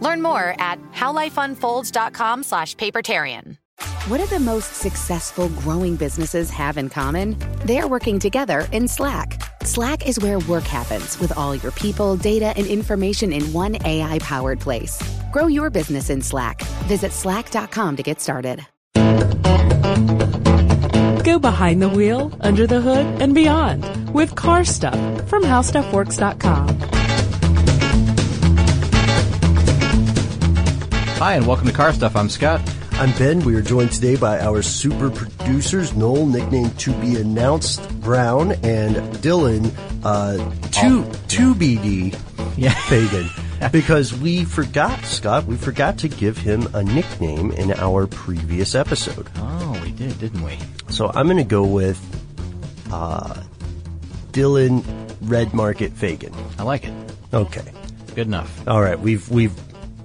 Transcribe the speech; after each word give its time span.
Learn 0.00 0.22
more 0.22 0.54
at 0.58 0.80
howlifeunfolds.com 0.92 2.42
slash 2.42 2.74
papertarian. 2.76 3.56
What 4.08 4.18
do 4.18 4.26
the 4.26 4.38
most 4.38 4.76
successful 4.76 5.48
growing 5.48 5.96
businesses 5.96 6.48
have 6.50 6.78
in 6.78 6.88
common? 6.88 7.36
They're 7.64 7.88
working 7.88 8.18
together 8.20 8.68
in 8.72 8.86
Slack. 8.88 9.42
Slack 9.64 10.06
is 10.06 10.20
where 10.20 10.38
work 10.38 10.62
happens 10.64 11.18
with 11.18 11.36
all 11.36 11.56
your 11.56 11.72
people, 11.72 12.16
data, 12.16 12.54
and 12.56 12.66
information 12.66 13.32
in 13.32 13.52
one 13.52 13.76
AI 13.84 14.20
powered 14.20 14.60
place. 14.60 15.02
Grow 15.32 15.48
your 15.48 15.70
business 15.70 16.08
in 16.08 16.22
Slack. 16.22 16.62
Visit 16.86 17.10
slack.com 17.12 17.96
to 17.96 18.02
get 18.02 18.20
started. 18.20 18.64
Go 21.24 21.40
behind 21.40 21.82
the 21.82 21.88
wheel, 21.88 22.32
under 22.40 22.66
the 22.66 22.80
hood, 22.80 23.20
and 23.20 23.34
beyond 23.34 24.14
with 24.14 24.36
car 24.36 24.64
stuff 24.64 24.94
from 25.28 25.42
howstuffworks.com. 25.42 27.05
Hi, 31.18 31.34
and 31.34 31.46
welcome 31.46 31.66
to 31.66 31.72
Car 31.72 31.92
Stuff. 31.92 32.14
I'm 32.14 32.28
Scott. 32.28 32.60
I'm 32.92 33.10
Ben. 33.16 33.40
We 33.40 33.54
are 33.54 33.62
joined 33.62 33.90
today 33.92 34.16
by 34.16 34.38
our 34.40 34.60
super 34.62 35.10
producers, 35.10 35.94
Noel, 35.96 36.26
nicknamed 36.26 36.78
to 36.80 36.92
be 37.00 37.16
announced 37.16 37.88
Brown, 38.00 38.52
and 38.62 38.96
Dylan, 39.16 39.72
uh, 40.04 40.36
two, 40.70 41.10
two 41.28 41.54
BD 41.54 42.18
Yeah. 42.56 42.74
Fagan. 42.88 43.28
because 43.72 44.12
we 44.14 44.44
forgot, 44.44 45.02
Scott, 45.06 45.46
we 45.46 45.56
forgot 45.56 45.96
to 45.98 46.08
give 46.08 46.36
him 46.36 46.68
a 46.74 46.84
nickname 46.84 47.50
in 47.52 47.72
our 47.72 48.06
previous 48.06 48.74
episode. 48.74 49.28
Oh, 49.36 49.80
we 49.82 49.92
did, 49.92 50.18
didn't 50.18 50.42
we? 50.42 50.58
So 50.90 51.10
I'm 51.14 51.26
going 51.26 51.38
to 51.38 51.44
go 51.44 51.64
with, 51.64 51.98
uh, 52.92 53.42
Dylan 54.32 54.84
Red 55.22 55.54
Market 55.54 55.92
Fagan. 55.92 56.34
I 56.58 56.62
like 56.62 56.84
it. 56.84 56.92
Okay. 57.32 57.64
Good 58.14 58.26
enough. 58.26 58.66
All 58.68 58.80
right. 58.82 58.98
We've, 58.98 59.28
we've, 59.30 59.52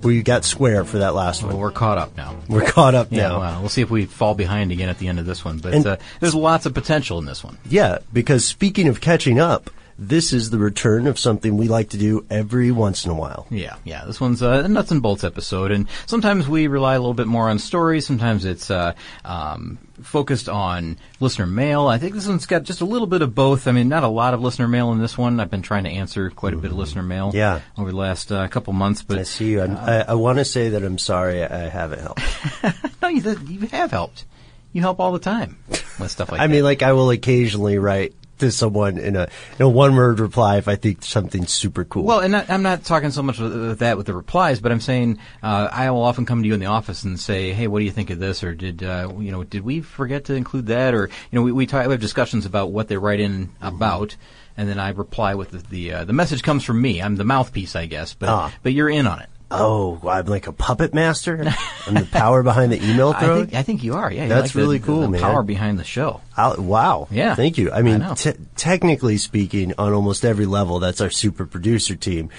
we 0.03 0.23
got 0.23 0.43
square 0.45 0.83
for 0.85 0.99
that 0.99 1.13
last 1.15 1.41
Well, 1.43 1.53
one. 1.53 1.61
we're 1.61 1.71
caught 1.71 1.97
up 1.97 2.15
now. 2.17 2.35
We're 2.47 2.69
caught 2.69 2.95
up 2.95 3.07
Yeah, 3.11 3.29
now. 3.29 3.39
well, 3.39 3.59
we'll 3.61 3.69
see 3.69 3.81
if 3.81 3.89
we 3.89 4.05
fall 4.05 4.35
behind 4.35 4.71
again 4.71 4.89
at 4.89 4.97
the 4.99 5.07
end 5.07 5.19
of 5.19 5.25
this 5.25 5.43
one. 5.45 5.59
But 5.59 5.85
uh, 5.85 5.97
there's 6.19 6.35
lots 6.35 6.65
of 6.65 6.73
potential 6.73 7.17
in 7.19 7.25
this 7.25 7.43
one. 7.43 7.57
Yeah, 7.69 7.99
because 8.11 8.45
speaking 8.45 8.87
of 8.87 9.01
catching 9.01 9.39
up, 9.39 9.69
this 9.99 10.33
is 10.33 10.49
the 10.49 10.57
return 10.57 11.05
of 11.05 11.19
something 11.19 11.57
we 11.57 11.67
like 11.67 11.89
to 11.89 11.97
do 11.97 12.25
every 12.29 12.71
once 12.71 13.05
in 13.05 13.11
a 13.11 13.13
while. 13.13 13.45
Yeah, 13.51 13.75
yeah. 13.83 14.03
This 14.05 14.19
one's 14.19 14.41
a 14.41 14.67
nuts 14.67 14.89
and 14.89 15.01
bolts 15.01 15.23
episode, 15.23 15.69
and 15.71 15.87
sometimes 16.07 16.47
we 16.47 16.65
rely 16.67 16.95
a 16.95 16.99
little 16.99 17.13
bit 17.13 17.27
more 17.27 17.49
on 17.49 17.59
stories. 17.59 18.07
Sometimes 18.07 18.43
it's 18.43 18.71
uh, 18.71 18.93
um, 19.23 19.77
focused 20.01 20.49
on 20.49 20.97
listener 21.19 21.45
mail. 21.45 21.87
I 21.87 21.97
think 21.97 22.13
this 22.13 22.27
one's 22.27 22.45
got 22.45 22.63
just 22.63 22.81
a 22.81 22.85
little 22.85 23.07
bit 23.07 23.21
of 23.21 23.33
both. 23.35 23.67
I 23.67 23.71
mean, 23.71 23.89
not 23.89 24.03
a 24.03 24.07
lot 24.07 24.33
of 24.33 24.41
listener 24.41 24.67
mail 24.67 24.91
in 24.91 24.99
this 24.99 25.17
one. 25.17 25.39
I've 25.39 25.49
been 25.51 25.61
trying 25.61 25.83
to 25.85 25.89
answer 25.89 26.29
quite 26.29 26.53
a 26.53 26.57
bit 26.57 26.71
of 26.71 26.77
listener 26.77 27.03
mail. 27.03 27.29
Mm-hmm. 27.29 27.37
Yeah. 27.37 27.61
over 27.77 27.91
the 27.91 27.97
last 27.97 28.31
uh, 28.31 28.47
couple 28.47 28.73
months, 28.73 29.01
but 29.01 29.17
I 29.19 29.23
see 29.23 29.51
you. 29.51 29.61
I'm, 29.61 29.77
I, 29.77 30.09
I 30.09 30.13
want 30.15 30.37
to 30.39 30.45
say 30.45 30.69
that 30.69 30.83
I'm 30.83 30.97
sorry 30.97 31.43
I 31.43 31.69
haven't 31.69 31.99
helped. 31.99 32.21
no, 33.01 33.07
you, 33.07 33.21
you 33.47 33.67
have 33.67 33.91
helped. 33.91 34.25
You 34.73 34.81
help 34.81 34.99
all 34.99 35.11
the 35.11 35.19
time 35.19 35.57
with 35.99 36.11
stuff 36.11 36.31
like 36.31 36.39
I 36.39 36.47
that. 36.47 36.53
mean, 36.53 36.63
like 36.63 36.81
I 36.81 36.93
will 36.93 37.09
occasionally 37.09 37.77
write 37.77 38.13
to 38.41 38.51
someone 38.51 38.97
in 38.97 39.15
a 39.15 39.27
in 39.57 39.65
a 39.65 39.69
one 39.69 39.95
word 39.95 40.19
reply 40.19 40.57
if 40.57 40.67
I 40.67 40.75
think 40.75 41.03
something's 41.03 41.51
super 41.51 41.85
cool. 41.85 42.03
Well, 42.03 42.19
and 42.19 42.33
not, 42.33 42.49
I'm 42.49 42.61
not 42.61 42.83
talking 42.83 43.09
so 43.11 43.23
much 43.23 43.39
with, 43.39 43.53
with 43.53 43.79
that 43.79 43.97
with 43.97 44.05
the 44.05 44.13
replies, 44.13 44.59
but 44.59 44.71
I'm 44.71 44.81
saying 44.81 45.17
uh, 45.41 45.69
I 45.71 45.89
will 45.91 46.03
often 46.03 46.25
come 46.25 46.41
to 46.43 46.47
you 46.47 46.53
in 46.53 46.59
the 46.59 46.65
office 46.67 47.03
and 47.03 47.19
say, 47.19 47.53
"Hey, 47.53 47.67
what 47.67 47.79
do 47.79 47.85
you 47.85 47.91
think 47.91 48.09
of 48.09 48.19
this?" 48.19 48.43
Or 48.43 48.53
did 48.53 48.83
uh, 48.83 49.11
you 49.17 49.31
know 49.31 49.43
did 49.43 49.63
we 49.63 49.81
forget 49.81 50.25
to 50.25 50.35
include 50.35 50.67
that? 50.67 50.93
Or 50.93 51.07
you 51.07 51.39
know 51.39 51.41
we 51.41 51.51
we, 51.51 51.65
talk, 51.65 51.85
we 51.85 51.91
have 51.93 52.01
discussions 52.01 52.45
about 52.45 52.71
what 52.71 52.87
they 52.87 52.97
write 52.97 53.19
in 53.19 53.49
about, 53.61 54.15
and 54.57 54.67
then 54.67 54.79
I 54.79 54.89
reply 54.89 55.35
with 55.35 55.51
the 55.51 55.57
the, 55.59 55.93
uh, 55.93 56.05
the 56.05 56.13
message 56.13 56.43
comes 56.43 56.63
from 56.63 56.81
me. 56.81 57.01
I'm 57.01 57.15
the 57.15 57.23
mouthpiece, 57.23 57.75
I 57.75 57.85
guess, 57.85 58.13
but 58.13 58.29
Ah. 58.29 58.51
but 58.63 58.73
you're 58.73 58.89
in 58.89 59.07
on 59.07 59.19
it. 59.19 59.29
Oh, 59.51 59.99
I'm 60.07 60.25
like 60.25 60.47
a 60.47 60.53
puppet 60.53 60.93
master. 60.93 61.43
I'm 61.87 61.93
the 61.93 62.07
power 62.11 62.43
behind 62.43 62.71
the 62.71 62.83
email 62.83 63.09
I 63.15 63.19
think 63.27 63.53
I 63.53 63.63
think 63.63 63.83
you 63.83 63.95
are. 63.95 64.11
Yeah, 64.11 64.27
That's 64.27 64.55
like 64.55 64.55
really 64.55 64.77
the- 64.77 64.85
cool, 64.85 65.01
the 65.01 65.09
man. 65.09 65.21
Power 65.21 65.43
behind 65.43 65.77
the 65.79 65.83
show. 65.83 66.21
I'll- 66.37 66.61
wow. 66.61 67.07
Yeah. 67.11 67.35
Thank 67.35 67.57
you. 67.57 67.71
I 67.71 67.81
mean, 67.81 68.03
te- 68.15 68.33
technically 68.55 69.17
speaking, 69.17 69.73
on 69.77 69.93
almost 69.93 70.25
every 70.25 70.45
level, 70.45 70.79
that's 70.79 71.01
our 71.01 71.09
super 71.09 71.45
producer 71.45 71.95
team. 71.95 72.29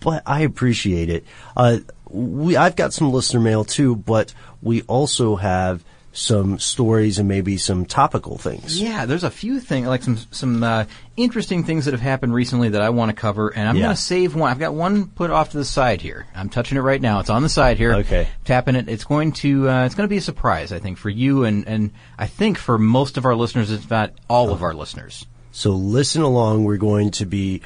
But 0.00 0.22
I 0.26 0.40
appreciate 0.42 1.10
it. 1.10 1.24
Uh, 1.56 1.78
we, 2.08 2.56
I've 2.56 2.74
got 2.76 2.92
some 2.92 3.12
listener 3.12 3.40
mail 3.40 3.64
too, 3.64 3.94
but 3.96 4.32
we 4.62 4.82
also 4.82 5.36
have 5.36 5.84
some 6.12 6.58
stories 6.58 7.18
and 7.20 7.28
maybe 7.28 7.56
some 7.56 7.86
topical 7.86 8.36
things. 8.36 8.80
Yeah, 8.80 9.06
there's 9.06 9.22
a 9.22 9.30
few 9.30 9.60
things, 9.60 9.86
like 9.86 10.02
some 10.02 10.18
some 10.32 10.62
uh, 10.64 10.84
interesting 11.16 11.62
things 11.62 11.84
that 11.84 11.92
have 11.92 12.00
happened 12.00 12.34
recently 12.34 12.70
that 12.70 12.82
I 12.82 12.90
want 12.90 13.10
to 13.10 13.14
cover, 13.14 13.48
and 13.50 13.68
I'm 13.68 13.76
Yeah. 13.76 13.82
going 13.84 13.94
to 13.96 14.02
save 14.02 14.34
one. 14.34 14.50
I've 14.50 14.58
got 14.58 14.74
one 14.74 15.06
put 15.06 15.30
off 15.30 15.50
to 15.50 15.58
the 15.58 15.64
side 15.64 16.00
here. 16.00 16.26
I'm 16.34 16.48
touching 16.48 16.76
it 16.78 16.80
right 16.80 17.00
now. 17.00 17.20
It's 17.20 17.30
on 17.30 17.42
the 17.42 17.48
side 17.48 17.76
here. 17.78 17.94
Okay. 17.94 18.26
tapping 18.44 18.74
it. 18.74 18.88
It's 18.88 19.04
going 19.04 19.32
to 19.34 19.68
uh, 19.68 19.84
it's 19.86 19.94
going 19.94 20.08
to 20.08 20.10
be 20.12 20.16
a 20.16 20.20
surprise, 20.22 20.72
I 20.72 20.80
think, 20.80 20.98
for 20.98 21.10
you 21.10 21.44
and 21.44 21.66
and 21.68 21.92
I 22.18 22.26
think 22.26 22.58
for 22.58 22.76
most 22.76 23.16
of 23.16 23.24
our 23.24 23.36
listeners, 23.36 23.70
if 23.70 23.88
not 23.88 24.12
all 24.28 24.50
of 24.50 24.62
our 24.64 24.74
listeners. 24.74 25.26
So 25.52 25.70
listen 25.72 26.22
along. 26.22 26.64
We're 26.64 26.76
going 26.76 27.12
to 27.12 27.24
be 27.26 27.62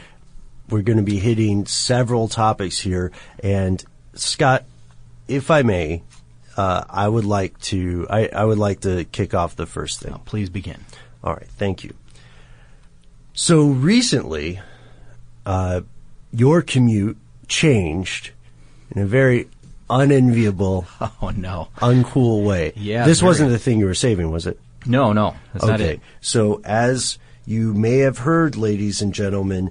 we're 0.68 0.82
going 0.82 0.96
to 0.98 1.02
be 1.02 1.18
hitting 1.18 1.64
several 1.66 2.28
topics 2.28 2.78
here. 2.78 3.10
And 3.42 3.82
Scott, 4.14 4.64
if 5.28 5.50
I 5.50 5.62
may, 5.62 6.02
uh, 6.56 6.84
I 6.88 7.08
would 7.08 7.24
like 7.24 7.58
to 7.62 8.06
I, 8.08 8.28
I 8.28 8.44
would 8.44 8.58
like 8.58 8.80
to 8.80 9.04
kick 9.04 9.34
off 9.34 9.56
the 9.56 9.66
first 9.66 10.00
thing. 10.00 10.20
Please 10.24 10.50
begin. 10.50 10.84
All 11.22 11.32
right, 11.32 11.48
thank 11.56 11.84
you. 11.84 11.94
So 13.32 13.66
recently, 13.66 14.60
uh, 15.44 15.80
your 16.32 16.62
commute 16.62 17.16
changed 17.48 18.30
in 18.90 19.02
a 19.02 19.06
very 19.06 19.48
unenviable, 19.90 20.86
Oh 21.00 21.32
no, 21.34 21.68
uncool 21.76 22.44
way. 22.44 22.72
Yeah, 22.76 23.04
this 23.06 23.20
very. 23.20 23.28
wasn't 23.28 23.50
the 23.50 23.58
thing 23.58 23.78
you 23.78 23.86
were 23.86 23.94
saving, 23.94 24.30
was 24.30 24.46
it? 24.46 24.58
no, 24.86 25.12
no, 25.12 25.34
that's 25.52 25.64
not 25.66 25.80
okay. 25.80 25.94
it. 25.94 26.00
So 26.20 26.60
as 26.64 27.18
you 27.46 27.72
may 27.74 27.98
have 27.98 28.18
heard, 28.18 28.56
ladies 28.56 29.00
and 29.02 29.14
gentlemen, 29.14 29.70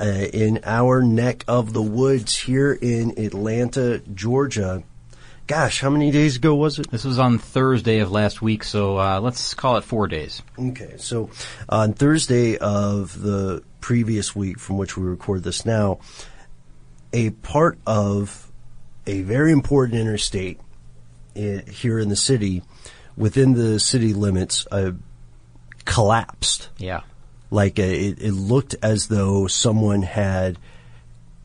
uh, 0.00 0.04
in 0.04 0.60
our 0.64 1.02
neck 1.02 1.44
of 1.48 1.72
the 1.72 1.82
woods 1.82 2.36
here 2.36 2.72
in 2.72 3.18
Atlanta, 3.18 4.00
Georgia, 4.14 4.82
gosh, 5.48 5.80
how 5.80 5.88
many 5.88 6.10
days 6.10 6.36
ago 6.36 6.54
was 6.54 6.78
it? 6.78 6.90
This 6.90 7.04
was 7.04 7.18
on 7.18 7.38
Thursday 7.38 7.98
of 7.98 8.12
last 8.12 8.40
week, 8.42 8.62
so 8.62 8.98
uh, 8.98 9.18
let's 9.18 9.54
call 9.54 9.78
it 9.78 9.82
four 9.82 10.06
days. 10.06 10.42
Okay, 10.58 10.94
so 10.98 11.30
on 11.68 11.94
Thursday 11.94 12.58
of 12.58 13.20
the 13.20 13.64
previous 13.80 14.36
week 14.36 14.60
from 14.60 14.76
which 14.76 14.96
we 14.96 15.04
record 15.04 15.42
this 15.42 15.64
now, 15.64 16.00
a 17.14 17.30
part 17.30 17.78
of 17.86 18.52
a 19.06 19.22
very 19.22 19.50
important 19.50 19.98
interstate 19.98 20.60
i 21.34 21.64
here 21.66 21.98
in 21.98 22.10
the 22.10 22.16
city, 22.16 22.62
within 23.16 23.54
the 23.54 23.80
city 23.80 24.12
limits, 24.12 24.66
uh, 24.70 24.92
collapsed. 25.86 26.68
Yeah. 26.76 27.00
Like 27.50 27.78
uh 27.78 27.82
it, 27.82 28.20
it 28.20 28.32
looked 28.32 28.76
as 28.82 29.08
though 29.08 29.46
someone 29.46 30.02
had 30.02 30.58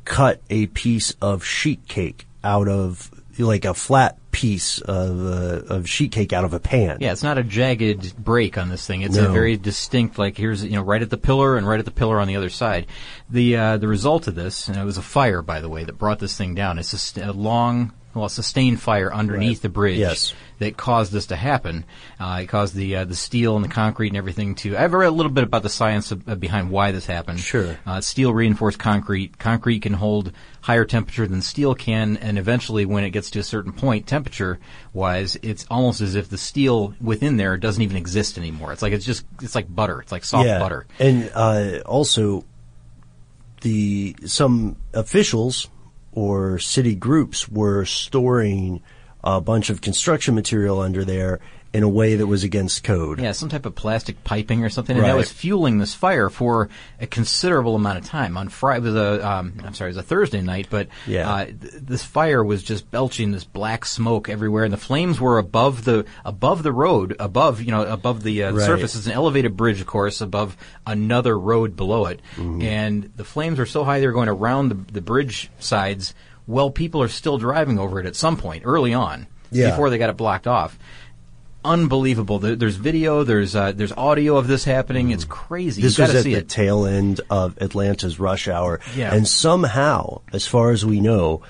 cut 0.03 0.41
a 0.49 0.67
piece 0.67 1.11
of 1.21 1.45
sheet 1.45 1.87
cake 1.87 2.27
out 2.43 2.67
of 2.67 3.09
like 3.39 3.65
a 3.65 3.73
flat 3.73 4.17
piece 4.31 4.81
of 4.81 5.25
uh, 5.25 5.73
of 5.73 5.87
sheet 5.87 6.11
cake 6.11 6.33
out 6.33 6.43
of 6.43 6.53
a 6.53 6.59
pan. 6.59 6.97
Yeah, 6.99 7.11
it's 7.11 7.23
not 7.23 7.37
a 7.37 7.43
jagged 7.43 8.15
break 8.17 8.57
on 8.57 8.69
this 8.69 8.85
thing. 8.85 9.01
It's 9.01 9.17
a 9.17 9.29
very 9.29 9.57
distinct, 9.57 10.17
like 10.17 10.37
here's 10.37 10.63
you 10.63 10.71
know 10.71 10.81
right 10.81 11.01
at 11.01 11.09
the 11.09 11.17
pillar 11.17 11.57
and 11.57 11.67
right 11.67 11.79
at 11.79 11.85
the 11.85 11.91
pillar 11.91 12.19
on 12.19 12.27
the 12.27 12.35
other 12.35 12.49
side. 12.49 12.87
The 13.29 13.55
uh, 13.55 13.77
the 13.77 13.87
result 13.87 14.27
of 14.27 14.35
this, 14.35 14.67
and 14.67 14.77
it 14.77 14.83
was 14.83 14.97
a 14.97 15.01
fire 15.01 15.41
by 15.41 15.61
the 15.61 15.69
way 15.69 15.83
that 15.83 15.97
brought 15.97 16.19
this 16.19 16.37
thing 16.37 16.55
down. 16.55 16.79
It's 16.79 16.91
just 16.91 17.17
a 17.17 17.31
long 17.31 17.93
well, 18.13 18.25
a 18.25 18.29
sustained 18.29 18.79
fire 18.81 19.13
underneath 19.13 19.57
Right. 19.57 19.61
the 19.63 19.69
bridge 19.69 19.97
Yes. 19.97 20.33
that 20.59 20.77
caused 20.77 21.11
this 21.11 21.25
to 21.27 21.35
happen. 21.35 21.83
Uh, 22.19 22.39
it 22.43 22.47
caused 22.47 22.75
the 22.75 22.95
uh, 22.97 23.05
the 23.05 23.15
steel 23.15 23.55
and 23.55 23.65
the 23.65 23.69
concrete 23.69 24.09
and 24.09 24.17
everything 24.17 24.55
to. 24.55 24.77
I've 24.77 24.93
read 24.93 25.07
a 25.07 25.11
little 25.11 25.31
bit 25.31 25.43
about 25.43 25.63
the 25.63 25.69
science 25.69 26.11
of, 26.11 26.27
uh, 26.29 26.35
behind 26.35 26.69
why 26.69 26.91
this 26.91 27.05
happened. 27.05 27.39
Sure. 27.39 27.77
Uh, 27.85 28.01
steel 28.01 28.33
reinforced 28.33 28.79
concrete. 28.79 29.37
Concrete 29.39 29.81
can 29.81 29.93
hold 29.93 30.31
higher 30.61 30.85
temperature 30.85 31.27
than 31.27 31.41
steel 31.41 31.75
can, 31.75 32.15
and 32.17 32.37
eventually, 32.37 32.85
when 32.85 33.03
it 33.03 33.09
gets 33.09 33.29
to 33.31 33.39
a 33.39 33.43
certain 33.43 33.73
point, 33.73 34.07
temperature 34.07 34.59
wise, 34.93 35.35
it's 35.41 35.65
almost 35.69 35.99
as 35.99 36.15
if 36.15 36.29
the 36.29 36.37
steel 36.37 36.93
within 37.01 37.37
there 37.37 37.57
doesn't 37.57 37.81
even 37.81 37.97
exist 37.97 38.37
anymore. 38.37 38.71
It's 38.71 38.81
like 38.81 38.93
it's 38.93 39.05
just 39.05 39.25
it's 39.41 39.55
like 39.55 39.73
butter. 39.73 40.01
It's 40.01 40.11
like 40.11 40.23
soft 40.23 40.45
yeah. 40.47 40.59
butter. 40.59 40.85
And 40.99 41.31
uh, 41.33 41.79
also, 41.85 42.45
the 43.61 44.15
some 44.25 44.75
officials 44.93 45.67
or 46.15 46.59
city 46.59 46.95
groups 46.95 47.49
were 47.49 47.85
storing 47.85 48.81
a 49.23 49.41
bunch 49.41 49.69
of 49.69 49.81
construction 49.81 50.35
material 50.35 50.79
under 50.79 51.03
there 51.05 51.39
in 51.73 51.81
a 51.81 51.89
way 51.89 52.15
that 52.17 52.27
was 52.27 52.43
against 52.43 52.83
code. 52.83 53.19
Yeah, 53.19 53.31
some 53.31 53.49
type 53.49 53.65
of 53.65 53.73
plastic 53.73 54.23
piping 54.23 54.63
or 54.63 54.69
something, 54.69 54.95
and 54.95 55.05
that 55.05 55.15
was 55.15 55.31
fueling 55.31 55.79
this 55.79 55.95
fire 55.95 56.29
for 56.29 56.69
a 57.01 57.07
considerable 57.07 57.75
amount 57.75 57.97
of 57.97 58.05
time. 58.05 58.37
On 58.37 58.47
Friday, 58.47 58.77
it 58.85 58.91
was 58.91 58.95
a, 58.95 59.27
um, 59.27 59.53
I'm 59.65 59.73
sorry, 59.73 59.89
it 59.89 59.95
was 59.95 60.05
a 60.05 60.07
Thursday 60.07 60.41
night, 60.41 60.67
but 60.69 60.87
Yeah. 61.07 61.27
uh, 61.31 61.45
th- 61.45 61.57
this 61.81 62.03
fire 62.03 62.43
was 62.43 62.61
just 62.61 62.91
belching 62.91 63.31
this 63.31 63.43
black 63.43 63.85
smoke 63.85 64.29
everywhere, 64.29 64.65
and 64.65 64.71
the 64.73 64.77
flames 64.77 65.19
were 65.19 65.39
above 65.39 65.83
the 65.83 66.05
above 66.23 66.61
the 66.61 66.71
road, 66.71 67.15
above 67.19 67.59
you 67.61 67.71
know 67.71 67.81
above 67.83 68.21
the, 68.21 68.43
uh, 68.43 68.51
Right. 68.51 68.65
surface. 68.65 68.95
It's 68.95 69.07
an 69.07 69.13
elevated 69.13 69.57
bridge, 69.57 69.81
of 69.81 69.87
course, 69.87 70.21
above 70.21 70.55
another 70.85 71.37
road 71.39 71.75
below 71.75 72.05
it, 72.05 72.21
Mm-hmm. 72.35 72.61
and 72.61 73.09
the 73.15 73.23
flames 73.23 73.57
were 73.57 73.65
so 73.65 73.83
high 73.83 73.99
they 73.99 74.05
were 74.05 74.13
going 74.13 74.29
around 74.29 74.69
the, 74.69 74.93
the 74.93 75.01
bridge 75.01 75.49
sides. 75.57 76.13
Well, 76.45 76.69
people 76.69 77.01
are 77.01 77.07
still 77.07 77.37
driving 77.39 77.79
over 77.79 77.99
it 77.99 78.05
at 78.05 78.15
some 78.15 78.37
point 78.37 78.61
early 78.65 78.93
on 78.93 79.25
Yeah. 79.49 79.71
before 79.71 79.89
they 79.89 79.97
got 79.97 80.09
it 80.11 80.17
blocked 80.17 80.45
off 80.45 80.77
unbelievable. 81.63 82.39
There's 82.39 82.75
video, 82.75 83.23
there's 83.23 83.55
uh, 83.55 83.71
there's 83.71 83.91
audio 83.91 84.37
of 84.37 84.47
this 84.47 84.63
happening. 84.63 85.11
It's 85.11 85.25
crazy. 85.25 85.81
This 85.81 85.97
was 85.97 86.13
at 86.13 86.23
see 86.23 86.33
the 86.33 86.39
it. 86.39 86.49
tail 86.49 86.85
end 86.85 87.21
of 87.29 87.57
Atlanta's 87.59 88.19
rush 88.19 88.47
hour. 88.47 88.79
Yeah. 88.95 89.13
And 89.13 89.27
somehow, 89.27 90.21
as 90.31 90.47
far 90.47 90.71
as 90.71 90.85
we 90.85 90.99
know, 90.99 91.41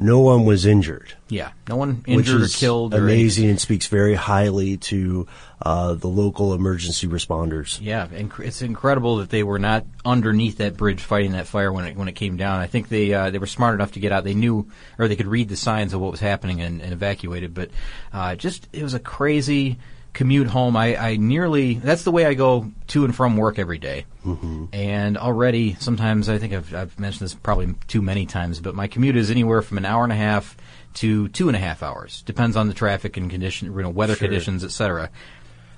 no 0.00 0.20
one 0.20 0.44
was 0.44 0.66
injured. 0.66 1.14
yeah, 1.28 1.50
no 1.68 1.76
one 1.76 2.02
injured 2.06 2.42
or 2.42 2.48
killed. 2.48 2.94
Or 2.94 2.98
amazing 2.98 3.44
anything. 3.44 3.50
and 3.50 3.60
speaks 3.60 3.86
very 3.86 4.14
highly 4.14 4.78
to 4.78 5.26
uh, 5.62 5.94
the 5.94 6.08
local 6.08 6.54
emergency 6.54 7.06
responders. 7.06 7.78
Yeah, 7.80 8.08
and 8.12 8.32
it's 8.38 8.62
incredible 8.62 9.18
that 9.18 9.30
they 9.30 9.42
were 9.42 9.58
not 9.58 9.84
underneath 10.04 10.58
that 10.58 10.76
bridge 10.76 11.02
fighting 11.02 11.32
that 11.32 11.46
fire 11.46 11.72
when 11.72 11.84
it 11.84 11.96
when 11.96 12.08
it 12.08 12.14
came 12.14 12.36
down. 12.36 12.60
I 12.60 12.66
think 12.66 12.88
they 12.88 13.12
uh, 13.12 13.30
they 13.30 13.38
were 13.38 13.46
smart 13.46 13.74
enough 13.74 13.92
to 13.92 14.00
get 14.00 14.10
out. 14.12 14.24
They 14.24 14.34
knew 14.34 14.68
or 14.98 15.06
they 15.06 15.16
could 15.16 15.26
read 15.26 15.48
the 15.48 15.56
signs 15.56 15.92
of 15.92 16.00
what 16.00 16.10
was 16.10 16.20
happening 16.20 16.60
and, 16.60 16.80
and 16.80 16.92
evacuated. 16.92 17.54
But 17.54 17.70
uh, 18.12 18.34
just 18.36 18.68
it 18.72 18.82
was 18.82 18.94
a 18.94 19.00
crazy 19.00 19.78
commute 20.12 20.48
home. 20.48 20.76
I, 20.76 20.96
I 20.96 21.16
nearly 21.16 21.74
that's 21.74 22.04
the 22.04 22.10
way 22.10 22.26
I 22.26 22.34
go 22.34 22.70
to 22.88 23.04
and 23.04 23.14
from 23.14 23.36
work 23.36 23.58
every 23.58 23.78
day. 23.78 24.06
Mm-hmm. 24.24 24.66
And 24.72 25.16
already 25.16 25.74
sometimes 25.80 26.28
I 26.28 26.38
think 26.38 26.52
I've 26.52 26.74
I've 26.74 26.98
mentioned 26.98 27.24
this 27.26 27.34
probably 27.34 27.74
too 27.88 28.02
many 28.02 28.26
times, 28.26 28.60
but 28.60 28.74
my 28.74 28.86
commute 28.86 29.16
is 29.16 29.30
anywhere 29.30 29.62
from 29.62 29.78
an 29.78 29.84
hour 29.84 30.04
and 30.04 30.12
a 30.12 30.16
half 30.16 30.56
to 30.94 31.28
two 31.28 31.48
and 31.48 31.56
a 31.56 31.60
half 31.60 31.82
hours. 31.82 32.22
Depends 32.22 32.56
on 32.56 32.68
the 32.68 32.74
traffic 32.74 33.16
and 33.16 33.30
condition, 33.30 33.72
you 33.72 33.82
know, 33.82 33.90
weather 33.90 34.14
Sure. 34.16 34.26
conditions, 34.28 34.64
etc. 34.64 35.10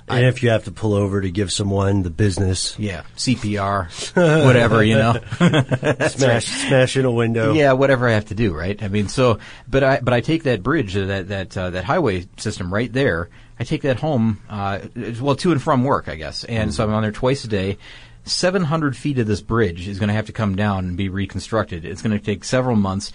And 0.08 0.26
if 0.26 0.42
you 0.42 0.50
have 0.50 0.64
to 0.64 0.72
pull 0.72 0.94
over 0.94 1.20
to 1.20 1.30
give 1.30 1.50
someone 1.52 2.02
the 2.02 2.10
business, 2.10 2.76
Yeah, 2.78 3.02
CPR, 3.16 3.86
whatever, 4.44 4.82
you 4.82 4.96
know. 4.96 5.14
smash 6.08 6.46
smash 6.46 6.96
in 6.96 7.04
a 7.04 7.10
window. 7.10 7.52
Yeah, 7.54 7.72
whatever 7.72 8.08
I 8.08 8.12
have 8.12 8.26
to 8.26 8.34
do, 8.34 8.52
right? 8.52 8.82
I 8.82 8.88
mean, 8.88 9.08
so, 9.08 9.38
but 9.68 9.84
I, 9.84 10.00
but 10.00 10.12
I 10.12 10.20
take 10.20 10.42
that 10.42 10.62
bridge, 10.62 10.94
that 10.94 11.28
that 11.28 11.56
uh, 11.56 11.70
that 11.70 11.84
highway 11.84 12.26
system 12.36 12.72
right 12.74 12.92
there. 12.92 13.28
I 13.60 13.64
take 13.64 13.82
that 13.82 14.00
home, 14.00 14.40
uh, 14.48 14.80
well, 15.20 15.36
to 15.36 15.52
and 15.52 15.62
from 15.62 15.84
work, 15.84 16.08
I 16.08 16.16
guess, 16.16 16.42
and 16.44 16.72
so 16.74 16.84
I'm 16.84 16.92
on 16.94 17.02
there 17.02 17.12
twice 17.12 17.44
a 17.44 17.48
day. 17.48 17.78
700 18.24 18.96
feet 18.96 19.18
of 19.18 19.26
this 19.26 19.40
bridge 19.40 19.88
is 19.88 19.98
going 19.98 20.08
to 20.08 20.14
have 20.14 20.26
to 20.26 20.32
come 20.32 20.54
down 20.56 20.86
and 20.86 20.96
be 20.96 21.08
reconstructed. 21.08 21.84
It's 21.84 22.02
going 22.02 22.16
to 22.16 22.24
take 22.24 22.44
several 22.44 22.76
months. 22.76 23.12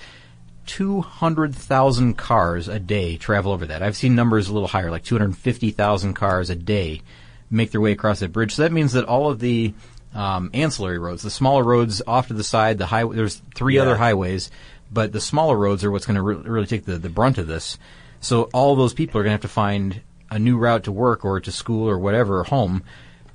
200,000 0.65 2.15
cars 2.17 2.67
a 2.67 2.79
day 2.79 3.17
travel 3.17 3.51
over 3.51 3.65
that. 3.67 3.81
I've 3.81 3.95
seen 3.95 4.15
numbers 4.15 4.49
a 4.49 4.53
little 4.53 4.67
higher, 4.67 4.91
like 4.91 5.03
250,000 5.03 6.13
cars 6.13 6.49
a 6.49 6.55
day 6.55 7.01
make 7.49 7.71
their 7.71 7.81
way 7.81 7.91
across 7.91 8.19
that 8.19 8.31
bridge. 8.33 8.53
So 8.55 8.63
that 8.63 8.71
means 8.71 8.93
that 8.93 9.05
all 9.05 9.29
of 9.29 9.39
the 9.39 9.73
um, 10.13 10.49
ancillary 10.53 10.99
roads, 10.99 11.23
the 11.23 11.29
smaller 11.29 11.63
roads 11.63 12.01
off 12.05 12.27
to 12.27 12.33
the 12.33 12.43
side, 12.43 12.77
the 12.77 12.85
highway, 12.87 13.15
there's 13.15 13.41
three 13.55 13.75
Yeah. 13.75 13.83
other 13.83 13.95
highways, 13.97 14.51
but 14.91 15.11
the 15.13 15.21
smaller 15.21 15.57
roads 15.57 15.83
are 15.83 15.91
what's 15.91 16.05
going 16.05 16.15
to 16.15 16.21
re- 16.21 16.35
really 16.35 16.67
take 16.67 16.85
the, 16.85 16.97
the 16.97 17.09
brunt 17.09 17.37
of 17.37 17.47
this. 17.47 17.77
So 18.19 18.43
all 18.53 18.75
those 18.75 18.93
people 18.93 19.19
are 19.19 19.23
going 19.23 19.29
to 19.31 19.35
have 19.35 19.41
to 19.41 19.47
find 19.47 20.01
a 20.29 20.39
new 20.39 20.57
route 20.57 20.83
to 20.85 20.91
work 20.91 21.23
or 21.25 21.39
to 21.39 21.51
school 21.51 21.89
or 21.89 21.97
whatever, 21.97 22.39
or 22.39 22.43
home, 22.43 22.83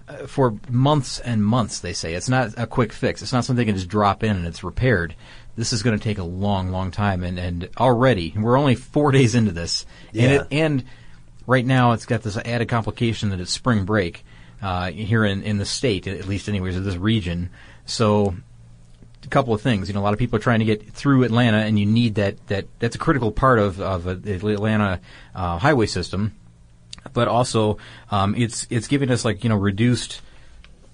uh, 0.09 0.27
for 0.27 0.57
months 0.69 1.19
and 1.21 1.45
months, 1.45 1.81
they 1.81 1.93
say. 1.93 2.15
It's 2.15 2.29
not 2.29 2.55
a 2.57 2.67
quick 2.67 2.93
fix. 2.93 3.23
It's 3.23 3.33
not 3.33 3.45
something 3.45 3.67
you 3.67 3.73
can 3.73 3.79
just 3.79 3.89
drop 3.89 4.23
in 4.23 4.37
and 4.37 4.47
it's 4.47 4.65
repaired. 4.65 5.15
This 5.57 5.73
is 5.73 5.83
going 5.83 5.99
to 5.99 6.03
take 6.03 6.19
a 6.19 6.25
long, 6.25 6.71
long 6.71 6.91
time. 6.91 7.23
And, 7.23 7.39
and 7.39 7.69
already, 7.79 8.35
we're 8.37 8.59
only 8.59 8.75
four 8.75 9.13
days 9.19 9.35
into 9.35 9.53
this. 9.53 9.87
And, 10.13 10.17
Yeah. 10.23 10.31
it, 10.43 10.47
and 10.51 10.85
right 11.47 11.65
now, 11.65 11.93
it's 11.93 12.07
got 12.07 12.23
this 12.23 12.37
added 12.37 12.69
complication 12.69 13.31
that 13.31 13.41
it's 13.41 13.51
spring 13.51 13.85
break 13.85 14.25
uh, 14.61 14.91
here 14.91 15.25
in, 15.25 15.43
in 15.43 15.59
the 15.59 15.65
state, 15.65 16.07
at 16.07 16.27
least 16.27 16.49
anyways, 16.49 16.77
of 16.77 16.85
this 16.85 16.97
region. 16.97 17.51
So 17.85 18.35
a 19.25 19.29
couple 19.29 19.55
of 19.55 19.61
things. 19.61 19.89
You 19.89 19.95
know, 19.95 20.01
a 20.01 20.03
lot 20.03 20.13
of 20.13 20.19
people 20.19 20.37
are 20.37 20.43
trying 20.43 20.61
to 20.61 20.65
get 20.65 20.93
through 20.93 21.25
Atlanta, 21.25 21.59
and 21.59 21.79
you 21.79 21.87
need 21.87 22.17
that. 22.17 22.45
That 22.49 22.67
that's 22.79 22.97
a 22.97 22.99
critical 22.99 23.31
part 23.33 23.59
of 23.59 23.81
of 23.81 24.07
uh, 24.07 24.15
the 24.15 24.35
Atlanta 24.35 25.01
uh, 25.35 25.59
highway 25.59 25.87
system. 25.87 26.35
But 27.13 27.29
also, 27.29 27.79
um, 28.11 28.35
it's 28.37 28.67
it's 28.71 28.89
giving 28.89 29.11
us 29.11 29.25
like 29.25 29.45
you 29.45 29.51
know 29.51 29.57
reduced 29.57 30.21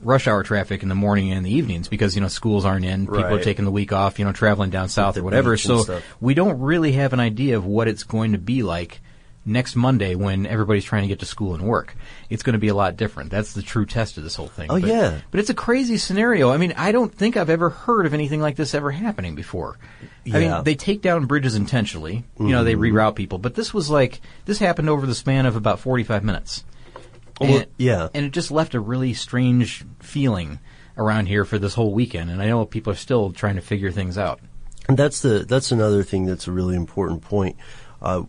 rush 0.00 0.28
hour 0.28 0.42
traffic 0.42 0.82
in 0.82 0.88
the 0.88 0.94
morning 0.94 1.32
and 1.32 1.44
the 1.44 1.50
evenings 1.50 1.88
because 1.88 2.14
you 2.14 2.20
know 2.20 2.28
schools 2.28 2.64
aren't 2.64 2.84
in, 2.84 3.06
people 3.06 3.24
are 3.24 3.42
taking 3.42 3.64
the 3.64 3.70
week 3.70 3.92
off, 3.92 4.18
you 4.18 4.24
know, 4.24 4.32
traveling 4.32 4.70
down 4.70 4.88
south 4.88 5.16
or 5.16 5.22
whatever. 5.22 5.56
So 5.56 5.82
stuff. 5.82 6.16
we 6.20 6.34
don't 6.34 6.60
really 6.60 6.92
have 6.92 7.12
an 7.12 7.20
idea 7.20 7.56
of 7.56 7.64
what 7.64 7.88
it's 7.88 8.04
going 8.04 8.32
to 8.32 8.38
be 8.38 8.62
like 8.62 9.00
next 9.48 9.74
Monday 9.74 10.14
when 10.14 10.46
everybody's 10.46 10.84
trying 10.84 11.02
to 11.02 11.08
get 11.08 11.20
to 11.20 11.26
school 11.26 11.54
and 11.54 11.62
work. 11.64 11.96
It's 12.30 12.42
going 12.42 12.52
to 12.52 12.58
be 12.58 12.68
a 12.68 12.74
lot 12.74 12.96
different. 12.96 13.30
That's 13.30 13.54
the 13.54 13.62
true 13.62 13.86
test 13.86 14.18
of 14.18 14.22
this 14.24 14.36
whole 14.36 14.48
thing. 14.48 14.70
Oh, 14.70 14.80
but, 14.80 14.88
yeah. 14.88 15.20
but 15.30 15.40
it's 15.40 15.50
a 15.50 15.54
crazy 15.54 15.96
scenario. 15.96 16.50
I 16.50 16.56
mean, 16.58 16.74
I 16.76 16.92
don't 16.92 17.12
think 17.12 17.36
I've 17.36 17.50
ever 17.50 17.70
heard 17.70 18.06
of 18.06 18.14
anything 18.14 18.40
like 18.40 18.56
this 18.56 18.74
ever 18.74 18.90
happening 18.90 19.34
before. 19.34 19.78
I 19.80 20.06
Yeah. 20.24 20.34
Mm-hmm. 20.34 20.52
mean, 20.54 20.64
they 20.64 20.74
take 20.74 21.00
down 21.02 21.26
bridges 21.26 21.54
intentionally. 21.54 22.24
You 22.38 22.46
know, 22.48 22.62
they 22.64 22.74
reroute 22.74 23.14
people, 23.16 23.38
but 23.38 23.54
this 23.54 23.72
was 23.72 23.88
like 23.90 24.20
this 24.44 24.58
happened 24.58 24.88
over 24.90 25.06
the 25.06 25.14
span 25.14 25.46
of 25.46 25.56
about 25.56 25.80
forty-five 25.80 26.22
minutes. 26.22 26.64
Well, 27.40 27.56
And- 27.58 27.66
yeah. 27.78 28.08
and 28.14 28.26
it 28.26 28.32
just 28.32 28.50
left 28.50 28.74
a 28.74 28.80
really 28.80 29.14
strange 29.14 29.84
feeling 30.00 30.58
around 30.96 31.26
here 31.26 31.44
for 31.44 31.58
this 31.58 31.74
whole 31.74 31.94
weekend. 31.94 32.28
And 32.30 32.42
I 32.42 32.46
know 32.48 32.64
people 32.64 32.92
are 32.92 32.96
still 32.96 33.30
trying 33.32 33.54
to 33.54 33.60
figure 33.62 33.92
things 33.92 34.18
out. 34.18 34.40
And 34.88 34.96
that's 34.96 35.20
the 35.20 35.40
that's 35.48 35.70
another 35.70 36.02
thing 36.02 36.24
that's 36.26 36.48
a 36.48 36.52
really 36.52 36.74
important 36.74 37.22
point. 37.22 37.56
Uh, 38.02 38.22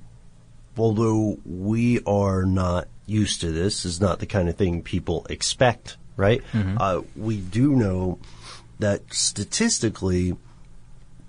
although 0.80 1.38
we 1.46 2.02
are 2.06 2.44
not 2.44 2.88
used 3.06 3.42
to 3.42 3.52
this, 3.52 3.86
is 3.86 4.00
not 4.00 4.20
the 4.20 4.26
kind 4.26 4.50
of 4.50 4.56
thing 4.56 4.82
people 4.84 5.26
expect, 5.30 5.98
right? 6.16 6.42
Uh, 6.78 7.02
we 7.16 7.38
do 7.38 7.76
know 7.76 8.20
that 8.80 9.14
statistically, 9.14 10.36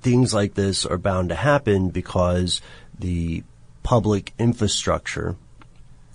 things 0.02 0.33
like 0.33 0.54
this 0.54 0.87
are 0.87 0.99
bound 0.99 1.28
to 1.30 1.35
happen 1.35 1.88
because 1.90 2.61
the 2.99 3.42
public 3.83 4.33
infrastructure 4.38 5.37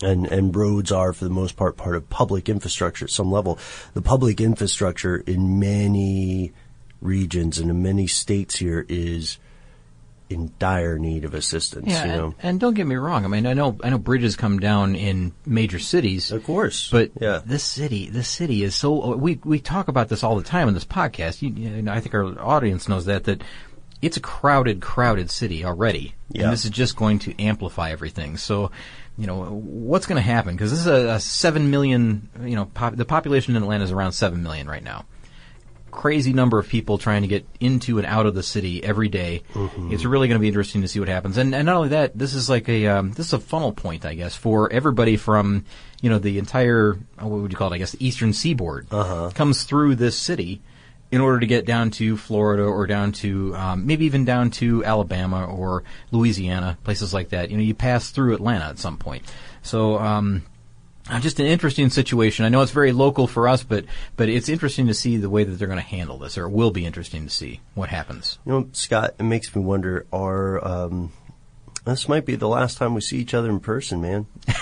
and 0.02 0.28
and 0.28 0.56
roads 0.56 0.92
are 0.92 1.14
for 1.14 1.24
the 1.24 1.32
most 1.32 1.56
part 1.56 1.78
part 1.78 1.96
of 1.96 2.10
public 2.10 2.50
infrastructure 2.50 3.06
at 3.06 3.12
some 3.12 3.32
level. 3.32 3.58
The 3.94 4.02
public 4.02 4.42
infrastructure 4.42 5.18
in 5.18 5.60
many 5.60 6.54
regions 7.02 7.60
and 7.60 7.70
in 7.70 7.82
many 7.82 8.08
states 8.08 8.58
here 8.58 8.86
is 8.90 9.38
in 10.30 10.52
dire 10.60 10.98
need 10.98 11.24
of 11.26 11.34
assistance. 11.34 11.88
Yeah, 11.88 12.06
you 12.06 12.12
and, 12.12 12.22
know, 12.22 12.36
and 12.42 12.60
don't 12.60 12.74
get 12.74 12.88
me 12.88 12.96
wrong. 12.96 13.26
I 13.26 13.28
mean, 13.28 13.46
I 13.46 13.54
know 13.54 13.78
I 13.84 13.90
know 13.90 13.98
bridges 13.98 14.36
come 14.36 14.60
down 14.60 14.96
in 14.96 15.34
major 15.46 15.80
cities, 15.80 16.32
of 16.32 16.44
course, 16.44 16.90
but 16.90 17.12
yeah, 17.20 17.42
this 17.46 17.64
city, 17.64 18.10
this 18.10 18.28
city 18.28 18.64
is 18.64 18.76
so. 18.76 19.14
Uh, 19.14 19.16
we 19.16 19.40
we 19.44 19.60
talk 19.60 19.88
about 19.88 20.10
this 20.10 20.24
all 20.24 20.36
the 20.36 20.44
time 20.44 20.68
in 20.68 20.74
this 20.74 20.86
podcast. 20.86 21.42
You, 21.42 21.50
you 21.50 21.82
know, 21.82 21.92
I 21.92 22.00
think 22.00 22.16
our 22.16 22.40
audience 22.42 22.88
knows 22.90 23.06
that 23.06 23.26
that 23.26 23.44
it's 24.02 24.18
a 24.18 24.22
crowded, 24.22 24.82
crowded 24.82 25.30
city 25.32 25.64
already, 25.64 26.16
Yeah. 26.30 26.44
and 26.44 26.54
this 26.54 26.66
is 26.66 26.72
just 26.72 26.96
going 26.96 27.20
to 27.20 27.42
amplify 27.42 27.92
everything. 27.92 28.38
So. 28.38 28.72
You 29.18 29.28
know 29.28 29.46
what's 29.46 30.08
going 30.08 30.18
to 30.18 30.22
happen 30.22 30.56
because 30.56 30.72
this 30.72 30.82
is 30.82 30.88
a, 30.88 31.12
a 31.12 31.20
seven 31.22 31.72
million. 31.72 32.28
You 32.44 32.58
know, 32.58 32.66
pop, 32.66 32.98
the 32.98 33.06
population 33.06 33.56
in 33.56 33.64
Atlanta 33.64 33.86
is 33.86 33.92
around 33.94 34.12
seven 34.12 34.44
million 34.44 34.68
right 34.68 34.84
now. 34.84 35.06
Crazy 35.96 36.34
number 36.34 36.60
of 36.60 36.68
people 36.68 36.98
trying 36.98 37.22
to 37.22 37.28
get 37.28 37.48
into 37.60 37.98
and 37.98 38.06
out 38.06 38.26
of 38.26 38.36
the 38.36 38.44
city 38.44 38.84
every 38.84 39.08
day. 39.08 39.44
It's 39.92 40.04
really 40.04 40.28
going 40.28 40.36
to 40.36 40.42
be 40.42 40.50
interesting 40.50 40.82
to 40.82 40.88
see 40.88 41.00
what 41.00 41.08
happens. 41.08 41.38
And, 41.38 41.56
and 41.56 41.66
not 41.66 41.78
only 41.78 41.90
that, 41.90 42.18
this 42.18 42.34
is 42.34 42.50
like 42.50 42.68
a 42.68 42.88
um, 42.88 43.12
this 43.14 43.28
is 43.28 43.34
a 43.34 43.40
funnel 43.40 43.72
point, 43.72 44.06
I 44.06 44.14
guess, 44.14 44.36
for 44.36 44.72
everybody 44.72 45.16
from 45.16 45.66
you 46.02 46.10
know 46.10 46.20
the 46.20 46.38
entire 46.38 47.00
uh, 47.22 47.28
what 47.28 47.42
would 47.42 47.52
you 47.52 47.58
call 47.58 47.72
it? 47.72 47.76
I 47.76 47.80
guess 47.80 47.94
the 47.94 48.06
eastern 48.06 48.34
seaboard 48.34 48.88
comes 49.34 49.64
through 49.64 49.96
this 49.96 50.18
city 50.18 50.62
in 51.12 51.22
order 51.22 51.40
to 51.40 51.48
get 51.48 51.66
down 51.66 51.92
to 51.92 52.18
Florida 52.18 52.64
or 52.64 52.86
down 52.88 53.14
to 53.14 53.56
um, 53.56 53.88
maybe 53.88 54.06
even 54.06 54.26
down 54.26 54.50
to 54.52 54.84
Alabama 54.84 55.46
or 55.46 55.84
Louisiana, 56.12 56.78
places 56.84 57.14
like 57.14 57.30
that. 57.30 57.50
You 57.50 57.58
know, 57.58 57.64
you 57.64 57.74
pass 57.74 58.10
through 58.10 58.36
Atlanta 58.36 58.66
at 58.66 58.80
some 58.80 58.98
point. 58.98 59.24
So. 59.64 59.98
Um, 59.98 60.44
just 61.20 61.40
an 61.40 61.46
interesting 61.46 61.90
situation. 61.90 62.46
I 62.46 62.50
know 62.50 62.62
it's 62.62 62.72
very 62.72 62.92
local 62.92 63.28
for 63.28 63.48
us, 63.48 63.64
but 63.64 63.86
but 64.16 64.30
it's 64.30 64.50
interesting 64.50 64.88
to 64.88 64.94
see 64.94 65.18
the 65.18 65.30
way 65.30 65.44
that 65.44 65.52
they're 65.54 65.68
going 65.68 65.80
to 65.80 65.86
handle 65.86 66.18
this, 66.18 66.38
or 66.38 66.46
it 66.46 66.52
will 66.52 66.72
be 66.72 66.86
interesting 66.86 67.26
to 67.26 67.30
see 67.30 67.62
what 67.74 67.90
happens. 67.90 68.40
You 68.46 68.52
know, 68.52 68.70
Scott, 68.72 69.16
it 69.20 69.24
makes 69.24 69.56
me 69.56 69.62
wonder. 69.62 70.06
Are 70.12 70.66
um, 70.66 71.12
this 71.86 72.10
might 72.10 72.26
be 72.26 72.36
the 72.36 72.48
last 72.48 72.78
time 72.78 72.94
we 72.94 73.02
see 73.02 73.18
each 73.18 73.34
other 73.34 73.50
in 73.50 73.60
person, 73.60 74.02
man? 74.02 74.26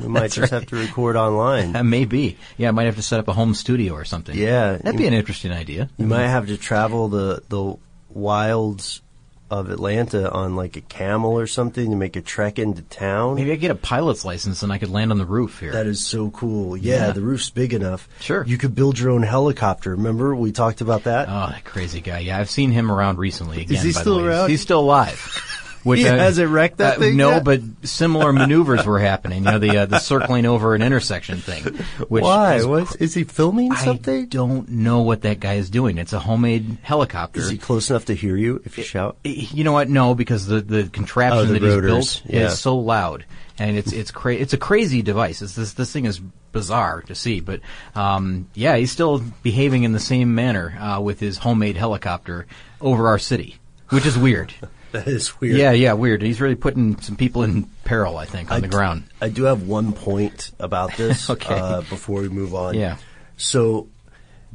We 0.00 0.08
might 0.08 0.32
just 0.32 0.50
have 0.50 0.66
to 0.66 0.76
record 0.76 1.14
online. 1.16 1.72
That 1.72 1.84
may 1.84 2.04
be. 2.04 2.36
Yeah, 2.56 2.68
I 2.68 2.70
might 2.72 2.86
have 2.86 2.96
to 2.96 3.02
set 3.02 3.20
up 3.20 3.28
a 3.28 3.32
home 3.32 3.54
studio 3.54 3.94
or 3.94 4.04
something. 4.04 4.36
Yeah, 4.36 4.76
that'd 4.76 4.98
be 4.98 5.06
an 5.06 5.14
interesting 5.14 5.52
idea. 5.52 5.88
You 5.96 6.06
might 6.06 6.26
have 6.26 6.48
to 6.48 6.56
travel 6.56 7.08
the 7.08 7.42
the 7.48 7.76
wilds 8.08 9.02
of 9.50 9.70
Atlanta 9.70 10.30
on 10.32 10.56
like 10.56 10.76
a 10.76 10.80
camel 10.80 11.38
or 11.38 11.46
something 11.46 11.90
to 11.90 11.96
make 11.96 12.16
a 12.16 12.20
trek 12.20 12.58
into 12.58 12.82
town. 12.82 13.36
Maybe 13.36 13.52
I 13.52 13.56
get 13.56 13.70
a 13.70 13.74
pilot's 13.76 14.24
license 14.24 14.62
and 14.62 14.72
I 14.72 14.78
could 14.78 14.90
land 14.90 15.10
on 15.12 15.18
the 15.18 15.26
roof 15.26 15.60
here. 15.60 15.72
That 15.72 15.86
is 15.86 16.04
so 16.04 16.30
cool. 16.30 16.76
Yeah, 16.76 17.06
Yeah. 17.08 17.10
the 17.12 17.20
roof's 17.20 17.50
big 17.50 17.72
enough. 17.74 18.08
Sure. 18.20 18.44
You 18.46 18.58
could 18.58 18.74
build 18.74 18.98
your 18.98 19.10
own 19.10 19.22
helicopter. 19.22 19.90
Remember 19.90 20.34
we 20.34 20.50
talked 20.50 20.80
about 20.80 21.04
that? 21.04 21.28
Oh, 21.28 21.48
that 21.50 21.64
crazy 21.64 22.00
guy. 22.00 22.20
Yeah, 22.20 22.38
I've 22.38 22.50
seen 22.50 22.70
him 22.72 22.90
around 22.90 23.18
recently. 23.18 23.60
Again, 23.62 23.84
he 23.84 23.92
by 23.92 24.00
still 24.00 24.16
the 24.16 24.22
way. 24.24 24.28
around? 24.28 24.50
He's 24.50 24.62
still 24.62 24.80
alive. 24.80 25.53
Which 25.84 26.00
He 26.00 26.08
I- 26.08 26.16
hasn't 26.16 26.50
wrecked 26.50 26.78
that 26.78 26.96
uh, 26.96 27.00
thing 27.00 27.16
No, 27.16 27.30
yet? 27.30 27.44
but 27.44 27.60
similar 27.82 28.32
maneuvers 28.32 28.84
were 28.86 28.98
happening. 28.98 29.44
You 29.44 29.50
know, 29.52 29.58
the 29.58 29.76
uh, 29.78 29.86
the 29.86 29.98
circling 30.00 30.46
over 30.46 30.74
an 30.74 30.82
intersection 30.82 31.38
thing. 31.38 31.62
Which 32.08 32.22
Why? 32.24 32.56
is 32.56 32.66
What 32.66 32.96
is 33.00 33.14
he 33.14 33.24
filming 33.24 33.70
I 33.72 33.84
something? 33.84 34.22
I 34.22 34.24
don't 34.24 34.68
know 34.70 35.02
what 35.02 35.22
that 35.22 35.40
guy 35.40 35.54
is 35.54 35.68
doing. 35.70 35.98
It's 35.98 36.12
a 36.14 36.18
homemade 36.18 36.78
helicopter. 36.82 37.40
Is 37.40 37.50
he 37.50 37.58
close 37.58 37.90
enough 37.90 38.06
to 38.06 38.14
hear 38.14 38.36
you 38.36 38.62
if 38.64 38.78
you 38.78 38.84
shout? 38.84 39.18
You 39.24 39.62
know 39.62 39.72
what? 39.72 39.88
No, 39.90 40.14
because 40.14 40.46
the 40.46 40.60
the 40.62 40.84
contraption 40.88 41.38
Oh, 41.38 41.44
the 41.44 41.58
that 41.58 41.62
he's 41.62 41.80
built 41.82 42.22
yeah. 42.26 42.46
is 42.46 42.58
so 42.58 42.76
loud, 42.78 43.26
and 43.58 43.76
it's 43.76 43.92
it's 43.92 44.10
cra- 44.10 44.34
it's 44.36 44.54
a 44.54 44.58
crazy 44.58 45.02
device. 45.02 45.42
It's 45.42 45.54
this 45.54 45.74
this 45.74 45.92
thing 45.92 46.06
is 46.06 46.18
bizarre 46.52 47.02
to 47.02 47.14
see, 47.14 47.40
but 47.40 47.60
um, 47.94 48.48
yeah, 48.54 48.76
he's 48.76 48.90
still 48.92 49.18
behaving 49.42 49.82
in 49.82 49.92
the 49.92 50.00
same 50.00 50.34
manner 50.34 50.78
uh, 50.80 51.00
with 51.00 51.20
his 51.20 51.36
homemade 51.36 51.76
helicopter 51.76 52.46
over 52.80 53.08
our 53.08 53.18
city, 53.18 53.56
which 53.90 54.06
is 54.06 54.16
weird. 54.16 54.54
That 54.94 55.08
is 55.08 55.40
weird. 55.40 55.56
yeah, 55.56 55.72
yeah, 55.72 55.92
weird. 55.92 56.22
He's 56.22 56.40
really 56.40 56.54
putting 56.54 56.98
some 57.00 57.16
people 57.16 57.42
in 57.42 57.64
peril, 57.84 58.16
I 58.16 58.24
think, 58.26 58.50
on 58.50 58.56
I 58.58 58.60
the 58.60 58.68
ground. 58.68 59.04
I 59.20 59.28
do 59.28 59.44
have 59.44 59.66
one 59.68 59.92
point 59.92 60.50
about 60.58 60.96
this 60.96 61.28
Okay. 61.28 61.52
uh, 61.54 61.80
before 61.82 62.22
we 62.22 62.28
move 62.28 62.54
on. 62.54 62.74
Yeah. 62.74 62.96
So, 63.36 63.88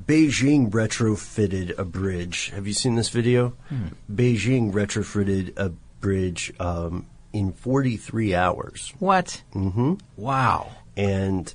Beijing 0.06 0.72
retrofitted 0.72 1.78
a 1.78 1.84
bridge. 1.86 2.50
Have 2.56 2.66
you 2.68 2.74
seen 2.74 2.96
this 2.96 3.10
video? 3.10 3.50
Hmm. 3.68 3.88
Beijing 4.12 4.72
retrofitted 4.72 5.58
a 5.58 5.70
bridge 6.00 6.54
um, 6.60 7.06
in 7.34 7.52
43 7.52 8.34
hours. 8.34 8.94
What? 9.00 9.44
Mm-hmm. 9.54 9.96
Wow. 10.16 10.72
and 10.96 11.54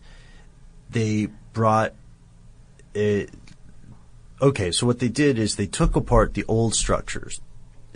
they 0.90 1.28
brought 1.54 1.94
it. 2.92 3.30
Okay, 4.42 4.70
so 4.72 4.86
what 4.86 4.98
they 4.98 5.08
did 5.08 5.38
is 5.38 5.56
they 5.56 5.66
took 5.66 5.96
apart 5.96 6.34
the 6.34 6.44
old 6.46 6.74
structures, 6.74 7.40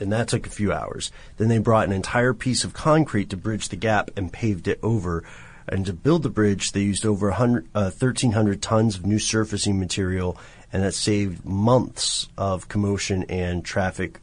and 0.00 0.12
that 0.12 0.28
took 0.28 0.46
a 0.46 0.50
few 0.50 0.72
hours. 0.72 1.10
Then 1.36 1.48
they 1.48 1.58
brought 1.58 1.86
an 1.86 1.92
entire 1.92 2.34
piece 2.34 2.64
of 2.64 2.72
concrete 2.72 3.30
to 3.30 3.36
bridge 3.36 3.68
the 3.68 3.76
gap 3.76 4.10
and 4.16 4.32
paved 4.32 4.68
it 4.68 4.78
over. 4.82 5.24
And 5.68 5.84
to 5.86 5.92
build 5.92 6.22
the 6.22 6.30
bridge, 6.30 6.72
they 6.72 6.80
used 6.80 7.04
over 7.04 7.28
100, 7.28 7.68
uh, 7.74 7.90
1,300 7.90 8.62
tons 8.62 8.96
of 8.96 9.06
new 9.06 9.18
surfacing 9.18 9.78
material, 9.78 10.38
and 10.72 10.82
that 10.82 10.94
saved 10.94 11.44
months 11.44 12.28
of 12.38 12.68
commotion 12.68 13.24
and 13.24 13.64
traffic 13.64 14.20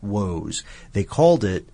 woes. 0.00 0.62
They 0.92 1.04
called 1.04 1.44
it 1.44 1.68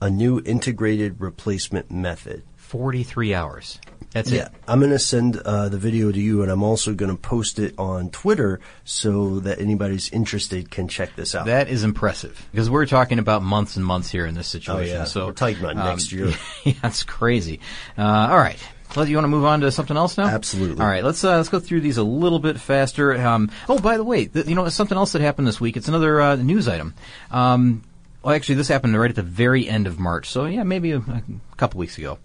a 0.00 0.10
new 0.10 0.40
integrated 0.40 1.20
replacement 1.20 1.90
method. 1.90 2.42
Forty 2.68 3.02
three 3.02 3.32
hours. 3.32 3.80
That's 4.10 4.30
it. 4.30 4.36
Yeah, 4.36 4.46
it. 4.46 4.52
I'm 4.68 4.78
going 4.78 4.92
to 4.92 4.98
send 4.98 5.36
uh, 5.38 5.70
the 5.70 5.78
video 5.78 6.12
to 6.12 6.20
you, 6.20 6.42
and 6.42 6.50
I'm 6.50 6.62
also 6.62 6.92
going 6.92 7.10
to 7.10 7.16
post 7.16 7.58
it 7.58 7.74
on 7.78 8.10
Twitter 8.10 8.60
so 8.84 9.40
that 9.40 9.58
anybody's 9.58 10.10
interested 10.10 10.70
can 10.70 10.86
check 10.86 11.16
this 11.16 11.34
out. 11.34 11.46
That 11.46 11.68
is 11.68 11.82
impressive 11.82 12.46
because 12.52 12.68
we're 12.68 12.84
talking 12.84 13.18
about 13.18 13.42
months 13.42 13.76
and 13.76 13.84
months 13.86 14.10
here 14.10 14.26
in 14.26 14.34
this 14.34 14.48
situation. 14.48 14.96
Oh, 14.96 15.00
yeah. 15.00 15.04
So 15.04 15.26
We're 15.28 15.32
talking 15.32 15.60
about 15.60 15.76
next 15.76 16.12
year. 16.12 16.32
Yeah, 16.64 16.74
that's 16.82 17.04
crazy. 17.04 17.60
Uh, 17.96 18.02
all 18.02 18.36
right. 18.36 18.58
You 18.94 19.16
want 19.16 19.24
to 19.24 19.28
move 19.28 19.44
on 19.44 19.60
to 19.60 19.70
something 19.70 19.96
else 19.96 20.18
now? 20.18 20.26
Absolutely. 20.26 20.82
All 20.82 20.88
right, 20.88 21.04
let's 21.04 21.22
uh, 21.24 21.36
let's 21.36 21.48
go 21.48 21.60
through 21.60 21.82
these 21.82 21.96
a 21.96 22.02
little 22.02 22.38
bit 22.38 22.60
faster. 22.60 23.14
Um, 23.14 23.50
oh, 23.68 23.78
by 23.78 23.96
the 23.96 24.04
way, 24.04 24.26
th- 24.26 24.46
you 24.46 24.54
know 24.54 24.68
something 24.68 24.98
else 24.98 25.12
that 25.12 25.22
happened 25.22 25.46
this 25.46 25.60
week. 25.60 25.76
It's 25.78 25.88
another 25.88 26.20
uh, 26.20 26.36
news 26.36 26.68
item. 26.68 26.94
Um, 27.30 27.84
well, 28.22 28.34
actually, 28.34 28.56
this 28.56 28.68
happened 28.68 28.98
right 28.98 29.10
at 29.10 29.16
the 29.16 29.22
very 29.22 29.68
end 29.68 29.86
of 29.86 29.98
March. 29.98 30.28
So 30.30 30.46
yeah, 30.46 30.64
maybe 30.64 30.92
a, 30.92 30.98
a 30.98 31.22
couple 31.56 31.78
weeks 31.78 31.96
ago. 31.96 32.18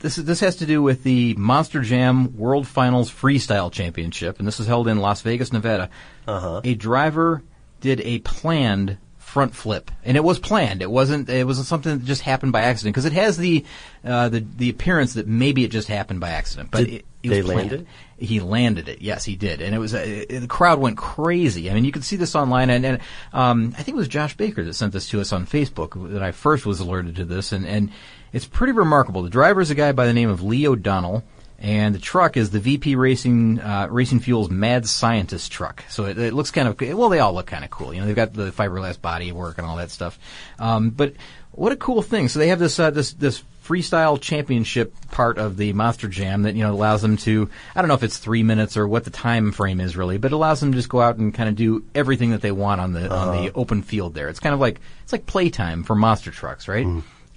This 0.00 0.18
is, 0.18 0.24
this 0.24 0.40
has 0.40 0.56
to 0.56 0.66
do 0.66 0.82
with 0.82 1.02
the 1.02 1.34
Monster 1.34 1.82
Jam 1.82 2.36
World 2.36 2.68
Finals 2.68 3.10
Freestyle 3.10 3.72
Championship, 3.72 4.38
and 4.38 4.46
this 4.46 4.58
was 4.58 4.68
held 4.68 4.86
in 4.86 4.98
Las 4.98 5.22
Vegas, 5.22 5.52
Nevada. 5.52 5.90
Uh-huh. 6.26 6.60
A 6.62 6.74
driver 6.74 7.42
did 7.80 8.00
a 8.02 8.20
planned 8.20 8.98
front 9.18 9.54
flip, 9.54 9.90
and 10.04 10.16
it 10.16 10.24
was 10.24 10.38
planned. 10.38 10.82
It 10.82 10.90
wasn't. 10.90 11.28
It 11.28 11.46
wasn't 11.46 11.66
something 11.66 11.98
that 11.98 12.04
just 12.04 12.22
happened 12.22 12.52
by 12.52 12.62
accident 12.62 12.94
because 12.94 13.04
it 13.04 13.12
has 13.12 13.36
the 13.36 13.64
uh, 14.04 14.28
the 14.30 14.40
the 14.56 14.70
appearance 14.70 15.14
that 15.14 15.26
maybe 15.26 15.64
it 15.64 15.70
just 15.70 15.88
happened 15.88 16.20
by 16.20 16.30
accident. 16.30 16.70
But 16.70 16.86
Did 16.86 16.88
it, 16.88 17.04
it 17.22 17.28
they 17.28 17.42
was 17.42 17.48
land 17.48 17.68
planned. 17.68 17.86
it? 18.18 18.24
He 18.24 18.40
landed 18.40 18.88
it. 18.88 19.02
Yes, 19.02 19.24
he 19.24 19.36
did, 19.36 19.60
and 19.60 19.74
it 19.74 19.78
was 19.78 19.94
uh, 19.94 19.98
it, 19.98 20.40
the 20.40 20.46
crowd 20.46 20.78
went 20.78 20.96
crazy. 20.96 21.70
I 21.70 21.74
mean, 21.74 21.84
you 21.84 21.92
could 21.92 22.04
see 22.04 22.16
this 22.16 22.34
online, 22.34 22.70
and, 22.70 22.86
and 22.86 23.00
um, 23.32 23.74
I 23.76 23.82
think 23.82 23.96
it 23.96 23.98
was 23.98 24.08
Josh 24.08 24.36
Baker 24.36 24.64
that 24.64 24.74
sent 24.74 24.92
this 24.92 25.08
to 25.10 25.20
us 25.20 25.32
on 25.32 25.46
Facebook 25.46 26.10
that 26.12 26.22
I 26.22 26.32
first 26.32 26.64
was 26.64 26.80
alerted 26.80 27.16
to 27.16 27.24
this, 27.24 27.52
and 27.52 27.66
and 27.66 27.90
it's 28.32 28.46
pretty 28.46 28.72
remarkable. 28.72 29.22
The 29.22 29.30
driver 29.30 29.60
is 29.60 29.70
a 29.70 29.74
guy 29.74 29.92
by 29.92 30.06
the 30.06 30.12
name 30.12 30.28
of 30.30 30.42
Lee 30.42 30.66
O'Donnell. 30.66 31.24
And 31.60 31.92
the 31.92 31.98
truck 31.98 32.36
is 32.36 32.50
the 32.50 32.60
VP 32.60 32.94
Racing 32.94 33.58
uh, 33.58 33.88
Racing 33.90 34.20
Fuels 34.20 34.48
Mad 34.48 34.86
Scientist 34.86 35.50
truck. 35.50 35.82
So 35.88 36.04
it, 36.04 36.16
it 36.16 36.32
looks 36.32 36.52
kind 36.52 36.68
of 36.68 36.80
well. 36.96 37.08
They 37.08 37.18
all 37.18 37.32
look 37.34 37.48
kind 37.48 37.64
of 37.64 37.70
cool. 37.70 37.92
You 37.92 37.98
know, 38.00 38.06
they've 38.06 38.14
got 38.14 38.32
the 38.32 38.52
fiberglass 38.52 39.00
body 39.00 39.32
work 39.32 39.58
and 39.58 39.66
all 39.66 39.74
that 39.78 39.90
stuff. 39.90 40.20
Um, 40.60 40.90
but 40.90 41.14
what 41.50 41.72
a 41.72 41.76
cool 41.76 42.00
thing! 42.00 42.28
So 42.28 42.38
they 42.38 42.46
have 42.46 42.60
this 42.60 42.78
uh, 42.78 42.92
this 42.92 43.12
this 43.14 43.42
freestyle 43.64 44.20
championship 44.20 44.94
part 45.10 45.36
of 45.36 45.56
the 45.56 45.72
Monster 45.72 46.06
Jam 46.06 46.42
that 46.42 46.54
you 46.54 46.62
know 46.62 46.72
allows 46.72 47.02
them 47.02 47.16
to. 47.16 47.50
I 47.74 47.80
don't 47.82 47.88
know 47.88 47.94
if 47.94 48.04
it's 48.04 48.18
three 48.18 48.44
minutes 48.44 48.76
or 48.76 48.86
what 48.86 49.02
the 49.02 49.10
time 49.10 49.50
frame 49.50 49.80
is 49.80 49.96
really, 49.96 50.16
but 50.16 50.30
it 50.30 50.36
allows 50.36 50.60
them 50.60 50.70
to 50.70 50.78
just 50.78 50.88
go 50.88 51.00
out 51.00 51.16
and 51.16 51.34
kind 51.34 51.48
of 51.48 51.56
do 51.56 51.84
everything 51.92 52.30
that 52.30 52.40
they 52.40 52.52
want 52.52 52.80
on 52.80 52.92
the 52.92 53.10
on 53.12 53.28
Uh-huh. 53.30 53.42
the 53.42 53.52
open 53.54 53.82
field 53.82 54.14
there. 54.14 54.28
It's 54.28 54.38
kind 54.38 54.54
of 54.54 54.60
like 54.60 54.80
it's 55.02 55.10
like 55.12 55.26
playtime 55.26 55.82
for 55.82 55.96
monster 55.96 56.30
trucks, 56.30 56.68
right? 56.68 56.86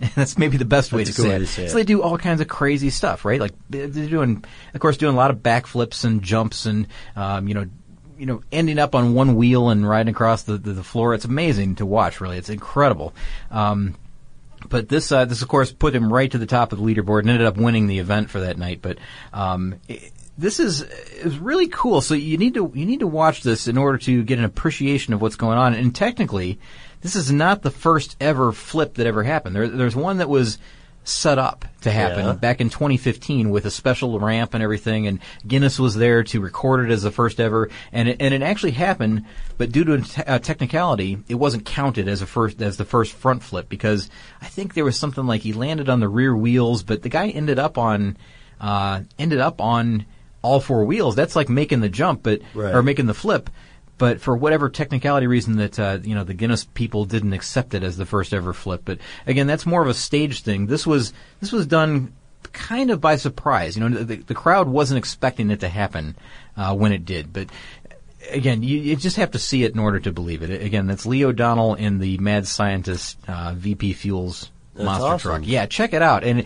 That's 0.15 0.37
maybe 0.37 0.57
the 0.57 0.65
best 0.65 0.91
way. 0.91 1.03
That's 1.03 1.15
to 1.17 1.21
say, 1.21 1.29
way 1.29 1.35
it. 1.35 1.47
say 1.47 1.67
So 1.67 1.73
it. 1.73 1.81
they 1.81 1.83
do 1.83 2.01
all 2.01 2.17
kinds 2.17 2.41
of 2.41 2.47
crazy 2.47 2.89
stuff, 2.89 3.23
right? 3.23 3.39
Like 3.39 3.53
they're 3.69 3.87
doing, 3.87 4.43
of 4.73 4.79
course, 4.79 4.97
doing 4.97 5.13
a 5.13 5.17
lot 5.17 5.31
of 5.31 5.37
backflips 5.37 6.03
and 6.03 6.21
jumps 6.23 6.65
and 6.65 6.87
um, 7.15 7.47
you 7.47 7.53
know, 7.53 7.65
you 8.17 8.25
know, 8.25 8.41
ending 8.51 8.79
up 8.79 8.95
on 8.95 9.13
one 9.13 9.35
wheel 9.35 9.69
and 9.69 9.87
riding 9.87 10.11
across 10.11 10.43
the, 10.43 10.57
the, 10.57 10.73
the 10.73 10.83
floor. 10.83 11.13
It's 11.13 11.25
amazing 11.25 11.75
to 11.75 11.85
watch. 11.85 12.19
Really, 12.19 12.37
it's 12.37 12.49
incredible. 12.49 13.13
Um, 13.51 13.95
but 14.69 14.89
this, 14.89 15.11
uh, 15.11 15.25
this 15.25 15.41
of 15.41 15.47
course 15.47 15.71
put 15.71 15.95
him 15.95 16.11
right 16.11 16.31
to 16.31 16.37
the 16.37 16.45
top 16.45 16.71
of 16.71 16.79
the 16.79 16.85
leaderboard 16.85 17.21
and 17.21 17.29
ended 17.29 17.47
up 17.47 17.57
winning 17.57 17.87
the 17.87 17.99
event 17.99 18.29
for 18.29 18.41
that 18.41 18.57
night. 18.57 18.81
But 18.81 18.97
um, 19.33 19.75
it, 19.87 20.11
this 20.37 20.59
is 20.59 20.81
is 20.81 21.37
really 21.37 21.67
cool. 21.67 22.01
So 22.01 22.13
you 22.15 22.37
need 22.37 22.55
to 22.55 22.71
you 22.73 22.85
need 22.85 23.01
to 23.01 23.07
watch 23.07 23.43
this 23.43 23.67
in 23.67 23.77
order 23.77 23.97
to 23.99 24.23
get 24.23 24.39
an 24.39 24.45
appreciation 24.45 25.13
of 25.13 25.21
what's 25.21 25.35
going 25.35 25.57
on. 25.57 25.73
And 25.73 25.93
technically, 25.93 26.59
this 27.01 27.15
is 27.15 27.31
not 27.31 27.61
the 27.61 27.71
first 27.71 28.15
ever 28.21 28.51
flip 28.51 28.95
that 28.95 29.07
ever 29.07 29.23
happened. 29.23 29.55
There, 29.55 29.67
there's 29.67 29.95
one 29.95 30.17
that 30.17 30.29
was 30.29 30.57
set 31.03 31.39
up 31.39 31.65
to 31.81 31.89
happen 31.91 32.23
Yeah. 32.25 32.33
back 32.33 32.61
in 32.61 32.69
2015 32.69 33.49
with 33.49 33.65
a 33.65 33.71
special 33.71 34.19
ramp 34.19 34.53
and 34.53 34.61
everything, 34.61 35.07
and 35.07 35.17
Guinness 35.47 35.79
was 35.79 35.95
there 35.95 36.23
to 36.25 36.39
record 36.39 36.87
it 36.87 36.93
as 36.93 37.01
the 37.01 37.09
first 37.09 37.39
ever, 37.39 37.69
and 37.91 38.07
it, 38.07 38.17
and 38.19 38.35
it 38.35 38.43
actually 38.43 38.73
happened, 38.73 39.25
but 39.57 39.71
due 39.71 39.83
to 39.83 39.93
a 39.93 40.01
te- 40.01 40.21
a 40.27 40.37
technicality, 40.37 41.17
it 41.27 41.33
wasn't 41.35 41.65
counted 41.65 42.07
as 42.07 42.21
a 42.21 42.27
first 42.27 42.61
as 42.61 42.77
the 42.77 42.85
first 42.85 43.13
front 43.13 43.41
flip 43.41 43.67
because 43.67 44.11
I 44.43 44.45
think 44.45 44.75
there 44.75 44.85
was 44.85 44.95
something 44.95 45.25
like 45.25 45.41
he 45.41 45.53
landed 45.53 45.89
on 45.89 46.01
the 46.01 46.07
rear 46.09 46.35
wheels, 46.35 46.83
but 46.83 47.01
the 47.01 47.09
guy 47.09 47.29
ended 47.29 47.57
up 47.57 47.79
on 47.79 48.15
uh, 48.59 49.01
ended 49.17 49.39
up 49.39 49.59
on 49.59 50.05
all 50.43 50.59
four 50.59 50.85
wheels. 50.85 51.15
That's 51.15 51.35
like 51.35 51.49
making 51.49 51.79
the 51.81 51.89
jump, 51.89 52.21
but 52.21 52.41
Right. 52.53 52.75
or 52.75 52.83
making 52.83 53.07
the 53.07 53.15
flip. 53.15 53.49
But 54.01 54.19
for 54.19 54.35
whatever 54.35 54.67
technicality 54.67 55.27
reason 55.27 55.57
that 55.57 55.79
uh, 55.79 55.99
you 56.01 56.15
know 56.15 56.23
the 56.23 56.33
Guinness 56.33 56.63
people 56.63 57.05
didn't 57.05 57.33
accept 57.33 57.75
it 57.75 57.83
as 57.83 57.97
the 57.97 58.05
first 58.07 58.33
ever 58.33 58.51
flip. 58.51 58.81
But 58.83 58.97
again, 59.27 59.45
that's 59.45 59.67
more 59.67 59.83
of 59.83 59.87
a 59.87 59.93
stage 59.93 60.41
thing. 60.41 60.65
This 60.65 60.87
was 60.87 61.13
this 61.39 61.51
was 61.51 61.67
done 61.67 62.11
kind 62.51 62.89
of 62.89 62.99
by 62.99 63.17
surprise. 63.17 63.77
You 63.77 63.87
know, 63.87 64.03
the, 64.03 64.15
the 64.15 64.33
crowd 64.33 64.67
wasn't 64.67 64.97
expecting 64.97 65.51
it 65.51 65.59
to 65.59 65.69
happen 65.69 66.15
uh, 66.57 66.73
when 66.73 66.93
it 66.93 67.05
did. 67.05 67.31
But 67.31 67.49
again, 68.31 68.63
you, 68.63 68.79
you 68.79 68.95
just 68.95 69.17
have 69.17 69.29
to 69.31 69.39
see 69.39 69.63
it 69.65 69.73
in 69.73 69.77
order 69.77 69.99
to 69.99 70.11
believe 70.11 70.41
it. 70.41 70.63
Again, 70.63 70.87
that's 70.87 71.05
Lee 71.05 71.23
O'Donnell 71.23 71.75
in 71.75 71.99
the 71.99 72.17
Mad 72.17 72.47
Scientist 72.47 73.19
uh, 73.27 73.53
VP 73.55 73.93
Fuels 73.93 74.49
That's 74.73 74.85
monster 74.85 75.05
awesome. 75.05 75.31
truck. 75.31 75.41
Yeah, 75.45 75.67
check 75.67 75.93
it 75.93 76.01
out. 76.01 76.23
And 76.23 76.45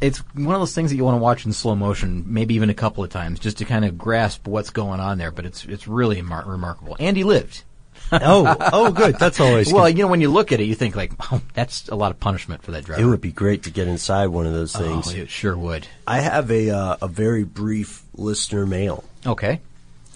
it's 0.00 0.18
one 0.34 0.54
of 0.54 0.60
those 0.60 0.74
things 0.74 0.90
that 0.90 0.96
you 0.96 1.04
want 1.04 1.16
to 1.16 1.22
watch 1.22 1.44
in 1.46 1.52
slow 1.52 1.74
motion, 1.74 2.24
maybe 2.26 2.54
even 2.54 2.70
a 2.70 2.74
couple 2.74 3.04
of 3.04 3.10
times, 3.10 3.38
just 3.38 3.58
to 3.58 3.64
kind 3.64 3.84
of 3.84 3.98
grasp 3.98 4.46
what's 4.46 4.70
going 4.70 5.00
on 5.00 5.18
there. 5.18 5.30
But 5.30 5.46
it's 5.46 5.64
it's 5.64 5.86
really 5.86 6.22
mar- 6.22 6.44
remarkable. 6.46 6.96
And 6.98 7.16
he 7.16 7.24
lived. 7.24 7.64
oh, 8.12 8.56
oh, 8.72 8.90
good. 8.90 9.16
That's 9.20 9.38
always 9.38 9.72
Well, 9.72 9.86
good. 9.86 9.96
you 9.96 10.02
know, 10.02 10.10
when 10.10 10.20
you 10.20 10.30
look 10.30 10.50
at 10.50 10.60
it, 10.60 10.64
you 10.64 10.74
think 10.74 10.96
like, 10.96 11.12
oh, 11.30 11.40
that's 11.54 11.88
a 11.88 11.94
lot 11.94 12.10
of 12.10 12.18
punishment 12.18 12.62
for 12.62 12.72
that 12.72 12.84
driver. 12.84 13.00
It 13.00 13.06
would 13.06 13.20
be 13.20 13.30
great 13.30 13.64
to 13.64 13.70
get 13.70 13.86
inside 13.86 14.28
one 14.28 14.46
of 14.46 14.52
those 14.52 14.74
oh, 14.74 14.80
things. 14.80 15.14
it 15.14 15.30
sure 15.30 15.56
would. 15.56 15.86
I 16.08 16.20
have 16.20 16.50
a 16.50 16.70
uh, 16.70 16.96
a 17.02 17.08
very 17.08 17.44
brief 17.44 18.02
listener 18.14 18.66
mail, 18.66 19.04
Okay. 19.26 19.60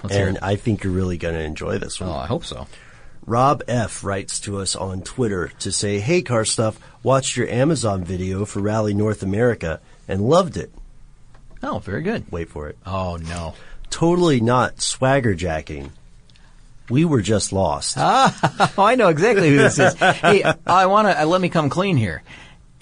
Let's 0.03 0.17
hear 0.17 0.29
and. 0.29 0.38
I 0.43 0.57
think 0.57 0.85
you're 0.85 0.93
really 0.93 1.17
going 1.17 1.35
to 1.35 1.41
enjoy 1.41 1.79
this 1.79 2.00
one. 2.00 2.11
Oh, 2.11 2.14
I 2.14 2.26
hope 2.26 2.45
so. 2.45 2.67
Rob 3.26 3.62
F 3.66 4.04
writes 4.04 4.40
to 4.40 4.59
us 4.59 4.76
on 4.76 5.02
Twitter 5.02 5.49
to 5.61 5.73
say, 5.73 6.00
"Hey, 6.00 6.23
car 6.23 6.45
stuff, 6.45 6.78
watched 7.02 7.37
your 7.37 7.49
Amazon 7.49 8.04
video 8.04 8.45
for 8.45 8.61
Rally 8.61 8.95
North 8.95 9.23
America 9.23 9.81
and 10.09 10.21
loved 10.23 10.57
it. 10.57 10.73
Oh, 11.62 11.78
very 11.78 12.02
good. 12.02 12.31
Wait 12.31 12.49
for 12.49 12.69
it. 12.69 12.76
Oh 12.85 13.16
no. 13.16 13.54
Totally 13.90 14.40
not 14.40 14.81
swagger 14.81 15.35
jacking. 15.35 15.93
We 16.90 17.04
were 17.04 17.23
just 17.23 17.52
lost. 17.52 17.97
Oh, 17.99 18.71
I 18.78 18.97
know 18.97 19.09
exactly 19.09 19.49
who 19.49 19.57
this 19.57 19.78
is. 19.78 19.95
hey, 19.99 20.45
I 20.66 20.87
want 20.87 21.09
to 21.09 21.23
uh, 21.23 21.25
let 21.25 21.40
me 21.40 21.49
come 21.49 21.71
clean 21.71 21.97
here. 21.97 22.23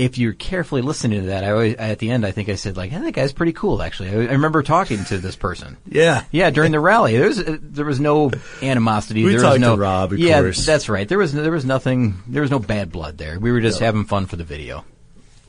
If 0.04 0.18
you're 0.18 0.32
carefully 0.32 0.82
listening 0.82 1.20
to 1.22 1.26
that, 1.28 1.44
I 1.44 1.50
always 1.52 1.74
at 1.76 1.98
the 1.98 2.10
end 2.10 2.26
I 2.26 2.30
think 2.32 2.48
I 2.48 2.56
said 2.56 2.76
like, 2.76 2.90
hey, 2.90 2.98
that 3.00 3.12
guy's 3.12 3.32
pretty 3.32 3.52
cool. 3.52 3.82
Actually, 3.82 4.10
I, 4.10 4.14
I 4.14 4.32
remember 4.32 4.62
talking 4.62 5.04
to 5.06 5.18
this 5.18 5.36
person. 5.36 5.76
Yeah. 5.86 6.24
yeah. 6.30 6.50
During 6.50 6.72
the 6.72 6.80
rally, 6.80 7.16
there 7.16 7.28
was 7.28 7.38
uh, 7.40 7.56
there 7.60 7.84
was 7.84 8.00
no 8.00 8.30
animosity. 8.62 9.24
We 9.24 9.30
there 9.32 9.40
talked 9.40 9.52
was 9.54 9.60
no 9.60 9.76
to 9.76 9.82
Rob, 9.82 10.12
of 10.12 10.18
yeah, 10.18 10.40
course. 10.40 10.64
that's 10.66 10.88
right. 10.88 11.08
There 11.08 11.18
was 11.18 11.32
there 11.32 11.50
was 11.52 11.64
nothing. 11.64 12.22
There 12.26 12.42
was 12.42 12.50
no 12.50 12.58
bad 12.58 12.90
blood 12.92 13.18
there. 13.18 13.38
We 13.38 13.52
were 13.52 13.60
just 13.60 13.80
having 13.80 14.04
fun 14.04 14.26
for 14.26 14.36
the 14.36 14.44
video. 14.44 14.84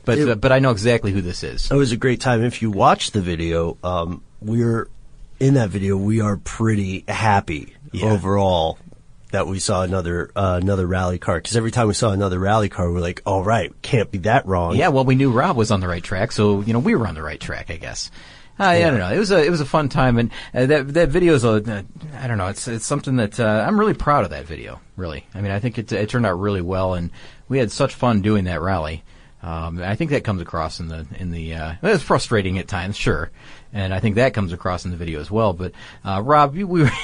But 0.04 0.18
It- 0.18 0.28
uh, 0.28 0.34
but 0.34 0.52
I 0.52 0.58
know 0.58 0.70
exactly 0.70 1.12
who 1.12 1.20
this 1.20 1.42
is. 1.42 1.70
It 1.70 1.74
was 1.74 1.92
a 1.92 1.96
great 1.96 2.20
time. 2.20 2.42
If 2.44 2.62
you 2.62 2.70
watch 2.70 3.10
the 3.12 3.20
video, 3.22 3.76
um, 3.82 4.22
we're 4.40 4.88
in 5.40 5.54
that 5.54 5.70
video. 5.70 5.96
We 5.96 6.20
are 6.20 6.36
pretty 6.36 7.04
happy 7.08 7.74
Yeah. 7.92 8.10
overall 8.12 8.78
that 9.34 9.48
we 9.48 9.58
saw 9.58 9.82
another 9.82 10.30
uh, 10.36 10.60
another 10.62 10.86
rally 10.86 11.18
car. 11.18 11.36
Because 11.36 11.56
every 11.56 11.70
time 11.70 11.88
we 11.88 11.94
saw 11.94 12.10
another 12.10 12.38
rally 12.38 12.68
car, 12.68 12.90
we're 12.90 13.00
like, 13.00 13.20
"All 13.26 13.42
right, 13.42 13.72
can't 13.82 14.10
be 14.10 14.18
that 14.18 14.46
wrong." 14.46 14.76
Yeah, 14.76 14.88
well, 14.88 15.04
we 15.04 15.16
knew 15.16 15.30
Rob 15.30 15.56
was 15.56 15.70
on 15.70 15.80
the 15.80 15.88
right 15.88 16.02
track, 16.02 16.32
so 16.32 16.60
you 16.60 16.72
know 16.72 16.78
we 16.78 16.94
were 16.94 17.06
on 17.06 17.14
the 17.14 17.22
right 17.22 17.40
track, 17.40 17.70
I 17.70 17.76
guess. 17.76 18.10
Uh, 18.58 18.64
I 18.64 18.80
don't 18.82 18.98
know. 18.98 19.12
It 19.12 19.18
was 19.18 19.32
a 19.32 19.44
it 19.44 19.50
was 19.50 19.60
a 19.60 19.66
fun 19.66 19.88
time, 19.88 20.18
and 20.18 20.30
uh, 20.54 20.66
that 20.66 20.94
that 20.94 21.08
video 21.08 21.34
is 21.34 21.42
a 21.42 21.50
uh, 21.50 21.82
I 22.16 22.28
don't 22.28 22.38
know. 22.38 22.46
It's 22.46 22.68
it's 22.68 22.86
something 22.86 23.16
that 23.16 23.40
uh, 23.40 23.64
I'm 23.66 23.78
really 23.78 23.94
proud 23.94 24.22
of 24.22 24.30
that 24.30 24.46
video. 24.46 24.80
Really, 24.96 25.26
I 25.34 25.40
mean, 25.40 25.50
I 25.50 25.58
think 25.58 25.78
it 25.78 25.90
it 25.90 26.08
turned 26.08 26.26
out 26.26 26.38
really 26.38 26.62
well, 26.62 26.94
and 26.94 27.10
we 27.48 27.58
had 27.58 27.72
such 27.72 27.94
fun 27.94 28.22
doing 28.22 28.44
that 28.44 28.60
rally. 28.60 29.02
Um, 29.42 29.82
I 29.82 29.96
think 29.96 30.10
that 30.12 30.24
comes 30.24 30.40
across 30.40 30.78
in 30.78 30.86
the 30.86 31.06
in 31.18 31.32
the. 31.32 31.54
Uh, 31.54 31.74
it's 31.82 32.04
frustrating 32.04 32.58
at 32.58 32.68
times, 32.68 32.96
sure, 32.96 33.32
and 33.72 33.92
I 33.92 33.98
think 33.98 34.14
that 34.14 34.32
comes 34.32 34.52
across 34.52 34.84
in 34.84 34.92
the 34.92 34.96
video 34.96 35.20
as 35.20 35.30
well. 35.30 35.52
But 35.52 35.72
uh, 36.04 36.22
Rob, 36.24 36.54
we 36.54 36.62
were. 36.62 36.90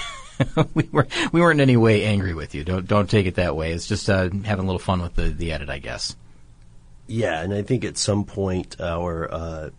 we 0.74 0.88
were 0.90 1.06
we 1.32 1.40
weren't 1.40 1.60
in 1.60 1.68
any 1.68 1.76
way 1.76 2.04
angry 2.04 2.34
with 2.34 2.54
you. 2.54 2.64
Don't 2.64 2.86
don't 2.86 3.08
take 3.08 3.26
it 3.26 3.36
that 3.36 3.56
way. 3.56 3.72
It's 3.72 3.86
just 3.86 4.08
uh, 4.08 4.30
having 4.44 4.64
a 4.64 4.66
little 4.66 4.78
fun 4.78 5.02
with 5.02 5.14
the, 5.14 5.30
the 5.30 5.52
edit, 5.52 5.70
I 5.70 5.78
guess. 5.78 6.16
Yeah, 7.06 7.40
and 7.40 7.52
I 7.52 7.62
think 7.62 7.84
at 7.84 7.98
some 7.98 8.24
point 8.24 8.80
our 8.80 9.32
uh, 9.32 9.70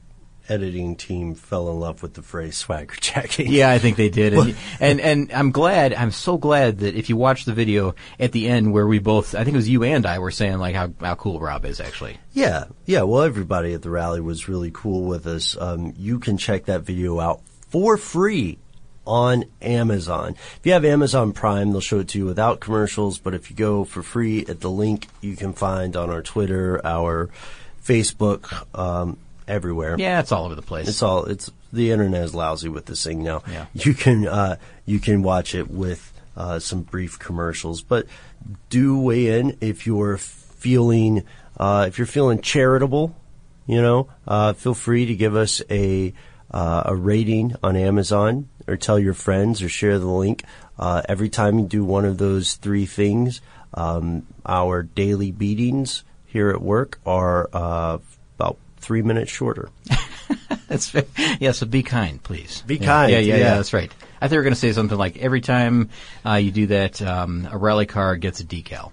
editing 0.50 0.98
team 0.98 1.34
fell 1.34 1.70
in 1.72 1.80
love 1.80 2.04
with 2.04 2.14
the 2.14 2.22
phrase 2.22 2.58
swagger 2.58 2.96
jacking. 3.00 3.52
Yeah, 3.52 3.72
I 3.72 3.80
think 3.80 3.98
they 3.98 4.10
did, 4.10 4.34
and, 4.34 4.56
and 4.80 5.02
and 5.02 5.32
I'm 5.32 5.52
glad. 5.52 5.94
I'm 5.94 6.12
so 6.12 6.38
glad 6.38 6.80
that 6.80 6.96
if 6.96 7.10
you 7.10 7.16
watch 7.16 7.46
the 7.46 7.54
video 7.54 7.96
at 8.20 8.32
the 8.32 8.48
end 8.48 8.74
where 8.74 8.88
we 8.88 9.00
both, 9.00 9.34
I 9.34 9.44
think 9.44 9.56
it 9.56 9.58
was 9.58 9.70
you 9.70 9.84
and 9.84 10.06
I 10.06 10.20
were 10.20 10.32
saying 10.32 10.58
like 10.58 10.76
how 10.76 10.92
how 11.00 11.16
cool 11.16 11.40
Rob 11.40 11.66
is 11.66 11.80
actually. 11.80 12.18
Yeah, 12.34 12.66
yeah. 12.86 13.04
Well, 13.04 13.24
everybody 13.24 13.74
at 13.74 13.82
the 13.82 13.90
rally 13.90 14.22
was 14.22 14.50
really 14.50 14.72
cool 14.74 15.06
with 15.06 15.26
us. 15.26 15.58
Um, 15.60 15.94
you 15.98 16.20
can 16.20 16.38
check 16.38 16.66
that 16.66 16.82
video 16.82 17.20
out 17.20 17.42
for 17.70 17.98
free 17.98 18.60
on 19.06 19.46
Amazon. 19.62 20.36
If 20.58 20.62
you 20.64 20.74
have 20.74 20.86
Amazon 20.86 21.34
Prime, 21.34 21.72
they'll 21.72 21.82
show 21.82 22.00
it 22.00 22.10
to 22.10 22.20
you 22.20 22.26
without 22.26 22.60
commercials. 22.60 23.18
But 23.18 23.34
if 23.34 23.50
you 23.50 23.56
go 23.56 23.84
for 23.84 24.04
free 24.04 24.46
at 24.46 24.62
the 24.62 24.70
link 24.70 25.08
you 25.22 25.36
can 25.36 25.54
find 25.54 25.96
on 25.96 26.10
our 26.10 26.22
Twitter, 26.22 26.80
our 26.86 27.30
Facebook, 27.84 28.68
um, 28.78 29.18
everywhere. 29.48 29.96
Yeah, 30.00 30.20
it's 30.20 30.32
all 30.32 30.46
over 30.46 30.56
the 30.56 30.62
place. 30.62 30.88
It's 30.88 31.04
all 31.04 31.26
it's 31.26 31.52
the 31.74 31.92
internet 31.92 32.24
is 32.24 32.34
lousy 32.34 32.70
with 32.70 32.86
this 32.86 33.04
thing 33.04 33.24
now. 33.24 33.44
Yeah. 33.52 33.66
You 33.74 33.94
can 33.94 34.28
uh, 34.28 34.58
you 34.86 35.00
can 35.00 35.22
watch 35.22 35.54
it 35.54 35.70
with 35.70 36.12
uh, 36.36 36.60
some 36.60 36.82
brief 36.82 37.20
commercials, 37.20 37.82
but 37.82 38.08
do 38.70 39.00
weigh 39.00 39.40
in 39.40 39.58
if 39.62 39.86
you're 39.86 40.18
feeling 40.18 41.24
uh, 41.58 41.86
if 41.88 41.98
you're 41.98 42.08
feeling 42.08 42.42
charitable. 42.42 43.16
You 43.68 43.82
know, 43.82 44.10
uh, 44.28 44.54
feel 44.54 44.74
free 44.74 45.06
to 45.06 45.16
give 45.16 45.36
us 45.36 45.62
a 45.70 46.14
uh, 46.50 46.84
a 46.86 46.96
rating 46.96 47.56
on 47.64 47.76
Amazon 47.76 48.50
or 48.68 48.78
tell 48.78 49.00
your 49.00 49.14
friends 49.14 49.62
or 49.62 49.70
share 49.70 50.00
the 50.00 50.06
link. 50.06 50.44
Uh, 50.78 51.02
every 51.08 51.30
time 51.30 51.60
you 51.60 51.66
do 51.66 51.84
one 51.84 52.06
of 52.06 52.18
those 52.18 52.56
three 52.56 52.86
things, 52.86 53.42
um, 53.74 54.26
our 54.46 54.84
daily 54.84 55.32
beatings 55.32 56.04
here 56.26 56.50
at 56.50 56.62
work 56.62 57.00
are 57.06 57.50
uh, 57.54 57.98
about 58.38 58.58
three 58.78 59.02
minutes 59.02 59.32
shorter. 59.32 59.70
That's 60.68 60.90
fair. 60.90 61.06
yeah. 61.40 61.52
So 61.52 61.66
be 61.66 61.84
kind, 61.84 62.22
please. 62.24 62.64
Be 62.66 62.76
Yeah, 62.76 62.86
kind, 62.86 63.12
Yeah, 63.12 63.20
yeah, 63.20 63.36
yeah, 63.36 63.40
yeah. 63.44 63.56
That's 63.56 63.74
right. 63.74 63.92
I 64.22 64.28
you 64.28 64.38
were 64.38 64.44
going 64.44 64.54
to 64.54 64.60
say 64.60 64.72
something 64.72 64.98
like 64.98 65.18
every 65.18 65.42
time 65.42 65.90
uh, 66.26 66.36
you 66.36 66.52
do 66.52 66.68
that, 66.68 67.02
um, 67.02 67.48
a 67.52 67.58
rally 67.58 67.88
car 67.88 68.16
gets 68.16 68.40
a 68.40 68.44
decal. 68.44 68.92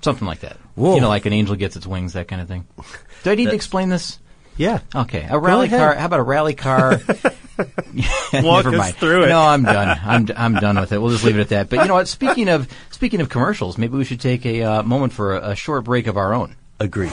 Something 0.00 0.26
like 0.26 0.40
that. 0.40 0.56
Whoa. 0.74 0.96
You 0.96 1.00
know, 1.00 1.08
like 1.08 1.26
an 1.26 1.32
angel 1.32 1.54
gets 1.54 1.76
its 1.76 1.86
wings, 1.86 2.14
that 2.14 2.28
kind 2.28 2.42
of 2.42 2.48
thing. 2.48 2.66
Do 3.22 3.30
I 3.30 3.34
need 3.36 3.50
to 3.50 3.54
explain 3.54 3.88
this? 3.88 4.18
Yeah. 4.56 4.80
Okay, 4.94 5.26
a 5.28 5.38
rally 5.38 5.68
car. 5.68 5.94
How 5.94 6.06
about 6.06 6.20
a 6.20 6.24
rally 6.24 6.54
car? 6.54 7.00
Walk 8.32 8.64
Never 8.64 8.68
us 8.70 8.78
mind. 8.78 8.96
through 8.96 9.24
it. 9.24 9.28
No, 9.28 9.40
I'm 9.40 9.62
done. 9.62 10.00
I'm 10.04 10.28
I'm 10.36 10.54
done 10.54 10.80
with 10.80 10.92
it. 10.92 10.98
We'll 11.00 11.10
just 11.10 11.24
leave 11.24 11.36
it 11.36 11.42
at 11.42 11.48
that. 11.50 11.68
But 11.68 11.80
you 11.80 11.88
know 11.88 11.94
what? 11.94 12.08
Speaking 12.08 12.48
of 12.48 12.68
speaking 12.90 13.20
of 13.20 13.28
commercials, 13.28 13.78
maybe 13.78 13.96
we 13.96 14.04
should 14.04 14.20
take 14.20 14.46
a 14.46 14.62
uh, 14.62 14.82
moment 14.82 15.12
for 15.12 15.36
a, 15.36 15.50
a 15.50 15.54
short 15.54 15.84
break 15.84 16.06
of 16.06 16.16
our 16.16 16.32
own. 16.32 16.56
Agree. 16.80 17.10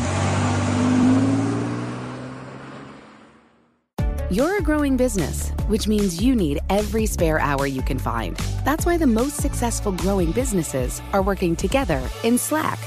You're 4.32 4.58
a 4.58 4.62
growing 4.62 4.96
business, 4.96 5.50
which 5.68 5.88
means 5.88 6.22
you 6.22 6.36
need 6.36 6.60
every 6.70 7.08
spare 7.08 7.40
hour 7.40 7.66
you 7.66 7.82
can 7.82 7.98
find. 7.98 8.38
That's 8.64 8.86
why 8.86 8.96
the 8.98 9.08
most 9.08 9.38
successful 9.38 9.92
growing 9.92 10.32
businesses 10.32 11.02
are 11.14 11.24
working 11.24 11.56
together 11.56 12.08
in 12.24 12.38
Slack. 12.38 12.78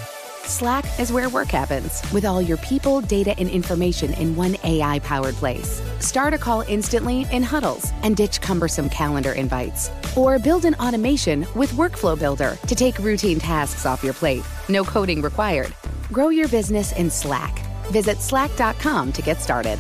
Slack 0.45 0.85
is 0.99 1.13
where 1.13 1.29
work 1.29 1.49
happens, 1.49 2.03
with 2.13 2.25
all 2.25 2.43
your 2.43 2.57
people, 2.59 3.01
data, 3.01 3.35
and 3.39 3.49
information 3.49 4.13
in 4.15 4.35
one 4.35 4.57
AI 4.65 4.99
powered 4.99 5.37
place. 5.37 5.81
Start 6.01 6.35
a 6.35 6.39
call 6.39 6.63
instantly 6.63 7.27
in 7.31 7.43
huddles 7.43 7.93
and 8.03 8.17
ditch 8.17 8.41
cumbersome 8.41 8.89
calendar 8.91 9.33
invites. 9.33 9.91
Or 10.17 10.39
build 10.39 10.65
an 10.65 10.75
automation 10.75 11.47
with 11.55 11.73
Workflow 11.73 12.19
Builder 12.19 12.59
to 12.67 12.75
take 12.75 12.99
routine 12.99 13.39
tasks 13.39 13.87
off 13.87 14.03
your 14.03 14.15
plate. 14.15 14.43
No 14.69 14.83
coding 14.85 15.23
required. 15.23 15.73
Grow 16.11 16.29
your 16.31 16.49
business 16.49 16.93
in 16.93 17.09
Slack. 17.09 17.65
Visit 17.87 18.19
slack.com 18.19 19.13
to 19.13 19.23
get 19.23 19.41
started. 19.41 19.79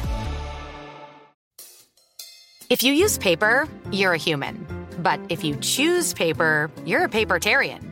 If 2.71 2.83
you 2.83 2.93
use 2.93 3.19
paper, 3.19 3.69
you're 3.91 4.15
a 4.15 4.19
human. 4.19 4.67
But 5.01 5.21
if 5.29 5.45
you 5.45 5.57
choose 5.57 6.15
paper, 6.15 6.71
you're 6.87 7.05
a 7.05 7.09
papertarian. 7.09 7.92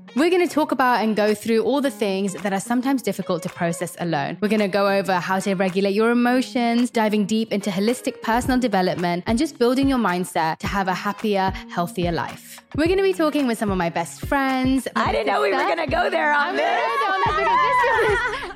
We're 0.13 0.29
going 0.29 0.45
to 0.45 0.53
talk 0.53 0.73
about 0.73 1.01
and 1.03 1.15
go 1.15 1.33
through 1.33 1.63
all 1.63 1.79
the 1.79 1.89
things 1.89 2.33
that 2.33 2.51
are 2.51 2.59
sometimes 2.59 3.01
difficult 3.01 3.43
to 3.43 3.49
process 3.49 3.95
alone. 4.01 4.37
We're 4.41 4.49
going 4.49 4.59
to 4.59 4.67
go 4.67 4.89
over 4.89 5.13
how 5.13 5.39
to 5.39 5.53
regulate 5.55 5.93
your 5.93 6.11
emotions, 6.11 6.89
diving 6.89 7.25
deep 7.25 7.53
into 7.53 7.69
holistic 7.69 8.21
personal 8.21 8.59
development, 8.59 9.23
and 9.25 9.37
just 9.37 9.57
building 9.57 9.87
your 9.87 9.99
mindset 9.99 10.57
to 10.57 10.67
have 10.67 10.89
a 10.89 10.93
happier, 10.93 11.53
healthier 11.69 12.11
life. 12.11 12.61
We're 12.75 12.87
going 12.87 12.97
to 12.97 13.03
be 13.03 13.13
talking 13.13 13.47
with 13.47 13.57
some 13.57 13.71
of 13.71 13.77
my 13.77 13.89
best 13.89 14.25
friends. 14.25 14.85
I 14.97 15.13
didn't 15.13 15.27
know 15.27 15.41
we 15.41 15.53
were 15.53 15.63
going 15.63 15.77
to 15.77 15.87
go 15.87 16.09
there 16.09 16.33
on 16.33 16.57
this. 16.57 17.60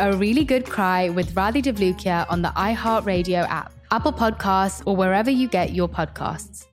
A 0.00 0.16
Really 0.16 0.44
Good 0.44 0.64
Cry 0.64 1.10
with 1.10 1.34
Radhi 1.34 1.62
Devlukia 1.62 2.24
on 2.30 2.40
the 2.40 2.48
iHeartRadio 2.48 3.46
app, 3.46 3.70
Apple 3.90 4.14
Podcasts, 4.14 4.82
or 4.86 4.96
wherever 4.96 5.30
you 5.30 5.46
get 5.46 5.74
your 5.74 5.90
podcasts. 5.90 6.66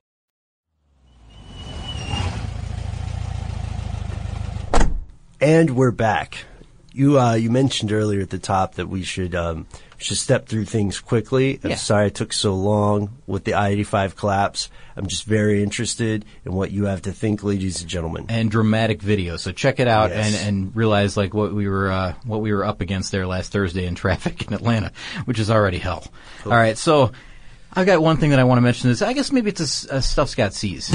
And 5.40 5.76
we're 5.76 5.90
back. 5.90 6.46
You 6.94 7.20
uh, 7.20 7.34
you 7.34 7.50
mentioned 7.50 7.92
earlier 7.92 8.22
at 8.22 8.30
the 8.30 8.38
top 8.38 8.76
that 8.76 8.88
we 8.88 9.02
should 9.02 9.34
um, 9.34 9.66
should 9.98 10.16
step 10.16 10.48
through 10.48 10.64
things 10.64 10.98
quickly. 10.98 11.60
I'm 11.62 11.76
sorry 11.76 12.06
it 12.06 12.14
took 12.14 12.32
so 12.32 12.54
long 12.54 13.18
with 13.26 13.44
the 13.44 13.54
I-85 13.54 14.16
collapse. 14.16 14.70
I'm 14.98 15.06
just 15.06 15.24
very 15.24 15.62
interested 15.62 16.24
in 16.44 16.52
what 16.52 16.72
you 16.72 16.86
have 16.86 17.02
to 17.02 17.12
think, 17.12 17.44
ladies 17.44 17.80
and 17.80 17.88
gentlemen. 17.88 18.26
And 18.28 18.50
dramatic 18.50 19.00
video. 19.00 19.36
So 19.36 19.52
check 19.52 19.78
it 19.78 19.86
out 19.86 20.10
yes. 20.10 20.42
and, 20.42 20.48
and 20.48 20.76
realize 20.76 21.16
like 21.16 21.32
what 21.32 21.54
we 21.54 21.68
were 21.68 21.92
uh, 21.92 22.14
what 22.24 22.40
we 22.40 22.52
were 22.52 22.64
up 22.64 22.80
against 22.80 23.12
there 23.12 23.24
last 23.24 23.52
Thursday 23.52 23.86
in 23.86 23.94
traffic 23.94 24.48
in 24.48 24.52
Atlanta, 24.52 24.90
which 25.24 25.38
is 25.38 25.52
already 25.52 25.78
hell. 25.78 26.04
Cool. 26.42 26.52
All 26.52 26.58
right, 26.58 26.76
so 26.76 27.12
I've 27.72 27.86
got 27.86 28.02
one 28.02 28.16
thing 28.16 28.30
that 28.30 28.40
I 28.40 28.44
want 28.44 28.58
to 28.58 28.62
mention. 28.62 28.90
Is 28.90 29.00
I 29.00 29.12
guess 29.12 29.30
maybe 29.30 29.50
it's 29.50 29.86
a, 29.86 29.96
a 29.96 30.02
stuff 30.02 30.30
Scott 30.30 30.52
sees. 30.52 30.92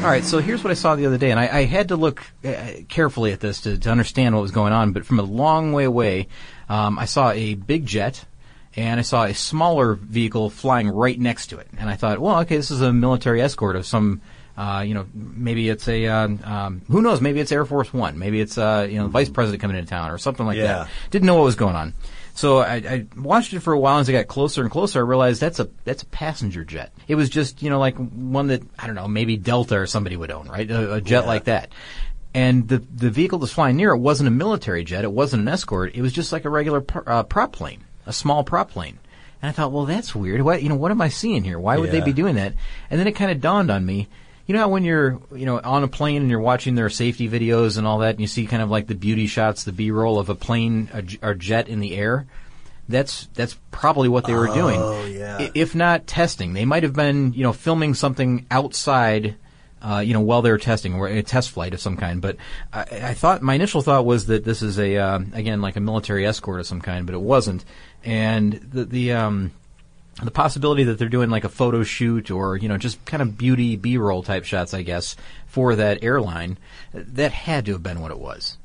All 0.00 0.06
right, 0.06 0.24
so 0.24 0.38
here's 0.40 0.64
what 0.64 0.70
I 0.70 0.74
saw 0.74 0.96
the 0.96 1.06
other 1.06 1.18
day, 1.18 1.30
and 1.30 1.38
I, 1.38 1.58
I 1.58 1.64
had 1.64 1.88
to 1.88 1.96
look 1.96 2.22
uh, 2.42 2.72
carefully 2.88 3.32
at 3.32 3.40
this 3.40 3.60
to, 3.62 3.78
to, 3.78 3.90
understand 3.90 4.34
what 4.34 4.40
was 4.40 4.50
going 4.50 4.72
on. 4.72 4.92
But 4.92 5.04
from 5.04 5.18
a 5.20 5.22
long 5.22 5.72
way 5.72 5.84
away, 5.84 6.28
um, 6.70 6.98
I 6.98 7.04
saw 7.04 7.32
a 7.32 7.54
big 7.54 7.84
jet, 7.84 8.24
and 8.76 9.00
I 9.00 9.02
saw 9.02 9.24
a 9.24 9.34
smaller 9.34 9.94
vehicle 9.94 10.50
flying 10.50 10.88
right 10.88 11.18
next 11.18 11.48
to 11.48 11.58
it. 11.58 11.68
And 11.78 11.90
I 11.90 11.96
thought, 11.96 12.18
well, 12.18 12.40
okay, 12.40 12.56
this 12.56 12.70
is 12.70 12.80
a 12.80 12.92
military 12.92 13.42
escort 13.42 13.76
of 13.76 13.86
some. 13.86 14.20
Uh, 14.56 14.82
you 14.82 14.92
know, 14.92 15.06
maybe 15.14 15.70
it's 15.70 15.88
a 15.88 16.06
uh, 16.06 16.28
um, 16.44 16.82
who 16.88 17.00
knows? 17.00 17.22
Maybe 17.22 17.40
it's 17.40 17.50
Air 17.50 17.64
Force 17.64 17.94
One. 17.94 18.18
Maybe 18.18 18.40
it's 18.40 18.58
uh, 18.58 18.86
you 18.90 18.98
know 18.98 19.04
the 19.04 19.10
vice 19.10 19.30
president 19.30 19.62
coming 19.62 19.78
into 19.78 19.88
town 19.88 20.10
or 20.10 20.18
something 20.18 20.44
like 20.44 20.58
yeah. 20.58 20.66
that. 20.66 20.88
Didn't 21.10 21.24
know 21.24 21.36
what 21.36 21.44
was 21.44 21.54
going 21.54 21.76
on. 21.76 21.94
So 22.34 22.58
I, 22.58 22.74
I, 22.74 23.06
watched 23.16 23.52
it 23.52 23.60
for 23.60 23.72
a 23.72 23.78
while. 23.78 23.98
As 23.98 24.08
I 24.08 24.12
got 24.12 24.26
closer 24.26 24.62
and 24.62 24.70
closer, 24.70 25.00
I 25.00 25.02
realized 25.02 25.40
that's 25.40 25.60
a 25.60 25.68
that's 25.84 26.02
a 26.02 26.06
passenger 26.06 26.64
jet. 26.64 26.92
It 27.08 27.14
was 27.14 27.28
just 27.28 27.62
you 27.62 27.70
know 27.70 27.78
like 27.78 27.96
one 27.96 28.48
that 28.48 28.62
I 28.78 28.86
don't 28.86 28.96
know 28.96 29.08
maybe 29.08 29.36
Delta 29.36 29.78
or 29.78 29.86
somebody 29.86 30.16
would 30.16 30.30
own, 30.30 30.48
right? 30.48 30.70
A, 30.70 30.94
a 30.94 31.00
jet 31.00 31.22
yeah. 31.22 31.28
like 31.28 31.44
that. 31.44 31.70
And 32.32 32.68
the 32.68 32.78
the 32.78 33.10
vehicle 33.10 33.38
that's 33.38 33.52
flying 33.52 33.76
near 33.76 33.92
it 33.92 33.98
wasn't 33.98 34.28
a 34.28 34.30
military 34.30 34.84
jet. 34.84 35.04
It 35.04 35.12
wasn't 35.12 35.42
an 35.42 35.48
escort. 35.48 35.94
It 35.94 36.02
was 36.02 36.12
just 36.12 36.32
like 36.32 36.44
a 36.44 36.50
regular 36.50 36.84
uh, 37.06 37.24
prop 37.24 37.52
plane, 37.52 37.84
a 38.10 38.12
small 38.12 38.44
prop 38.44 38.70
plane. 38.70 38.98
And 39.40 39.48
I 39.48 39.52
thought, 39.52 39.72
well, 39.72 39.86
that's 39.86 40.14
weird. 40.14 40.42
What 40.42 40.62
you 40.62 40.68
know? 40.68 40.74
What 40.74 40.90
am 40.90 41.00
I 41.00 41.08
seeing 41.08 41.44
here? 41.44 41.58
Why 41.58 41.78
would 41.78 41.92
yeah. 41.92 42.00
they 42.00 42.04
be 42.04 42.12
doing 42.12 42.34
that? 42.34 42.52
And 42.90 43.00
then 43.00 43.06
it 43.06 43.12
kind 43.12 43.30
of 43.30 43.40
dawned 43.40 43.70
on 43.70 43.86
me 43.86 44.08
you 44.50 44.54
know 44.54 44.62
how 44.62 44.68
when 44.68 44.82
you're 44.82 45.20
you 45.32 45.46
know 45.46 45.60
on 45.62 45.84
a 45.84 45.88
plane 45.88 46.22
and 46.22 46.28
you're 46.28 46.40
watching 46.40 46.74
their 46.74 46.90
safety 46.90 47.28
videos 47.28 47.78
and 47.78 47.86
all 47.86 47.98
that, 47.98 48.10
and 48.10 48.20
you 48.20 48.26
see 48.26 48.46
kind 48.46 48.64
of 48.64 48.68
like 48.68 48.88
the 48.88 48.96
beauty 48.96 49.28
shots, 49.28 49.62
the 49.62 49.70
B-roll 49.70 50.18
of 50.18 50.28
a 50.28 50.34
plane 50.34 50.90
or 51.22 51.34
jet 51.34 51.68
in 51.68 51.78
the 51.78 51.94
air. 51.94 52.26
That's 52.88 53.28
that's 53.34 53.56
probably 53.70 54.08
what 54.08 54.24
they 54.24 54.34
were 54.34 54.48
oh, 54.48 54.54
doing. 54.54 55.14
Yeah. 55.14 55.50
If 55.54 55.76
not 55.76 56.08
testing, 56.08 56.52
they 56.52 56.64
might 56.64 56.82
have 56.82 56.94
been 56.94 57.32
you 57.32 57.44
know 57.44 57.52
filming 57.52 57.94
something 57.94 58.44
outside. 58.50 59.36
Uh, 59.82 60.00
you 60.00 60.12
know, 60.12 60.20
while 60.20 60.42
they 60.42 60.50
were 60.50 60.58
testing, 60.58 60.94
or 60.94 61.08
a 61.08 61.22
test 61.22 61.50
flight 61.50 61.72
of 61.72 61.80
some 61.80 61.96
kind. 61.96 62.20
But 62.20 62.36
I, 62.72 62.80
I 62.80 63.14
thought 63.14 63.40
my 63.40 63.54
initial 63.54 63.80
thought 63.80 64.04
was 64.04 64.26
that 64.26 64.44
this 64.44 64.60
is 64.60 64.78
a 64.78 64.96
uh, 64.96 65.20
again 65.32 65.62
like 65.62 65.76
a 65.76 65.80
military 65.80 66.26
escort 66.26 66.60
of 66.60 66.66
some 66.66 66.82
kind, 66.82 67.06
but 67.06 67.14
it 67.14 67.20
wasn't. 67.20 67.64
And 68.04 68.52
the 68.52 68.84
the 68.84 69.12
um, 69.12 69.52
the 70.22 70.30
possibility 70.30 70.84
that 70.84 70.98
they're 70.98 71.08
doing 71.08 71.30
like 71.30 71.44
a 71.44 71.48
photo 71.48 71.82
shoot 71.82 72.30
or 72.30 72.56
you 72.56 72.68
know 72.68 72.76
just 72.76 73.02
kind 73.04 73.22
of 73.22 73.38
beauty 73.38 73.76
b-roll 73.76 74.22
type 74.22 74.44
shots 74.44 74.74
i 74.74 74.82
guess 74.82 75.16
for 75.46 75.76
that 75.76 76.02
airline 76.02 76.58
that 76.92 77.32
had 77.32 77.64
to 77.64 77.72
have 77.72 77.82
been 77.82 78.00
what 78.00 78.10
it 78.10 78.18
was 78.18 78.58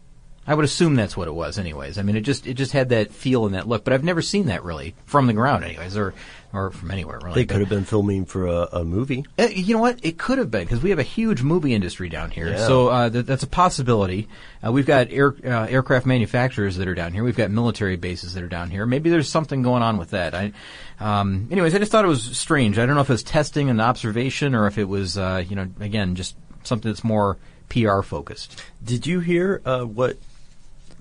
i 0.48 0.54
would 0.54 0.66
assume 0.66 0.96
that's 0.96 1.16
what 1.16 1.28
it 1.28 1.34
was 1.34 1.58
anyways 1.58 1.98
i 1.98 2.02
mean 2.02 2.16
it 2.16 2.22
just 2.22 2.46
it 2.46 2.56
just 2.56 2.72
had 2.72 2.90
that 2.90 3.12
feel 3.12 3.46
and 3.46 3.56
that 3.56 3.68
look 3.68 3.84
but 3.84 3.94
i've 3.94 4.04
never 4.04 4.22
seen 4.22 4.48
that 4.48 4.64
really 4.64 4.96
from 5.06 5.28
the 5.28 5.34
ground 5.34 5.64
anyways 5.64 5.96
or 5.96 6.14
or 6.56 6.72
from 6.72 6.92
anywhere 6.92 7.20
really. 7.22 7.36
They 7.36 7.46
could 7.46 7.60
have 7.60 7.70
been 7.70 7.84
filming 7.84 8.26
for 8.26 8.48
a, 8.48 8.68
a 8.72 8.86
movie. 8.86 9.26
Uh, 9.38 9.48
you 9.48 9.76
know 9.76 9.82
what? 9.82 10.00
It 10.04 10.18
could 10.18 10.38
have 10.38 10.50
been 10.50 10.64
because 10.64 10.82
we 10.82 10.90
have 10.90 11.00
a 11.00 11.04
huge 11.04 11.42
movie 11.42 11.74
industry 11.74 12.10
down 12.10 12.32
here. 12.32 12.50
Yeah. 12.50 12.68
So 12.68 12.88
uh, 12.88 13.10
th- 13.10 13.26
that's 13.26 13.44
a 13.44 13.48
possibility. 13.48 14.28
Uh, 14.66 14.72
we've 14.72 14.86
got 14.86 15.12
air, 15.12 15.36
uh, 15.44 15.68
aircraft 15.68 16.06
manufacturers 16.06 16.78
that 16.78 16.88
are 16.88 16.96
down 16.96 17.14
here. 17.14 17.24
We've 17.24 17.36
got 17.36 17.52
military 17.52 17.98
bases 17.98 18.34
that 18.34 18.44
are 18.44 18.48
down 18.48 18.70
here. 18.70 18.86
Maybe 18.86 19.10
there's 19.10 19.30
something 19.30 19.62
going 19.62 19.84
on 19.84 19.98
with 19.98 20.12
that. 20.12 20.34
I, 20.34 20.54
um, 21.00 21.48
anyways, 21.52 21.76
I 21.76 21.80
just 21.80 21.92
thought 21.92 22.06
it 22.06 22.10
was 22.10 22.24
strange. 22.38 22.80
I 22.80 22.86
don't 22.86 22.96
know 22.96 23.02
if 23.02 23.10
it 23.10 23.14
was 23.14 23.24
testing 23.24 23.70
and 23.70 23.82
observation 23.82 24.56
or 24.56 24.68
if 24.68 24.78
it 24.78 24.86
was, 24.86 25.18
uh, 25.18 25.44
you 25.48 25.56
know, 25.56 25.68
again, 25.80 26.16
just 26.16 26.36
something 26.64 26.92
that's 26.92 27.04
more 27.04 27.38
PR 27.70 28.02
focused. 28.02 28.62
Did 28.84 29.06
you 29.08 29.20
hear 29.20 29.62
uh, 29.66 29.84
what 29.84 30.18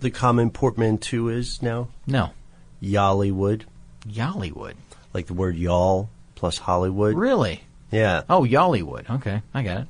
the 0.00 0.10
common 0.10 0.50
portmanteau 0.50 1.28
is 1.28 1.62
now? 1.62 1.88
No. 2.06 2.30
Yollywood. 2.82 3.62
Yollywood 4.06 4.74
like 5.14 5.26
the 5.26 5.34
word 5.34 5.56
y'all 5.56 6.10
plus 6.34 6.58
Hollywood. 6.58 7.16
Really? 7.16 7.62
Yeah. 7.90 8.22
Oh, 8.28 8.42
Yollywood. 8.42 9.08
Okay, 9.08 9.40
I 9.54 9.62
got 9.62 9.80
it. 9.82 9.86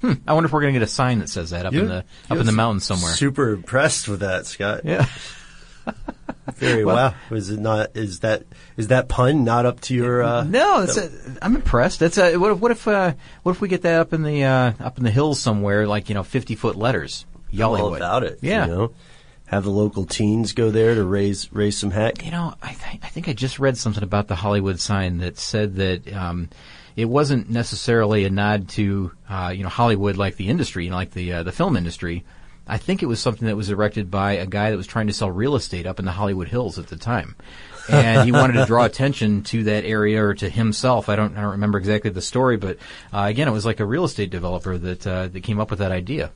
Hmm. 0.00 0.12
I 0.28 0.32
wonder 0.32 0.46
if 0.46 0.52
we're 0.52 0.60
going 0.60 0.74
to 0.74 0.78
get 0.78 0.84
a 0.84 0.90
sign 0.90 1.18
that 1.18 1.28
says 1.28 1.50
that 1.50 1.66
up 1.66 1.72
you, 1.72 1.80
in 1.80 1.88
the 1.88 2.04
up 2.30 2.38
in 2.38 2.46
the 2.46 2.52
mountains 2.52 2.84
somewhere. 2.84 3.12
Super 3.12 3.50
impressed 3.50 4.08
with 4.08 4.20
that, 4.20 4.46
Scott. 4.46 4.82
Yeah. 4.84 5.06
Very 6.54 6.84
well, 6.84 6.96
wow. 6.96 7.36
Is 7.36 7.50
it 7.50 7.58
not? 7.58 7.96
Is 7.96 8.20
that 8.20 8.44
is 8.76 8.88
that 8.88 9.08
pun 9.08 9.44
not 9.44 9.66
up 9.66 9.80
to 9.82 9.94
your? 9.94 10.22
Uh, 10.22 10.44
no, 10.44 10.82
it's 10.82 10.96
a, 10.96 11.10
I'm 11.42 11.56
impressed. 11.56 12.00
That's 12.00 12.16
a, 12.16 12.36
what 12.36 12.52
if 12.52 12.58
what 12.60 12.70
if 12.70 12.88
uh, 12.88 13.14
what 13.42 13.52
if 13.52 13.60
we 13.60 13.68
get 13.68 13.82
that 13.82 14.00
up 14.00 14.12
in 14.12 14.22
the 14.22 14.44
uh, 14.44 14.72
up 14.80 14.98
in 14.98 15.04
the 15.04 15.10
hills 15.10 15.40
somewhere, 15.40 15.86
like 15.86 16.08
you 16.08 16.14
know, 16.14 16.22
50 16.22 16.54
foot 16.54 16.76
letters. 16.76 17.26
Yollywood. 17.52 17.80
All 17.80 17.94
about 17.94 18.24
it. 18.24 18.38
Yeah. 18.42 18.66
You 18.66 18.72
know? 18.72 18.92
Have 19.48 19.64
the 19.64 19.70
local 19.70 20.04
teens 20.04 20.52
go 20.52 20.70
there 20.70 20.94
to 20.94 21.04
raise 21.04 21.50
raise 21.52 21.76
some 21.76 21.90
heck? 21.90 22.24
You 22.24 22.30
know, 22.30 22.54
I, 22.62 22.68
th- 22.74 23.00
I 23.02 23.08
think 23.08 23.28
I 23.28 23.32
just 23.32 23.58
read 23.58 23.76
something 23.78 24.02
about 24.02 24.28
the 24.28 24.36
Hollywood 24.36 24.78
sign 24.78 25.18
that 25.18 25.38
said 25.38 25.76
that 25.76 26.12
um, 26.12 26.50
it 26.96 27.06
wasn't 27.06 27.48
necessarily 27.48 28.24
a 28.24 28.30
nod 28.30 28.68
to 28.70 29.12
uh, 29.28 29.52
you 29.54 29.62
know 29.62 29.70
Hollywood 29.70 30.16
like 30.16 30.36
the 30.36 30.48
industry, 30.48 30.84
you 30.84 30.90
know, 30.90 30.96
like 30.96 31.12
the 31.12 31.32
uh, 31.32 31.42
the 31.42 31.52
film 31.52 31.76
industry. 31.76 32.24
I 32.66 32.76
think 32.76 33.02
it 33.02 33.06
was 33.06 33.20
something 33.20 33.48
that 33.48 33.56
was 33.56 33.70
erected 33.70 34.10
by 34.10 34.32
a 34.32 34.44
guy 34.44 34.70
that 34.70 34.76
was 34.76 34.86
trying 34.86 35.06
to 35.06 35.14
sell 35.14 35.30
real 35.30 35.56
estate 35.56 35.86
up 35.86 35.98
in 35.98 36.04
the 36.04 36.12
Hollywood 36.12 36.48
Hills 36.48 36.78
at 36.78 36.88
the 36.88 36.96
time. 36.96 37.34
and 37.88 38.26
he 38.26 38.32
wanted 38.32 38.52
to 38.54 38.66
draw 38.66 38.84
attention 38.84 39.42
to 39.44 39.64
that 39.64 39.86
area 39.86 40.22
or 40.22 40.34
to 40.34 40.50
himself. 40.50 41.08
I 41.08 41.16
don't, 41.16 41.34
I 41.38 41.40
don't 41.40 41.52
remember 41.52 41.78
exactly 41.78 42.10
the 42.10 42.20
story, 42.20 42.58
but 42.58 42.76
uh, 43.14 43.22
again, 43.22 43.48
it 43.48 43.52
was 43.52 43.64
like 43.64 43.80
a 43.80 43.86
real 43.86 44.04
estate 44.04 44.28
developer 44.28 44.76
that 44.76 45.06
uh, 45.06 45.28
that 45.28 45.40
came 45.42 45.58
up 45.58 45.70
with 45.70 45.78
that 45.78 45.92
idea 45.92 46.30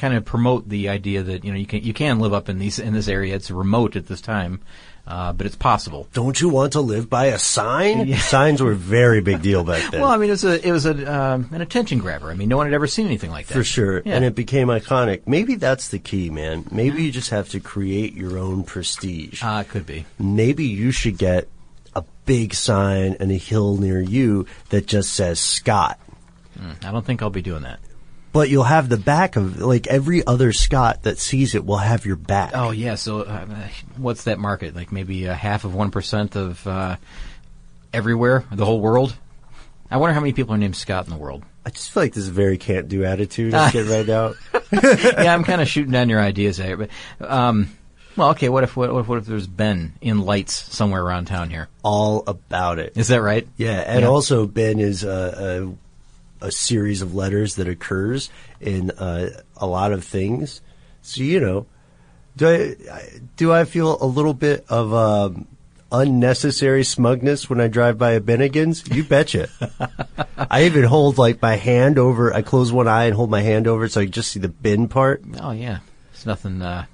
kind 0.00 0.14
of 0.14 0.24
promote 0.24 0.68
the 0.68 0.88
idea 0.88 1.22
that 1.22 1.44
you 1.44 1.52
know 1.52 1.58
you 1.58 1.66
can 1.66 1.82
you 1.82 1.92
can 1.92 2.18
live 2.18 2.32
up 2.32 2.48
in 2.48 2.58
these 2.58 2.78
in 2.78 2.94
this 2.94 3.06
area. 3.06 3.36
It's 3.36 3.50
remote 3.50 3.96
at 3.96 4.06
this 4.06 4.22
time, 4.22 4.62
uh, 5.06 5.34
but 5.34 5.46
it's 5.46 5.56
possible. 5.56 6.08
Don't 6.14 6.40
you 6.40 6.48
want 6.48 6.72
to 6.72 6.80
live 6.80 7.10
by 7.10 7.26
a 7.26 7.38
sign? 7.38 7.90
Yeah. 8.10 8.18
Signs 8.18 8.62
were 8.62 8.72
a 8.72 8.76
very 8.76 9.20
big 9.20 9.42
deal 9.42 9.62
back 9.62 9.90
then. 9.90 10.00
well, 10.00 10.10
I 10.10 10.16
mean, 10.16 10.30
it 10.30 10.32
was 10.32 10.44
a 10.44 10.66
it 10.66 10.72
was 10.72 10.86
a 10.86 11.12
um, 11.12 11.50
an 11.52 11.60
attention 11.60 11.98
grabber. 11.98 12.30
I 12.30 12.34
mean, 12.34 12.48
no 12.48 12.56
one 12.56 12.66
had 12.66 12.72
ever 12.74 12.86
seen 12.86 13.06
anything 13.06 13.30
like 13.30 13.46
that 13.48 13.54
for 13.54 13.62
sure, 13.62 14.02
yeah. 14.04 14.16
and 14.16 14.24
it 14.24 14.34
became 14.34 14.68
iconic. 14.68 15.26
Maybe 15.26 15.56
that's 15.56 15.88
the 15.88 15.98
key, 15.98 16.30
man. 16.30 16.66
Maybe 16.70 17.02
you 17.02 17.12
just 17.12 17.30
have 17.30 17.50
to 17.50 17.60
create 17.60 18.14
your 18.14 18.38
own 18.38 18.64
prestige. 18.64 19.42
Ah, 19.44 19.60
uh, 19.60 19.64
could 19.64 19.86
be. 19.86 20.06
Maybe 20.18 20.64
you 20.64 20.90
should 20.92 21.18
get 21.18 21.48
a 21.94 22.02
big 22.24 22.54
sign 22.54 23.16
and 23.20 23.30
a 23.30 23.36
hill 23.36 23.76
near 23.76 24.00
you 24.00 24.46
that 24.70 24.86
just 24.86 25.12
says 25.12 25.38
Scott. 25.38 26.00
Mm, 26.58 26.84
I 26.84 26.90
don't 26.90 27.04
think 27.04 27.22
I'll 27.22 27.30
be 27.30 27.42
doing 27.42 27.62
that 27.62 27.80
but 28.32 28.48
you'll 28.48 28.62
have 28.64 28.88
the 28.88 28.96
back 28.96 29.36
of 29.36 29.60
like 29.60 29.86
every 29.86 30.26
other 30.26 30.52
Scott 30.52 31.02
that 31.02 31.18
sees 31.18 31.54
it 31.54 31.64
will 31.64 31.76
have 31.78 32.06
your 32.06 32.16
back. 32.16 32.52
Oh 32.54 32.70
yeah. 32.70 32.94
So 32.94 33.22
uh, 33.22 33.46
what's 33.96 34.24
that 34.24 34.38
market? 34.38 34.74
Like 34.74 34.92
maybe 34.92 35.24
a 35.26 35.34
half 35.34 35.64
of 35.64 35.74
one 35.74 35.90
percent 35.90 36.36
of 36.36 36.64
uh, 36.66 36.96
everywhere, 37.92 38.44
the 38.52 38.64
whole 38.64 38.80
world. 38.80 39.16
I 39.90 39.96
wonder 39.96 40.14
how 40.14 40.20
many 40.20 40.32
people 40.32 40.54
are 40.54 40.58
named 40.58 40.76
Scott 40.76 41.04
in 41.06 41.10
the 41.10 41.18
world. 41.18 41.42
I 41.66 41.70
just 41.70 41.90
feel 41.90 42.04
like 42.04 42.12
this 42.14 42.22
is 42.22 42.28
a 42.28 42.32
very 42.32 42.56
can't 42.58 42.88
do 42.88 43.04
attitude. 43.04 43.52
Let's 43.52 43.72
get 43.72 43.86
right 43.86 44.08
out. 44.08 44.36
yeah, 44.72 45.34
I'm 45.34 45.44
kind 45.44 45.60
of 45.60 45.68
shooting 45.68 45.92
down 45.92 46.08
your 46.08 46.20
ideas 46.20 46.56
here, 46.56 46.76
but 46.76 46.90
um, 47.20 47.68
well, 48.16 48.30
okay. 48.30 48.48
What 48.48 48.62
if 48.64 48.76
what, 48.76 48.88
if 48.90 49.08
what 49.08 49.18
if 49.18 49.26
there's 49.26 49.46
Ben 49.48 49.94
in 50.00 50.20
lights 50.20 50.54
somewhere 50.54 51.02
around 51.02 51.26
town 51.26 51.50
here? 51.50 51.68
All 51.82 52.22
about 52.26 52.78
it. 52.78 52.92
Is 52.96 53.08
that 53.08 53.20
right? 53.20 53.46
Yeah, 53.56 53.80
and 53.80 54.02
Yeah. 54.02 54.06
also 54.08 54.46
Ben 54.46 54.78
is 54.78 55.02
a, 55.04 55.66
a, 55.68 55.74
a 56.40 56.50
series 56.50 57.02
of 57.02 57.14
letters 57.14 57.56
that 57.56 57.68
occurs 57.68 58.30
in 58.60 58.90
uh, 58.92 59.30
a 59.56 59.66
lot 59.66 59.92
of 59.92 60.04
things. 60.04 60.60
So 61.02 61.22
you 61.22 61.40
know, 61.40 61.66
do 62.36 62.48
I 62.48 63.20
do 63.36 63.52
I 63.52 63.64
feel 63.64 63.98
a 64.02 64.06
little 64.06 64.34
bit 64.34 64.64
of 64.68 64.92
um, 64.94 65.46
unnecessary 65.92 66.84
smugness 66.84 67.48
when 67.50 67.60
I 67.60 67.68
drive 67.68 67.98
by 67.98 68.12
a 68.12 68.20
Bennigan's? 68.20 68.86
You 68.88 69.04
betcha. 69.04 69.48
I 70.36 70.64
even 70.64 70.84
hold 70.84 71.18
like 71.18 71.42
my 71.42 71.56
hand 71.56 71.98
over. 71.98 72.34
I 72.34 72.42
close 72.42 72.72
one 72.72 72.88
eye 72.88 73.04
and 73.04 73.14
hold 73.14 73.30
my 73.30 73.42
hand 73.42 73.66
over 73.66 73.84
it 73.84 73.92
so 73.92 74.00
I 74.00 74.04
can 74.04 74.12
just 74.12 74.32
see 74.32 74.40
the 74.40 74.48
bin 74.48 74.88
part. 74.88 75.22
Oh 75.40 75.52
yeah, 75.52 75.80
it's 76.12 76.26
nothing, 76.26 76.62
uh, 76.62 76.86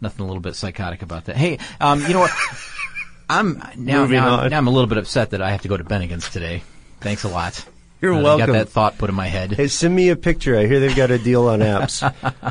nothing 0.00 0.24
a 0.24 0.26
little 0.26 0.42
bit 0.42 0.54
psychotic 0.54 1.02
about 1.02 1.26
that. 1.26 1.36
Hey, 1.36 1.58
um, 1.80 2.00
you 2.02 2.14
know 2.14 2.20
what? 2.20 2.32
I'm 3.28 3.62
now, 3.76 4.06
now, 4.06 4.48
now 4.48 4.58
I'm 4.58 4.66
a 4.66 4.70
little 4.70 4.88
bit 4.88 4.98
upset 4.98 5.30
that 5.30 5.42
I 5.42 5.50
have 5.50 5.62
to 5.62 5.68
go 5.68 5.76
to 5.76 5.84
Bennigan's 5.84 6.28
today. 6.28 6.62
Thanks 7.00 7.24
a 7.24 7.28
lot. 7.28 7.64
You're 8.00 8.14
Uh, 8.14 8.22
welcome. 8.22 8.46
Got 8.46 8.52
that 8.54 8.68
thought 8.70 8.98
put 8.98 9.10
in 9.10 9.16
my 9.16 9.26
head. 9.26 9.52
Hey, 9.52 9.68
send 9.68 9.94
me 9.94 10.08
a 10.08 10.16
picture. 10.16 10.56
I 10.58 10.66
hear 10.66 10.80
they've 10.80 10.96
got 10.96 11.10
a 11.10 11.18
deal 11.18 11.48
on 11.48 11.60
apps. 11.60 12.00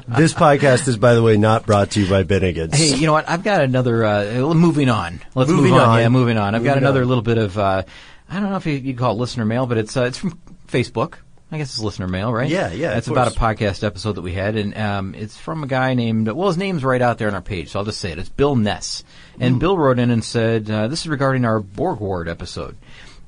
this 0.08 0.34
podcast 0.34 0.88
is, 0.88 0.98
by 0.98 1.16
the 1.16 1.24
way, 1.24 1.38
not 1.38 1.66
brought 1.66 1.92
to 1.92 2.02
you 2.04 2.10
by 2.10 2.24
Bennigan's. 2.24 2.78
Hey, 2.78 2.96
you 2.96 3.08
know 3.08 3.14
what? 3.14 3.28
I've 3.28 3.44
got 3.44 3.62
another. 3.62 4.06
Uh, 4.06 4.54
moving 4.54 4.90
on. 4.90 5.20
Let's 5.34 5.50
Moving 5.50 5.72
move 5.72 5.82
on. 5.82 5.90
on. 5.90 6.00
Yeah, 6.00 6.10
moving 6.10 6.38
on. 6.38 6.54
I've 6.54 6.64
got 6.64 6.78
another 6.78 7.02
on. 7.02 7.08
little 7.08 7.24
bit 7.24 7.38
of. 7.40 7.58
Uh, 7.58 7.82
I 8.30 8.40
don't 8.40 8.52
know 8.52 8.58
if 8.58 8.66
you, 8.68 8.74
you'd 8.74 8.98
call 9.00 9.14
it 9.14 9.18
listener 9.18 9.44
mail, 9.46 9.66
but 9.66 9.78
it's 9.80 9.98
uh, 9.98 10.04
it's 10.04 10.20
from 10.20 10.40
Facebook. 10.68 11.16
I 11.52 11.58
guess 11.58 11.70
it's 11.74 11.80
listener 11.80 12.08
mail, 12.08 12.32
right? 12.32 12.48
Yeah, 12.48 12.72
yeah, 12.72 12.96
It's 12.96 13.08
about 13.08 13.28
a 13.28 13.32
podcast 13.32 13.84
episode 13.84 14.14
that 14.18 14.22
we 14.22 14.34
had, 14.34 14.56
and 14.56 14.78
um, 14.78 15.16
it's 15.16 15.36
from 15.36 15.64
a 15.64 15.68
guy 15.68 15.96
named. 15.96 16.28
Well, 16.28 16.48
his 16.50 16.58
name's 16.58 16.84
right 16.84 17.02
out 17.02 17.18
there 17.18 17.28
on 17.28 17.34
our 17.34 17.42
page, 17.42 17.70
so 17.72 17.80
I'll 17.80 17.86
just 17.86 18.00
say 18.00 18.12
it. 18.12 18.20
It's 18.20 18.30
Bill 18.30 18.56
Ness, 18.56 19.04
and 19.40 19.56
Hmm. 19.56 19.60
Bill 19.60 19.76
wrote 19.76 19.98
in 19.98 20.12
and 20.12 20.24
said 20.24 20.70
uh, 20.70 20.88
this 20.90 21.00
is 21.02 21.08
regarding 21.08 21.46
our 21.46 21.60
Borgward 21.60 22.30
episode. 22.30 22.78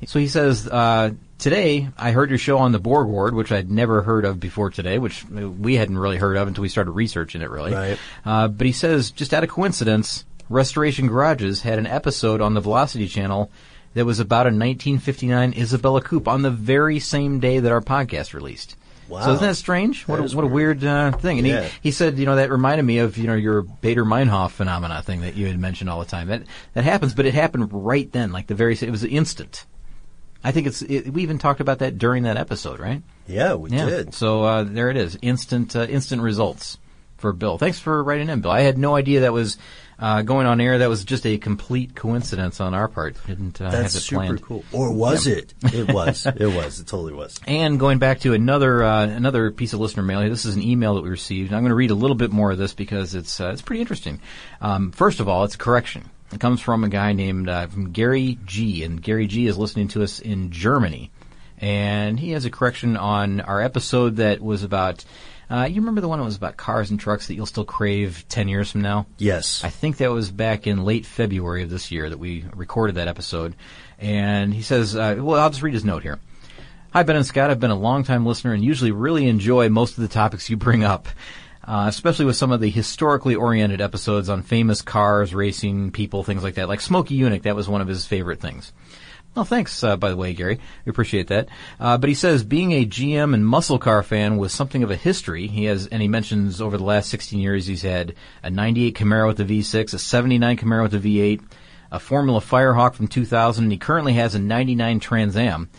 So 0.05 0.19
he 0.19 0.27
says. 0.27 0.67
Uh, 0.67 1.11
Today, 1.41 1.89
I 1.97 2.11
heard 2.11 2.29
your 2.29 2.37
show 2.37 2.59
on 2.59 2.71
the 2.71 2.79
Borgward, 2.79 3.33
which 3.33 3.51
I'd 3.51 3.71
never 3.71 4.03
heard 4.03 4.25
of 4.25 4.39
before 4.39 4.69
today, 4.69 4.99
which 4.99 5.25
uh, 5.25 5.49
we 5.49 5.75
hadn't 5.75 5.97
really 5.97 6.17
heard 6.17 6.37
of 6.37 6.47
until 6.47 6.61
we 6.61 6.69
started 6.69 6.91
researching 6.91 7.41
it, 7.41 7.49
really. 7.49 7.73
Right. 7.73 7.97
Uh, 8.23 8.47
but 8.47 8.67
he 8.67 8.71
says, 8.71 9.09
just 9.09 9.33
out 9.33 9.43
of 9.43 9.49
coincidence, 9.49 10.23
Restoration 10.49 11.07
Garages 11.07 11.63
had 11.63 11.79
an 11.79 11.87
episode 11.87 12.41
on 12.41 12.53
the 12.53 12.61
Velocity 12.61 13.07
Channel 13.07 13.49
that 13.95 14.05
was 14.05 14.19
about 14.19 14.45
a 14.45 14.53
1959 14.53 15.55
Isabella 15.57 15.99
Coupe 16.03 16.27
on 16.27 16.43
the 16.43 16.51
very 16.51 16.99
same 16.99 17.39
day 17.39 17.57
that 17.57 17.71
our 17.71 17.81
podcast 17.81 18.35
released. 18.35 18.75
Wow. 19.09 19.25
So 19.25 19.33
isn't 19.33 19.47
that 19.47 19.55
strange? 19.55 20.07
What, 20.07 20.17
That 20.17 20.21
a, 20.21 20.25
is 20.25 20.35
what 20.35 20.45
a 20.45 20.47
weird 20.47 20.83
uh, 20.83 21.11
thing. 21.13 21.39
And 21.39 21.47
Yeah. 21.47 21.63
he, 21.63 21.69
he 21.81 21.91
said, 21.91 22.19
you 22.19 22.27
know, 22.27 22.35
that 22.35 22.51
reminded 22.51 22.83
me 22.83 22.99
of, 22.99 23.17
you 23.17 23.25
know, 23.25 23.33
your 23.33 23.63
Baader-Meinhof 23.63 24.51
phenomena 24.51 25.01
thing 25.01 25.21
that 25.21 25.35
you 25.35 25.47
had 25.47 25.59
mentioned 25.59 25.89
all 25.89 26.01
the 26.01 26.05
time. 26.05 26.27
That, 26.27 26.43
that 26.75 26.83
happens, 26.83 27.15
but 27.15 27.25
it 27.25 27.33
happened 27.33 27.69
right 27.73 28.11
then, 28.11 28.31
like 28.31 28.45
the 28.45 28.53
very, 28.53 28.75
it 28.79 28.91
was 28.91 29.03
instant. 29.03 29.65
I 30.43 30.51
think 30.51 30.67
it's, 30.67 30.81
it, 30.81 31.11
we 31.13 31.23
even 31.23 31.37
talked 31.37 31.59
about 31.61 31.79
that 31.79 31.97
during 31.97 32.23
that 32.23 32.37
episode, 32.37 32.79
right? 32.79 33.01
Yeah, 33.27 33.53
we 33.55 33.69
Yeah. 33.69 33.85
did. 33.85 34.13
So 34.13 34.43
uh, 34.43 34.63
there 34.63 34.89
it 34.89 34.97
is, 34.97 35.17
instant 35.21 35.75
uh, 35.75 35.81
instant 35.81 36.21
results 36.21 36.77
for 37.17 37.31
Bill. 37.33 37.57
Thanks 37.59 37.79
for 37.79 38.03
writing 38.03 38.29
in, 38.29 38.41
Bill. 38.41 38.51
I 38.51 38.61
had 38.61 38.77
no 38.79 38.95
idea 38.95 39.21
that 39.21 39.33
was 39.33 39.57
uh, 39.99 40.23
going 40.23 40.47
on 40.47 40.59
air. 40.59 40.79
That 40.79 40.89
was 40.89 41.05
just 41.05 41.27
a 41.27 41.37
complete 41.37 41.93
coincidence 41.95 42.59
on 42.59 42.73
our 42.73 42.87
part. 42.87 43.15
Didn't 43.27 43.61
uh, 43.61 43.69
That's 43.69 43.93
have 43.93 44.01
it 44.01 44.03
super 44.03 44.19
planned. 44.21 44.41
cool. 44.41 44.63
Or 44.71 44.91
was 44.91 45.27
Yeah. 45.27 45.35
it? 45.35 45.53
It 45.71 45.93
was. 45.93 46.25
it 46.25 46.39
was. 46.47 46.79
It 46.79 46.87
totally 46.87 47.13
was. 47.13 47.39
And 47.47 47.79
going 47.79 47.99
back 47.99 48.21
to 48.21 48.33
another 48.33 48.83
uh, 48.83 49.05
another 49.05 49.51
piece 49.51 49.73
of 49.73 49.79
listener 49.79 50.01
mail. 50.01 50.27
This 50.27 50.45
is 50.45 50.55
an 50.55 50.63
email 50.63 50.95
that 50.95 51.03
we 51.03 51.09
received. 51.11 51.53
I'm 51.53 51.61
going 51.61 51.69
to 51.69 51.75
read 51.75 51.91
a 51.91 51.95
little 51.95 52.15
bit 52.15 52.31
more 52.31 52.49
of 52.51 52.57
this 52.57 52.73
because 52.73 53.13
it's 53.13 53.39
uh, 53.39 53.51
it's 53.53 53.61
pretty 53.61 53.81
interesting. 53.81 54.19
Um, 54.59 54.91
first 54.91 55.19
of 55.19 55.29
all, 55.29 55.43
it's 55.43 55.53
a 55.53 55.59
correction. 55.59 56.09
It 56.31 56.39
comes 56.39 56.61
from 56.61 56.83
a 56.83 56.89
guy 56.89 57.13
named 57.13 57.49
uh, 57.49 57.67
from 57.67 57.91
Gary 57.91 58.39
G. 58.45 58.83
And 58.83 59.01
Gary 59.01 59.27
G. 59.27 59.47
is 59.47 59.57
listening 59.57 59.89
to 59.89 60.03
us 60.03 60.19
in 60.19 60.51
Germany, 60.51 61.11
and 61.57 62.19
he 62.19 62.31
has 62.31 62.45
a 62.45 62.49
correction 62.49 62.97
on 62.97 63.41
our 63.41 63.61
episode 63.61 64.15
that 64.17 64.41
was 64.41 64.63
about. 64.63 65.03
Uh, 65.49 65.65
you 65.65 65.81
remember 65.81 65.99
the 65.99 66.07
one 66.07 66.17
that 66.17 66.23
was 66.23 66.37
about 66.37 66.55
cars 66.55 66.91
and 66.91 66.99
trucks 66.99 67.27
that 67.27 67.35
you'll 67.35 67.45
still 67.45 67.65
crave 67.65 68.23
ten 68.29 68.47
years 68.47 68.71
from 68.71 68.81
now? 68.81 69.05
Yes. 69.17 69.61
I 69.65 69.69
think 69.69 69.97
that 69.97 70.09
was 70.09 70.31
back 70.31 70.65
in 70.65 70.85
late 70.85 71.05
February 71.05 71.63
of 71.63 71.69
this 71.69 71.91
year 71.91 72.09
that 72.09 72.19
we 72.19 72.45
recorded 72.55 72.95
that 72.95 73.09
episode. 73.09 73.55
And 73.99 74.53
he 74.53 74.61
says, 74.61 74.95
uh, 74.95 75.17
well, 75.19 75.41
I'll 75.41 75.49
just 75.49 75.61
read 75.61 75.73
his 75.73 75.83
note 75.83 76.03
here. 76.03 76.19
Hi, 76.93 77.03
Ben 77.03 77.17
and 77.17 77.25
Scott. 77.25 77.51
I've 77.51 77.59
been 77.59 77.69
a 77.69 77.75
longtime 77.75 78.25
listener 78.25 78.53
and 78.53 78.63
usually 78.63 78.91
really 78.91 79.27
enjoy 79.27 79.67
most 79.67 79.97
of 79.97 80.01
the 80.01 80.07
topics 80.07 80.49
you 80.49 80.55
bring 80.55 80.85
up, 80.85 81.09
uh, 81.63 81.85
especially 81.87 82.25
with 82.25 82.35
some 82.35 82.51
of 82.51 82.61
the 82.61 82.69
historically 82.69 83.35
oriented 83.35 83.81
episodes 83.81 84.29
on 84.29 84.41
famous 84.41 84.81
cars, 84.81 85.33
racing, 85.33 85.91
people, 85.91 86.23
things 86.23 86.43
like 86.43 86.55
that. 86.55 86.67
Like 86.67 86.81
Smokey 86.81 87.17
Yunick, 87.17 87.43
that 87.43 87.55
was 87.55 87.69
one 87.69 87.81
of 87.81 87.87
his 87.87 88.05
favorite 88.05 88.39
things. 88.39 88.73
Well, 89.35 89.45
thanks, 89.45 89.81
uh, 89.81 89.95
by 89.95 90.09
the 90.09 90.17
way, 90.17 90.33
Gary. 90.33 90.59
We 90.85 90.89
appreciate 90.89 91.27
that. 91.27 91.47
Uh, 91.79 91.97
but 91.97 92.09
he 92.09 92.15
says 92.15 92.43
being 92.43 92.73
a 92.73 92.85
GM 92.85 93.33
and 93.33 93.45
muscle 93.45 93.79
car 93.79 94.03
fan 94.03 94.37
with 94.37 94.51
something 94.51 94.83
of 94.83 94.91
a 94.91 94.97
history, 94.97 95.47
he 95.47 95.65
has, 95.65 95.87
and 95.87 96.01
he 96.01 96.09
mentions 96.09 96.59
over 96.59 96.77
the 96.77 96.83
last 96.83 97.09
16 97.09 97.39
years 97.39 97.65
he's 97.65 97.81
had 97.81 98.15
a 98.43 98.49
98 98.49 98.95
Camaro 98.95 99.27
with 99.27 99.37
the 99.37 99.61
V6, 99.61 99.93
a 99.93 99.99
79 99.99 100.57
Camaro 100.57 100.83
with 100.83 101.01
the 101.01 101.19
V8, 101.19 101.41
a 101.93 101.99
Formula 101.99 102.41
Firehawk 102.41 102.93
from 102.93 103.07
2000, 103.07 103.63
and 103.63 103.71
he 103.71 103.77
currently 103.77 104.13
has 104.13 104.35
a 104.35 104.39
99 104.39 104.99
Trans 104.99 105.37
Am. 105.37 105.69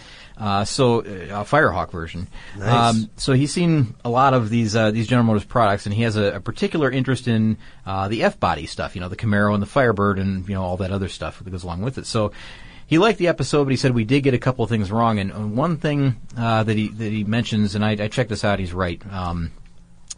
Uh, 0.42 0.64
so, 0.64 1.02
uh, 1.02 1.02
a 1.02 1.44
Firehawk 1.44 1.92
version. 1.92 2.26
Nice. 2.58 3.06
so 3.16 3.32
he's 3.32 3.52
seen 3.52 3.94
a 4.04 4.10
lot 4.10 4.34
of 4.34 4.50
these 4.50 4.74
uh, 4.74 4.90
these 4.90 5.06
General 5.06 5.24
Motors 5.24 5.44
products, 5.44 5.86
and 5.86 5.94
he 5.94 6.02
has 6.02 6.16
a, 6.16 6.34
a 6.34 6.40
particular 6.40 6.90
interest 6.90 7.28
in 7.28 7.58
uh, 7.86 8.08
the 8.08 8.24
F 8.24 8.40
body 8.40 8.66
stuff. 8.66 8.96
You 8.96 9.02
know, 9.02 9.08
the 9.08 9.16
Camaro 9.16 9.54
and 9.54 9.62
the 9.62 9.68
Firebird, 9.68 10.18
and 10.18 10.48
you 10.48 10.56
know 10.56 10.64
all 10.64 10.78
that 10.78 10.90
other 10.90 11.08
stuff 11.08 11.38
that 11.38 11.48
goes 11.48 11.62
along 11.62 11.82
with 11.82 11.96
it. 11.96 12.06
So 12.06 12.32
he 12.88 12.98
liked 12.98 13.20
the 13.20 13.28
episode, 13.28 13.64
but 13.66 13.70
he 13.70 13.76
said 13.76 13.94
we 13.94 14.02
did 14.02 14.22
get 14.22 14.34
a 14.34 14.38
couple 14.38 14.64
of 14.64 14.68
things 14.68 14.90
wrong. 14.90 15.20
And, 15.20 15.30
and 15.30 15.56
one 15.56 15.76
thing 15.76 16.20
uh, 16.36 16.64
that 16.64 16.76
he 16.76 16.88
that 16.88 17.12
he 17.12 17.22
mentions, 17.22 17.76
and 17.76 17.84
I, 17.84 17.92
I 17.92 18.08
checked 18.08 18.28
this 18.28 18.42
out, 18.42 18.58
he's 18.58 18.72
right. 18.72 19.00
Um, 19.12 19.52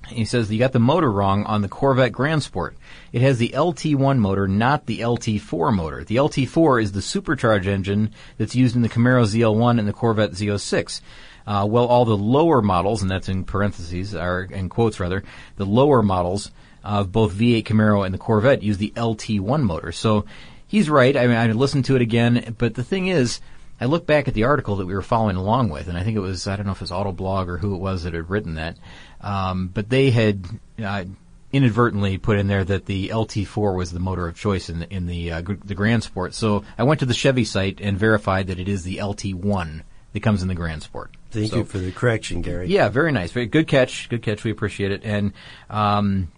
he 0.09 0.25
says 0.25 0.51
you 0.51 0.59
got 0.59 0.73
the 0.73 0.79
motor 0.79 1.11
wrong 1.11 1.45
on 1.45 1.62
the 1.62 1.69
Corvette 1.69 2.12
Grand 2.12 2.43
Sport. 2.43 2.77
It 3.12 3.23
has 3.23 3.38
the 3.38 3.51
LT1 3.51 4.19
motor, 4.19 4.49
not 4.49 4.87
the 4.87 5.01
LT4 5.01 5.75
motor. 5.75 6.05
The 6.05 6.17
LT4 6.17 6.83
is 6.83 6.93
the 6.93 7.03
supercharged 7.03 7.67
engine 7.67 8.12
that's 8.38 8.55
used 8.55 8.77
in 8.77 8.83
the 8.83 8.88
Camaro 8.88 9.25
ZL1 9.25 9.79
and 9.79 9.88
the 9.88 9.93
Corvette 9.93 10.33
Z06. 10.33 11.01
Uh, 11.47 11.67
well, 11.69 11.87
all 11.87 12.05
the 12.05 12.17
lower 12.17 12.62
models, 12.62 13.03
and 13.03 13.11
that's 13.11 13.29
in 13.29 13.45
parentheses, 13.45 14.14
or 14.14 14.49
in 14.51 14.69
quotes 14.69 14.99
rather, 14.99 15.23
the 15.57 15.67
lower 15.67 16.03
models 16.03 16.51
of 16.83 17.12
both 17.12 17.35
V8 17.35 17.64
Camaro 17.64 18.05
and 18.05 18.14
the 18.14 18.19
Corvette 18.19 18.62
use 18.62 18.79
the 18.79 18.93
LT1 18.97 19.62
motor. 19.62 19.93
So 19.93 20.25
he's 20.67 20.88
right. 20.88 21.17
I 21.17 21.27
mean, 21.27 21.37
I 21.37 21.47
listened 21.53 21.85
to 21.87 21.97
it 21.97 22.03
again, 22.03 22.55
but 22.59 22.75
the 22.75 22.85
thing 22.85 23.09
is, 23.09 23.40
I 23.81 23.87
look 23.87 24.07
back 24.07 24.29
at 24.29 24.35
the 24.35 24.45
article 24.45 24.77
that 24.77 24.87
we 24.87 24.95
were 24.95 25.03
following 25.03 25.37
along 25.37 25.69
with, 25.71 25.88
and 25.88 25.99
I 25.99 26.05
think 26.05 26.17
it 26.17 26.21
was, 26.21 26.47
I 26.47 26.57
don't 26.57 26.67
know 26.67 26.73
if 26.73 26.79
it 26.79 26.83
was 26.83 26.90
Autoblog 26.90 27.49
or 27.49 27.59
who 27.59 27.75
it 27.75 27.81
was 27.81 28.05
that 28.05 28.14
had 28.14 28.31
written 28.31 28.55
that, 28.55 28.77
um, 29.25 29.69
but 29.73 29.89
they 29.89 30.11
had 30.11 30.45
uh, 30.85 31.05
inadvertently 31.53 32.19
put 32.19 32.39
in 32.39 32.47
there 32.47 32.63
that 32.65 32.87
the 32.87 33.09
LT4 33.09 33.77
was 33.77 33.91
the 33.91 33.99
motor 34.01 34.29
of 34.29 34.37
choice 34.37 34.69
in 34.69 34.81
the, 34.81 34.93
in 34.93 35.07
the, 35.07 35.33
uh, 35.33 35.41
gr- 35.41 35.55
the 35.65 35.75
Grand 35.75 36.03
Sport. 36.03 36.35
So 36.35 36.63
I 36.77 36.83
went 36.83 37.01
to 37.01 37.07
the 37.07 37.15
Chevy 37.15 37.45
site 37.45 37.81
and 37.81 37.99
verified 37.99 38.49
that 38.49 38.59
it 38.59 38.69
is 38.69 38.83
the 38.85 38.99
LT1 38.99 39.83
that 40.13 40.21
comes 40.21 40.43
in 40.43 40.49
the 40.49 40.55
Grand 40.55 40.83
Sport. 40.83 41.11
Thank 41.31 41.51
So- 41.53 41.59
you 41.59 41.65
for 41.65 41.79
the 41.79 41.91
correction, 41.91 42.43
Gary. 42.43 42.69
yeah, 42.69 42.89
very 42.89 43.13
nice. 43.13 43.33
Very 43.33 43.47
good 43.47 43.67
catch. 43.67 44.09
Good 44.09 44.23
catch. 44.23 44.45
We 44.45 44.51
appreciate 44.51 44.93
it. 44.93 45.03
And 45.05 45.33
um, 45.71 46.29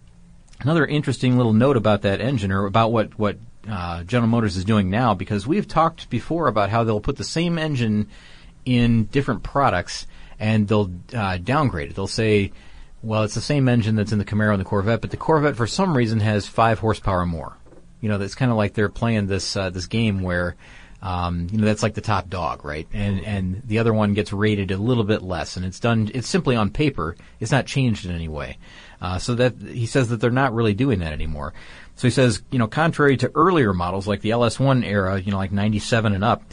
another 0.61 0.85
interesting 0.85 1.35
little 1.37 1.53
note 1.53 1.77
about 1.77 2.01
that 2.03 2.21
engine, 2.21 2.51
or 2.51 2.65
about 2.65 2.91
what 2.91 3.17
what 3.19 3.37
uh, 3.69 4.03
General 4.03 4.29
Motors 4.29 4.55
is 4.55 4.63
doing 4.65 4.89
now, 4.89 5.13
because 5.13 5.45
we've 5.45 5.67
talked 5.67 6.09
before 6.09 6.47
about 6.47 6.69
how 6.69 6.83
they'll 6.85 7.01
put 7.01 7.17
the 7.17 7.23
same 7.23 7.57
engine 7.57 8.07
in 8.65 9.05
different 9.05 9.43
products 9.43 10.07
and 10.39 10.67
they'll 10.67 10.91
uh, 11.13 11.37
downgrade 11.37 11.89
it. 11.89 11.95
They'll 11.95 12.07
say, 12.07 12.51
well, 13.07 13.23
it's 13.23 13.35
the 13.35 13.41
same 13.41 13.69
engine 13.69 13.95
that's 13.95 14.11
in 14.11 14.19
the 14.19 14.25
Camaro 14.25 14.51
and 14.51 14.59
the 14.59 14.65
Corvette, 14.65 14.99
but 14.99 15.11
the 15.11 15.17
Corvette 15.17 15.55
for 15.55 15.65
some 15.65 15.95
reason 15.95 16.19
has 16.19 16.45
five 16.45 16.79
horsepower 16.79 17.25
more. 17.25 17.55
You 18.01 18.09
know, 18.09 18.17
that's 18.17 18.35
kind 18.35 18.51
of 18.51 18.57
like 18.57 18.73
they're 18.73 18.89
playing 18.89 19.27
this 19.27 19.55
uh, 19.55 19.69
this 19.69 19.87
game 19.87 20.21
where. 20.21 20.55
Um, 20.99 21.47
you 21.51 21.59
know 21.59 21.65
that's 21.65 21.83
like 21.83 21.93
the 21.93 22.01
top 22.01 22.27
dog, 22.27 22.65
right? 22.65 22.87
And 22.91 23.23
and 23.23 23.61
the 23.67 23.77
other 23.77 23.93
one 23.93 24.15
gets 24.15 24.33
rated 24.33 24.71
a 24.71 24.77
little 24.77 25.03
bit 25.03 25.21
less, 25.21 25.55
and 25.55 25.63
it's 25.63 25.79
done. 25.79 26.09
It's 26.11 26.27
simply 26.27 26.55
on 26.55 26.71
paper. 26.71 27.15
It's 27.39 27.51
not 27.51 27.67
changed 27.67 28.07
in 28.07 28.11
any 28.11 28.27
way. 28.27 28.57
Uh, 28.99 29.19
so 29.19 29.35
that 29.35 29.61
he 29.61 29.85
says 29.85 30.09
that 30.09 30.19
they're 30.19 30.31
not 30.31 30.55
really 30.55 30.73
doing 30.73 30.97
that 30.99 31.13
anymore. 31.13 31.53
So 31.97 32.07
he 32.07 32.11
says, 32.11 32.41
you 32.49 32.57
know, 32.57 32.67
contrary 32.67 33.15
to 33.17 33.31
earlier 33.35 33.73
models 33.73 34.07
like 34.07 34.21
the 34.21 34.31
LS1 34.31 34.83
era, 34.83 35.19
you 35.19 35.31
know, 35.31 35.37
like 35.37 35.51
97 35.51 36.13
and 36.13 36.23
up, 36.23 36.43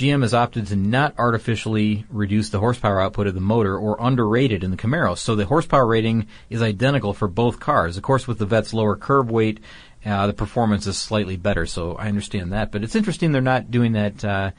GM 0.00 0.22
has 0.22 0.32
opted 0.32 0.66
to 0.68 0.76
not 0.76 1.14
artificially 1.18 2.06
reduce 2.08 2.48
the 2.48 2.58
horsepower 2.58 3.02
output 3.02 3.26
of 3.26 3.34
the 3.34 3.40
motor 3.40 3.76
or 3.76 3.98
underrated 4.00 4.64
in 4.64 4.70
the 4.70 4.76
Camaro. 4.78 5.16
So 5.16 5.36
the 5.36 5.44
horsepower 5.44 5.86
rating 5.86 6.26
is 6.48 6.62
identical 6.62 7.12
for 7.12 7.28
both 7.28 7.60
cars. 7.60 7.98
Of 7.98 8.02
course, 8.02 8.26
with 8.26 8.38
the 8.38 8.46
Vette's 8.46 8.72
lower 8.72 8.96
curb 8.96 9.30
weight, 9.30 9.60
uh, 10.06 10.26
the 10.26 10.32
performance 10.32 10.86
is 10.86 10.96
slightly 10.96 11.36
better. 11.36 11.66
So 11.66 11.96
I 11.96 12.08
understand 12.08 12.52
that, 12.52 12.72
but 12.72 12.82
it's 12.82 12.96
interesting 12.96 13.32
they're 13.32 13.42
not 13.42 13.70
doing 13.70 13.92
that. 13.92 14.24
Uh, 14.24 14.52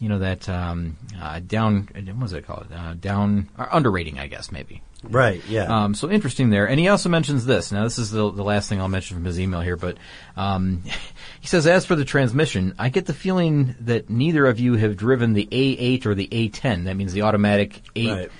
you 0.00 0.08
know 0.08 0.18
that 0.18 0.48
um, 0.48 0.96
uh, 1.20 1.40
down 1.40 1.86
what 1.92 2.22
was 2.22 2.32
it 2.32 2.46
called 2.46 2.66
uh, 2.74 2.94
down 2.94 3.50
underrating 3.58 4.18
I 4.18 4.28
guess 4.28 4.50
maybe 4.50 4.80
Right. 5.02 5.42
Yeah. 5.48 5.84
um, 5.84 5.94
so 5.94 6.10
interesting 6.10 6.50
there 6.50 6.66
and 6.68 6.78
he 6.78 6.88
also 6.88 7.08
mentions 7.08 7.46
this 7.46 7.72
now 7.72 7.84
this 7.84 7.98
is 7.98 8.10
the, 8.10 8.30
the 8.30 8.44
last 8.44 8.68
thing 8.68 8.80
I'll 8.80 8.88
mention 8.88 9.16
from 9.16 9.24
his 9.24 9.40
email 9.40 9.60
here 9.60 9.76
but 9.76 9.96
um, 10.36 10.82
he 11.40 11.46
says 11.46 11.66
as 11.66 11.86
for 11.86 11.96
the 11.96 12.04
transmission 12.04 12.74
I 12.78 12.88
get 12.90 13.06
the 13.06 13.14
feeling 13.14 13.74
that 13.80 14.10
neither 14.10 14.46
of 14.46 14.60
you 14.60 14.74
have 14.74 14.96
driven 14.96 15.32
the 15.32 15.46
A8 15.46 16.06
or 16.06 16.14
the 16.14 16.28
A10 16.28 16.84
that 16.84 16.96
means 16.96 17.12
the 17.12 17.22
automatic 17.22 17.82
8 17.96 18.08
Right. 18.10 18.30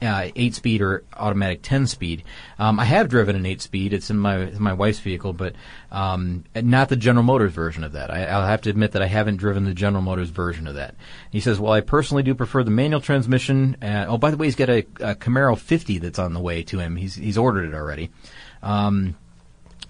Uh, 0.00 0.28
eight 0.36 0.54
speed 0.54 0.82
or 0.82 1.04
automatic 1.16 1.60
ten 1.62 1.86
speed. 1.86 2.22
Um, 2.58 2.78
I 2.78 2.84
have 2.84 3.08
driven 3.08 3.36
an 3.36 3.46
eight 3.46 3.60
speed. 3.60 3.92
It's 3.92 4.10
in 4.10 4.18
my 4.18 4.38
in 4.38 4.62
my 4.62 4.72
wife's 4.72 5.00
vehicle, 5.00 5.32
but 5.32 5.54
um, 5.90 6.44
not 6.54 6.88
the 6.88 6.96
General 6.96 7.24
Motors 7.24 7.52
version 7.52 7.84
of 7.84 7.92
that. 7.92 8.10
I, 8.10 8.26
I'll 8.26 8.46
have 8.46 8.62
to 8.62 8.70
admit 8.70 8.92
that 8.92 9.02
I 9.02 9.06
haven't 9.06 9.36
driven 9.36 9.64
the 9.64 9.74
General 9.74 10.02
Motors 10.02 10.30
version 10.30 10.66
of 10.66 10.76
that. 10.76 10.94
He 11.30 11.40
says, 11.40 11.58
"Well, 11.58 11.72
I 11.72 11.80
personally 11.80 12.22
do 12.22 12.34
prefer 12.34 12.62
the 12.62 12.70
manual 12.70 13.00
transmission." 13.00 13.76
Uh, 13.82 14.06
oh, 14.08 14.18
by 14.18 14.30
the 14.30 14.36
way, 14.36 14.46
he's 14.46 14.56
got 14.56 14.70
a, 14.70 14.86
a 15.00 15.14
Camaro 15.14 15.58
50 15.58 15.98
that's 15.98 16.18
on 16.18 16.34
the 16.34 16.40
way 16.40 16.62
to 16.64 16.78
him. 16.78 16.96
He's 16.96 17.14
he's 17.14 17.38
ordered 17.38 17.68
it 17.68 17.74
already. 17.74 18.10
Um, 18.62 19.16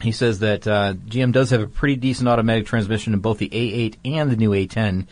he 0.00 0.12
says 0.12 0.38
that 0.40 0.66
uh, 0.66 0.94
GM 0.94 1.32
does 1.32 1.50
have 1.50 1.60
a 1.60 1.66
pretty 1.66 1.96
decent 1.96 2.28
automatic 2.28 2.66
transmission 2.66 3.14
in 3.14 3.20
both 3.20 3.38
the 3.38 3.48
A8 3.48 3.96
and 4.04 4.30
the 4.30 4.36
new 4.36 4.50
A10. 4.50 5.06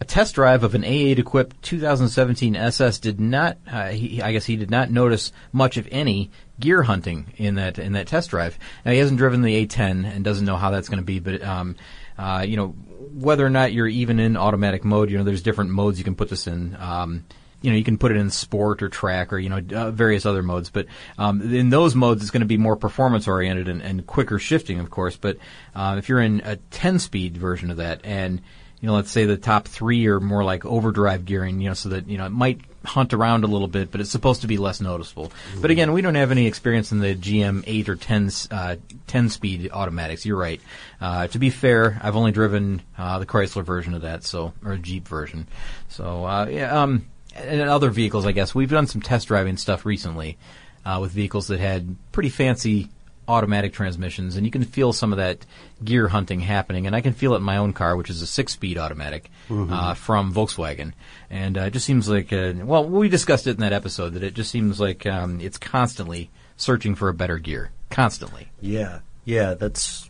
A 0.00 0.04
test 0.04 0.36
drive 0.36 0.62
of 0.62 0.76
an 0.76 0.82
A8 0.82 1.18
equipped 1.18 1.60
2017 1.62 2.54
SS 2.54 2.98
did 3.00 3.18
not. 3.18 3.58
Uh, 3.70 3.88
he, 3.88 4.22
I 4.22 4.32
guess 4.32 4.46
he 4.46 4.56
did 4.56 4.70
not 4.70 4.90
notice 4.90 5.32
much, 5.52 5.76
if 5.76 5.88
any, 5.90 6.30
gear 6.60 6.82
hunting 6.84 7.32
in 7.36 7.56
that 7.56 7.80
in 7.80 7.94
that 7.94 8.06
test 8.06 8.30
drive. 8.30 8.58
Now 8.84 8.92
he 8.92 8.98
hasn't 8.98 9.18
driven 9.18 9.42
the 9.42 9.66
A10 9.66 10.04
and 10.04 10.24
doesn't 10.24 10.46
know 10.46 10.56
how 10.56 10.70
that's 10.70 10.88
going 10.88 11.00
to 11.00 11.04
be, 11.04 11.18
but 11.18 11.42
um, 11.42 11.74
uh, 12.16 12.44
you 12.46 12.56
know 12.56 12.68
whether 12.68 13.44
or 13.44 13.50
not 13.50 13.72
you're 13.72 13.88
even 13.88 14.20
in 14.20 14.36
automatic 14.36 14.84
mode. 14.84 15.10
You 15.10 15.18
know, 15.18 15.24
there's 15.24 15.42
different 15.42 15.70
modes 15.70 15.98
you 15.98 16.04
can 16.04 16.14
put 16.14 16.28
this 16.28 16.46
in. 16.46 16.76
Um, 16.78 17.24
you 17.60 17.70
know, 17.70 17.76
you 17.76 17.82
can 17.82 17.98
put 17.98 18.12
it 18.12 18.16
in 18.16 18.30
sport 18.30 18.82
or 18.82 18.88
track 18.88 19.32
or, 19.32 19.38
you 19.38 19.48
know, 19.48 19.60
uh, 19.74 19.90
various 19.90 20.24
other 20.24 20.44
modes. 20.44 20.70
But 20.70 20.86
um, 21.18 21.42
in 21.52 21.70
those 21.70 21.96
modes, 21.96 22.22
it's 22.22 22.30
going 22.30 22.42
to 22.42 22.46
be 22.46 22.56
more 22.56 22.76
performance 22.76 23.26
oriented 23.26 23.68
and, 23.68 23.82
and 23.82 24.06
quicker 24.06 24.38
shifting, 24.38 24.78
of 24.78 24.90
course. 24.90 25.16
But 25.16 25.38
uh, 25.74 25.96
if 25.98 26.08
you're 26.08 26.20
in 26.20 26.40
a 26.44 26.56
10 26.56 27.00
speed 27.00 27.36
version 27.36 27.72
of 27.72 27.78
that 27.78 28.00
and, 28.04 28.42
you 28.80 28.86
know, 28.86 28.94
let's 28.94 29.10
say 29.10 29.24
the 29.24 29.36
top 29.36 29.66
three 29.66 30.06
are 30.06 30.20
more 30.20 30.44
like 30.44 30.64
overdrive 30.64 31.24
gearing, 31.24 31.60
you 31.60 31.68
know, 31.68 31.74
so 31.74 31.88
that, 31.90 32.08
you 32.08 32.16
know, 32.16 32.26
it 32.26 32.32
might 32.32 32.60
hunt 32.84 33.12
around 33.12 33.42
a 33.42 33.48
little 33.48 33.66
bit, 33.66 33.90
but 33.90 34.00
it's 34.00 34.10
supposed 34.10 34.42
to 34.42 34.46
be 34.46 34.56
less 34.56 34.80
noticeable. 34.80 35.32
But 35.60 35.70
again, 35.72 35.92
we 35.92 36.00
don't 36.00 36.14
have 36.14 36.30
any 36.30 36.46
experience 36.46 36.92
in 36.92 37.00
the 37.00 37.14
GM 37.14 37.64
8 37.66 37.88
or 37.88 37.96
10, 37.96 38.30
uh, 38.50 38.76
10 39.08 39.30
speed 39.30 39.70
automatics. 39.72 40.24
You're 40.24 40.38
right. 40.38 40.60
Uh, 41.00 41.26
to 41.26 41.38
be 41.38 41.50
fair, 41.50 41.98
I've 42.02 42.14
only 42.14 42.30
driven, 42.30 42.82
uh, 42.96 43.18
the 43.18 43.26
Chrysler 43.26 43.64
version 43.64 43.94
of 43.94 44.02
that, 44.02 44.22
so, 44.22 44.52
or 44.64 44.76
Jeep 44.76 45.08
version. 45.08 45.48
So, 45.88 46.24
uh, 46.24 46.46
yeah, 46.48 46.82
um, 46.82 47.06
and 47.34 47.60
other 47.62 47.90
vehicles, 47.90 48.26
I 48.26 48.32
guess. 48.32 48.54
We've 48.54 48.70
done 48.70 48.86
some 48.86 49.02
test 49.02 49.28
driving 49.28 49.56
stuff 49.56 49.84
recently, 49.84 50.38
uh, 50.84 50.98
with 51.00 51.10
vehicles 51.10 51.48
that 51.48 51.58
had 51.58 51.96
pretty 52.12 52.30
fancy 52.30 52.88
automatic 53.28 53.72
transmissions, 53.74 54.36
and 54.36 54.46
you 54.46 54.50
can 54.50 54.64
feel 54.64 54.92
some 54.92 55.12
of 55.12 55.18
that 55.18 55.44
gear 55.84 56.08
hunting 56.08 56.40
happening. 56.40 56.86
And 56.86 56.94
I 56.96 57.00
can 57.00 57.12
feel 57.12 57.34
it 57.34 57.38
in 57.38 57.42
my 57.42 57.56
own 57.56 57.72
car, 57.72 57.96
which 57.96 58.10
is 58.10 58.20
a 58.22 58.26
six-speed 58.26 58.78
automatic 58.78 59.30
uh, 59.50 59.94
from 59.94 60.32
Volkswagen. 60.34 60.92
And 61.30 61.56
uh, 61.56 61.62
it 61.62 61.72
just 61.72 61.86
seems 61.86 62.08
like, 62.08 62.32
uh, 62.32 62.52
well, 62.62 62.84
we 62.84 63.08
discussed 63.08 63.46
it 63.46 63.52
in 63.52 63.60
that 63.60 63.72
episode 63.72 64.14
that 64.14 64.22
it 64.22 64.34
just 64.34 64.50
seems 64.50 64.80
like 64.80 65.06
um, 65.06 65.40
it's 65.40 65.58
constantly 65.58 66.30
searching 66.56 66.94
for 66.94 67.08
a 67.08 67.14
better 67.14 67.38
gear, 67.38 67.70
constantly. 67.90 68.48
yeah. 68.60 69.00
Yeah. 69.24 69.52
That's 69.54 70.08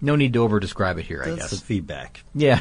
No 0.00 0.16
need 0.16 0.32
to 0.32 0.42
over 0.42 0.58
describe 0.58 0.98
it 0.98 1.04
here, 1.04 1.22
I 1.22 1.36
guess. 1.36 1.50
the 1.50 1.56
feedback. 1.58 2.24
Yeah. 2.34 2.60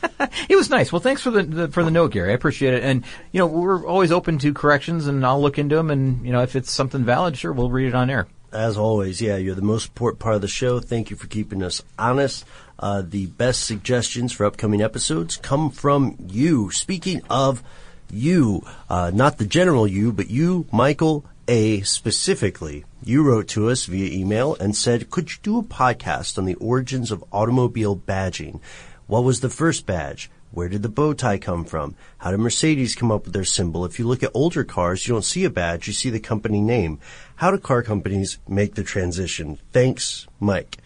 it 0.48 0.54
was 0.54 0.68
nice. 0.70 0.92
Well, 0.92 1.00
thanks 1.00 1.22
for 1.22 1.30
the, 1.30 1.42
the 1.42 1.68
for 1.68 1.82
the 1.82 1.90
note, 1.90 2.12
Gary. 2.12 2.30
I 2.30 2.34
appreciate 2.34 2.74
it. 2.74 2.84
And 2.84 3.04
you 3.32 3.40
know, 3.40 3.46
we're 3.46 3.86
always 3.86 4.12
open 4.12 4.38
to 4.38 4.52
corrections, 4.54 5.06
and 5.06 5.24
I'll 5.26 5.40
look 5.40 5.58
into 5.58 5.74
them. 5.76 5.90
And 5.90 6.24
you 6.26 6.30
know, 6.30 6.42
if 6.42 6.54
it's 6.56 6.70
something 6.70 7.04
valid, 7.04 7.36
sure, 7.38 7.52
we'll 7.52 7.70
read 7.70 7.88
it 7.88 7.94
on 7.94 8.10
air. 8.10 8.28
As 8.52 8.78
always, 8.78 9.20
yeah, 9.20 9.36
you're 9.36 9.54
the 9.54 9.60
most 9.60 9.88
important 9.88 10.20
part 10.20 10.34
of 10.34 10.40
the 10.40 10.48
show. 10.48 10.80
Thank 10.80 11.10
you 11.10 11.16
for 11.16 11.26
keeping 11.26 11.62
us 11.62 11.82
honest. 11.98 12.46
Uh, 12.78 13.02
the 13.06 13.26
best 13.26 13.64
suggestions 13.64 14.32
for 14.32 14.46
upcoming 14.46 14.80
episodes 14.80 15.36
come 15.36 15.70
from 15.70 16.16
you. 16.28 16.70
Speaking 16.70 17.20
of 17.28 17.62
you, 18.10 18.62
uh, 18.88 19.10
not 19.12 19.36
the 19.36 19.44
general 19.44 19.86
you, 19.86 20.12
but 20.12 20.30
you, 20.30 20.66
Michael 20.72 21.26
A. 21.46 21.82
specifically. 21.82 22.86
You 23.04 23.22
wrote 23.22 23.48
to 23.48 23.68
us 23.68 23.84
via 23.84 24.10
email 24.10 24.56
and 24.58 24.74
said, 24.74 25.10
could 25.10 25.30
you 25.30 25.36
do 25.42 25.58
a 25.58 25.62
podcast 25.62 26.38
on 26.38 26.46
the 26.46 26.54
origins 26.54 27.10
of 27.10 27.24
automobile 27.30 27.96
badging? 27.96 28.60
What 29.06 29.24
was 29.24 29.40
the 29.40 29.50
first 29.50 29.84
badge? 29.84 30.30
Where 30.50 30.68
did 30.68 30.82
the 30.82 30.88
bow 30.88 31.12
tie 31.12 31.38
come 31.38 31.64
from? 31.64 31.94
How 32.18 32.30
did 32.30 32.40
Mercedes 32.40 32.94
come 32.94 33.12
up 33.12 33.24
with 33.24 33.34
their 33.34 33.44
symbol? 33.44 33.84
If 33.84 33.98
you 33.98 34.06
look 34.06 34.22
at 34.22 34.30
older 34.34 34.64
cars, 34.64 35.06
you 35.06 35.14
don't 35.14 35.22
see 35.22 35.44
a 35.44 35.50
badge, 35.50 35.86
you 35.86 35.92
see 35.92 36.10
the 36.10 36.20
company 36.20 36.60
name. 36.60 37.00
How 37.36 37.50
do 37.50 37.58
car 37.58 37.82
companies 37.82 38.38
make 38.48 38.74
the 38.74 38.82
transition? 38.82 39.58
Thanks, 39.72 40.26
Mike. 40.40 40.78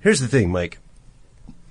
Here's 0.00 0.20
the 0.20 0.28
thing, 0.28 0.50
Mike. 0.50 0.78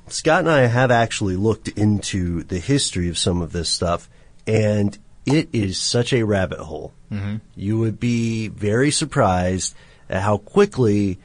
Scott 0.07 0.41
and 0.41 0.49
I 0.49 0.67
have 0.67 0.91
actually 0.91 1.35
looked 1.35 1.67
into 1.69 2.43
the 2.43 2.59
history 2.59 3.09
of 3.09 3.17
some 3.17 3.41
of 3.41 3.51
this 3.51 3.69
stuff, 3.69 4.09
and 4.45 4.97
it 5.25 5.49
is 5.53 5.79
such 5.79 6.13
a 6.13 6.23
rabbit 6.23 6.59
hole. 6.59 6.93
Mm-hmm. 7.11 7.37
You 7.55 7.79
would 7.79 7.99
be 7.99 8.47
very 8.47 8.91
surprised 8.91 9.73
at 10.09 10.21
how 10.21 10.37
quickly 10.37 11.19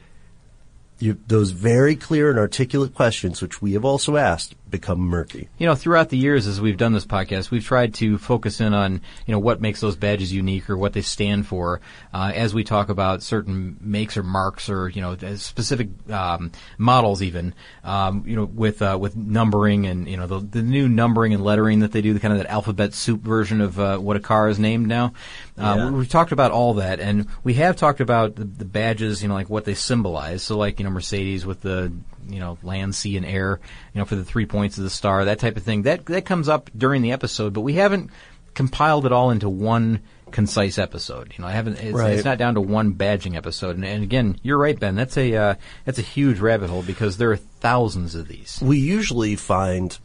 you, 0.99 1.17
those 1.27 1.51
very 1.51 1.95
clear 1.95 2.29
and 2.29 2.39
articulate 2.39 2.95
questions, 2.95 3.41
which 3.41 3.61
we 3.61 3.73
have 3.73 3.85
also 3.85 4.15
asked, 4.15 4.55
become 4.69 4.99
murky. 4.99 5.47
You 5.57 5.67
know, 5.67 5.75
throughout 5.75 6.09
the 6.09 6.17
years 6.17 6.47
as 6.47 6.59
we've 6.61 6.77
done 6.77 6.93
this 6.93 7.05
podcast, 7.05 7.51
we've 7.51 7.63
tried 7.65 7.93
to 7.95 8.17
focus 8.17 8.59
in 8.61 8.73
on, 8.73 9.01
you 9.25 9.31
know, 9.31 9.39
what 9.39 9.61
makes 9.61 9.79
those 9.81 9.95
badges 9.95 10.31
unique 10.33 10.69
or 10.69 10.77
what 10.77 10.93
they 10.93 11.01
stand 11.01 11.47
for, 11.47 11.81
uh, 12.13 12.31
as 12.35 12.53
we 12.53 12.63
talk 12.63 12.89
about 12.89 13.23
certain 13.23 13.77
makes 13.81 14.17
or 14.17 14.23
marks 14.23 14.69
or, 14.69 14.89
you 14.89 15.01
know, 15.01 15.15
specific, 15.35 15.89
um, 16.11 16.51
models 16.77 17.21
even, 17.21 17.53
um, 17.83 18.23
you 18.27 18.35
know, 18.35 18.45
with, 18.45 18.81
uh, 18.81 18.97
with 18.99 19.15
numbering 19.15 19.85
and, 19.85 20.07
you 20.07 20.17
know, 20.17 20.27
the, 20.27 20.39
the 20.39 20.61
new 20.61 20.87
numbering 20.89 21.33
and 21.33 21.43
lettering 21.43 21.79
that 21.79 21.91
they 21.91 22.01
do, 22.01 22.13
the 22.13 22.19
kind 22.19 22.33
of 22.33 22.39
that 22.39 22.47
alphabet 22.51 22.93
soup 22.93 23.21
version 23.21 23.61
of, 23.61 23.79
uh, 23.79 23.97
what 23.97 24.15
a 24.15 24.19
car 24.19 24.49
is 24.49 24.59
named 24.59 24.87
now. 24.87 25.13
Uh, 25.57 25.75
Yeah. 25.77 25.89
we- 25.89 25.97
We've 25.97 26.09
talked 26.09 26.31
about 26.31 26.51
all 26.51 26.75
that 26.75 26.99
and 26.99 27.25
we 27.43 27.55
have 27.55 27.75
talked 27.75 27.99
about 28.01 28.35
the, 28.35 28.43
the 28.45 28.65
badges, 28.65 29.21
you 29.23 29.27
know, 29.29 29.33
like 29.33 29.49
what 29.49 29.65
they 29.65 29.73
symbolize. 29.73 30.43
So 30.43 30.57
like, 30.57 30.79
you 30.79 30.85
know, 30.85 30.91
Mercedes 30.91 31.45
with 31.45 31.61
the, 31.61 31.91
you 32.29 32.39
know, 32.39 32.57
land, 32.63 32.95
sea, 32.95 33.17
and 33.17 33.25
air, 33.25 33.59
you 33.93 33.99
know, 33.99 34.05
for 34.05 34.15
the 34.15 34.25
three 34.25 34.45
points 34.45 34.77
of 34.77 34.83
the 34.83 34.89
star, 34.89 35.25
that 35.25 35.39
type 35.39 35.57
of 35.57 35.63
thing. 35.63 35.83
That 35.83 36.05
that 36.07 36.25
comes 36.25 36.49
up 36.49 36.69
during 36.75 37.01
the 37.01 37.11
episode, 37.11 37.53
but 37.53 37.61
we 37.61 37.73
haven't 37.73 38.09
compiled 38.53 39.05
it 39.05 39.11
all 39.11 39.29
into 39.31 39.47
one 39.49 40.01
concise 40.31 40.77
episode. 40.77 41.33
You 41.37 41.41
know, 41.43 41.47
I 41.47 41.51
haven't. 41.53 41.77
It's, 41.79 41.93
Right. 41.97 42.13
it's 42.13 42.25
not 42.25 42.37
down 42.37 42.55
to 42.55 42.61
one 42.61 42.95
badging 42.95 43.35
episode. 43.35 43.75
And, 43.75 43.85
and 43.85 44.03
again, 44.03 44.37
you're 44.43 44.57
right, 44.57 44.77
Ben. 44.79 44.95
That's 44.95 45.17
a 45.17 45.35
uh, 45.35 45.55
that's 45.85 45.99
a 45.99 46.03
huge 46.03 46.39
rabbit 46.39 46.69
hole 46.69 46.83
because 46.83 47.17
there 47.17 47.31
are 47.31 47.37
thousands 47.37 48.13
of 48.15 48.27
these. 48.27 48.59
We 48.61 48.77
usually 48.79 49.35
find, 49.37 49.97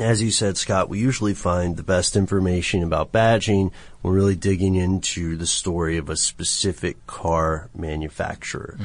as 0.00 0.22
you 0.22 0.30
said, 0.30 0.56
Scott, 0.56 0.88
we 0.88 0.98
usually 0.98 1.34
find 1.34 1.76
the 1.76 1.82
best 1.84 2.16
information 2.16 2.82
about 2.82 3.12
badging. 3.12 3.70
We're 4.02 4.12
really 4.12 4.36
digging 4.36 4.74
into 4.76 5.36
the 5.36 5.46
story 5.46 5.98
of 5.98 6.08
a 6.08 6.16
specific 6.16 7.06
car 7.06 7.68
manufacturer. 7.76 8.76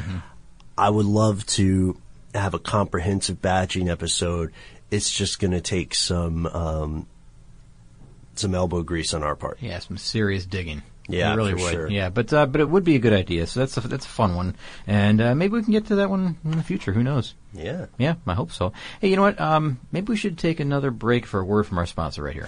I 0.78 0.90
would 0.90 1.06
love 1.06 1.46
to 1.48 1.98
have 2.34 2.54
a 2.54 2.60
comprehensive 2.60 3.42
badging 3.42 3.90
episode. 3.90 4.52
It's 4.92 5.12
just 5.12 5.40
going 5.40 5.52
to 5.52 5.62
take 5.62 5.96
some 5.96 6.46
um, 6.48 7.08
some 8.36 8.56
elbow 8.56 8.84
grease 8.84 9.14
on 9.14 9.24
our 9.24 9.36
part. 9.36 9.58
Yeah, 9.62 9.80
some 9.80 9.98
serious 9.98 10.46
digging. 10.46 10.84
Yeah, 11.08 11.34
it 11.34 11.36
really 11.36 11.54
would. 11.54 11.72
sure. 11.72 11.90
Yeah, 11.90 12.10
but 12.10 12.32
uh, 12.32 12.46
but 12.46 12.62
it 12.62 12.70
would 12.70 12.84
be 12.84 12.96
a 12.96 13.00
good 13.00 13.14
idea. 13.14 13.46
So 13.48 13.60
that's 13.60 13.76
a 13.78 13.82
that's 13.82 14.06
a 14.06 14.10
fun 14.10 14.36
one, 14.36 14.56
and 14.88 15.20
uh, 15.20 15.36
maybe 15.36 15.54
we 15.54 15.64
can 15.64 15.74
get 15.74 15.88
to 15.88 15.96
that 15.96 16.10
one 16.10 16.38
in 16.46 16.52
the 16.52 16.64
future. 16.64 16.94
Who 16.94 17.04
knows? 17.04 17.36
Yeah. 17.54 17.88
Yeah, 17.98 18.16
I 18.26 18.34
hope 18.34 18.52
so. 18.52 18.72
Hey, 19.02 19.10
you 19.10 19.16
know 19.18 19.24
what? 19.24 19.40
Um, 19.40 19.80
maybe 19.92 20.08
we 20.12 20.18
should 20.18 20.38
take 20.38 20.60
another 20.60 20.92
break 20.92 21.26
for 21.26 21.40
a 21.42 21.46
word 21.46 21.68
from 21.68 21.78
our 21.78 21.86
sponsor 21.86 22.24
right 22.24 22.34
here. 22.34 22.48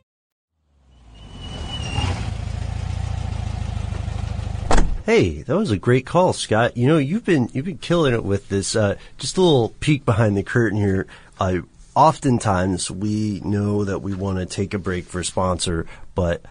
Hey, 5.05 5.41
that 5.41 5.57
was 5.57 5.71
a 5.71 5.77
great 5.77 6.05
call, 6.05 6.31
Scott. 6.31 6.77
You 6.77 6.87
know, 6.87 6.97
you've 6.99 7.25
been 7.25 7.49
you've 7.53 7.65
been 7.65 7.79
killing 7.79 8.13
it 8.13 8.23
with 8.23 8.49
this. 8.49 8.75
Uh, 8.75 8.97
just 9.17 9.37
a 9.37 9.41
little 9.41 9.69
peek 9.79 10.05
behind 10.05 10.37
the 10.37 10.43
curtain 10.43 10.77
here. 10.77 11.07
Uh, 11.39 11.61
oftentimes, 11.95 12.91
we 12.91 13.41
know 13.43 13.83
that 13.83 13.99
we 13.99 14.13
want 14.13 14.37
to 14.37 14.45
take 14.45 14.75
a 14.75 14.79
break 14.79 15.05
for 15.05 15.21
a 15.21 15.25
sponsor, 15.25 15.87
but 16.13 16.43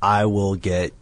I 0.00 0.24
will 0.24 0.54
get 0.54 0.94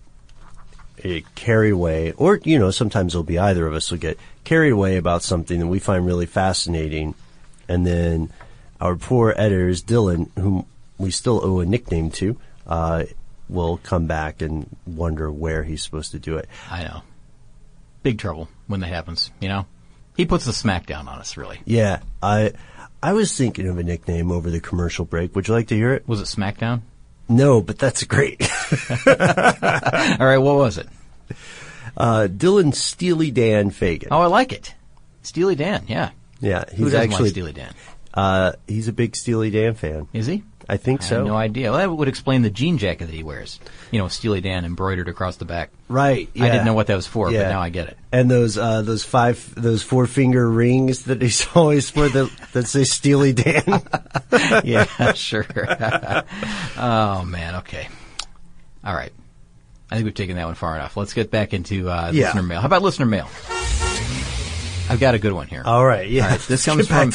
a 1.05 1.21
carried 1.37 1.71
away, 1.71 2.13
or 2.13 2.41
you 2.43 2.59
know, 2.59 2.73
sometimes 2.73 3.15
it'll 3.15 3.23
be 3.23 3.39
either 3.39 3.67
of 3.67 3.75
us 3.75 3.91
will 3.93 3.99
get 3.99 4.19
carried 4.43 4.73
away 4.73 4.97
about 4.97 5.23
something 5.23 5.61
that 5.61 5.69
we 5.69 5.79
find 5.79 6.05
really 6.05 6.27
fascinating, 6.27 7.15
and 7.69 7.87
then 7.87 8.31
our 8.81 8.97
poor 8.97 9.33
editors, 9.37 9.85
Dylan, 9.85 10.31
whom 10.37 10.67
we 10.99 11.13
still 11.13 11.41
owe 11.45 11.61
a 11.61 11.65
nickname 11.65 12.11
to, 12.11 12.37
uh, 12.67 13.05
will 13.53 13.79
come 13.79 14.07
back 14.07 14.43
and 14.43 14.69
wonder 14.87 15.31
where 15.31 15.63
he's 15.63 15.83
supposed 15.83 16.13
to 16.13 16.19
do 16.19 16.37
it. 16.39 16.49
I 16.71 16.85
know. 16.85 17.03
Big 18.03 18.19
trouble 18.19 18.49
when 18.67 18.81
that 18.81 18.89
happens, 18.89 19.31
you 19.41 19.49
know? 19.49 19.67
He 20.17 20.27
puts 20.27 20.45
the 20.45 20.53
smack 20.53 20.87
down 20.87 21.09
on 21.09 21.19
us, 21.19 21.37
really. 21.37 21.61
Yeah. 21.65 22.01
I 22.23 22.53
I 23.03 23.15
was 23.15 23.37
thinking 23.37 23.67
of 23.69 23.79
a 23.79 23.83
nickname 23.83 24.31
over 24.31 24.51
the 24.51 24.61
commercial 24.61 25.05
break. 25.05 25.35
Would 25.35 25.49
you 25.49 25.55
like 25.55 25.69
to 25.69 25.75
hear 25.75 25.93
it? 25.93 26.07
Was 26.07 26.21
it 26.21 26.25
Smackdown? 26.25 26.83
No, 27.29 27.61
but 27.61 27.79
that's 27.79 28.05
great. 28.05 28.43
All 29.07 30.27
right, 30.27 30.39
what 30.39 30.57
was 30.57 30.79
it? 30.79 30.87
Uh, 31.97 32.29
Dylan 32.31 32.75
Steely 32.75 33.31
Dan 33.31 33.71
Fagen. 33.71 34.09
Oh, 34.11 34.21
I 34.21 34.27
like 34.27 34.53
it. 34.53 34.75
Steely 35.23 35.55
Dan, 35.55 35.85
yeah. 35.89 36.11
Yeah, 36.41 36.65
he's 36.71 36.93
Who 36.93 36.97
actually 36.97 37.25
like 37.25 37.31
Steely 37.31 37.53
Dan. 37.53 37.73
Uh, 38.15 38.53
he's 38.69 38.89
a 38.89 38.93
big 38.93 39.17
Steely 39.17 39.51
Dan 39.51 39.75
fan. 39.75 40.09
Is 40.13 40.27
he? 40.27 40.43
I 40.73 40.79
think 40.79 41.03
I 41.03 41.05
so. 41.05 41.25
no 41.25 41.37
idea. 41.37 41.71
Well, 41.71 41.79
that 41.79 41.95
would 41.95 42.09
explain 42.09 42.41
the 42.41 42.49
jean 42.49 42.79
jacket 42.79 43.05
that 43.05 43.15
he 43.15 43.23
wears. 43.23 43.61
You 43.91 43.99
know, 43.99 44.09
Steely 44.09 44.41
Dan 44.41 44.65
embroidered 44.65 45.07
across 45.07 45.37
the 45.37 45.45
back. 45.45 45.69
Right. 45.87 46.31
Yeah. 46.33 46.47
I 46.47 46.49
didn't 46.49 46.65
know 46.65 46.73
what 46.73 46.87
that 46.87 46.97
was 46.97 47.07
for, 47.07 47.31
yeah. 47.31 47.43
but 47.43 47.49
now 47.51 47.61
I 47.61 47.69
get 47.69 47.89
it. 47.89 47.99
And 48.11 48.31
those 48.31 48.57
uh, 48.57 48.81
those 48.81 49.05
five 49.05 49.55
those 49.55 49.83
four 49.83 50.07
finger 50.07 50.51
rings 50.51 51.03
that 51.03 51.21
he's 51.21 51.47
always 51.55 51.91
for 51.91 52.09
that 52.09 52.31
that 52.55 52.69
say 52.69 52.85
Steely 52.85 53.35
Dan. 53.35 53.83
yeah, 54.65 55.13
sure. 55.13 55.45
oh 56.79 57.23
man. 57.27 57.57
Okay. 57.57 57.87
All 58.83 58.95
right. 58.95 59.13
I 59.91 59.97
think 59.97 60.07
we've 60.07 60.15
taken 60.15 60.37
that 60.37 60.47
one 60.47 60.55
far 60.55 60.75
enough. 60.75 60.97
Let's 60.97 61.13
get 61.13 61.31
back 61.31 61.53
into 61.53 61.91
uh, 61.91 62.13
yeah. 62.15 62.29
listener 62.29 62.45
mail. 62.45 62.61
How 62.63 62.67
about 62.67 62.81
listener 62.81 63.05
mail? 63.05 63.29
I've 64.89 65.01
got 65.01 65.15
a 65.15 65.19
good 65.19 65.33
one 65.33 65.47
here. 65.47 65.63
All 65.65 65.85
right, 65.85 66.09
yeah. 66.09 66.25
All 66.25 66.31
right, 66.31 66.41
this 66.41 66.65
comes 66.67 66.87
from 66.87 67.13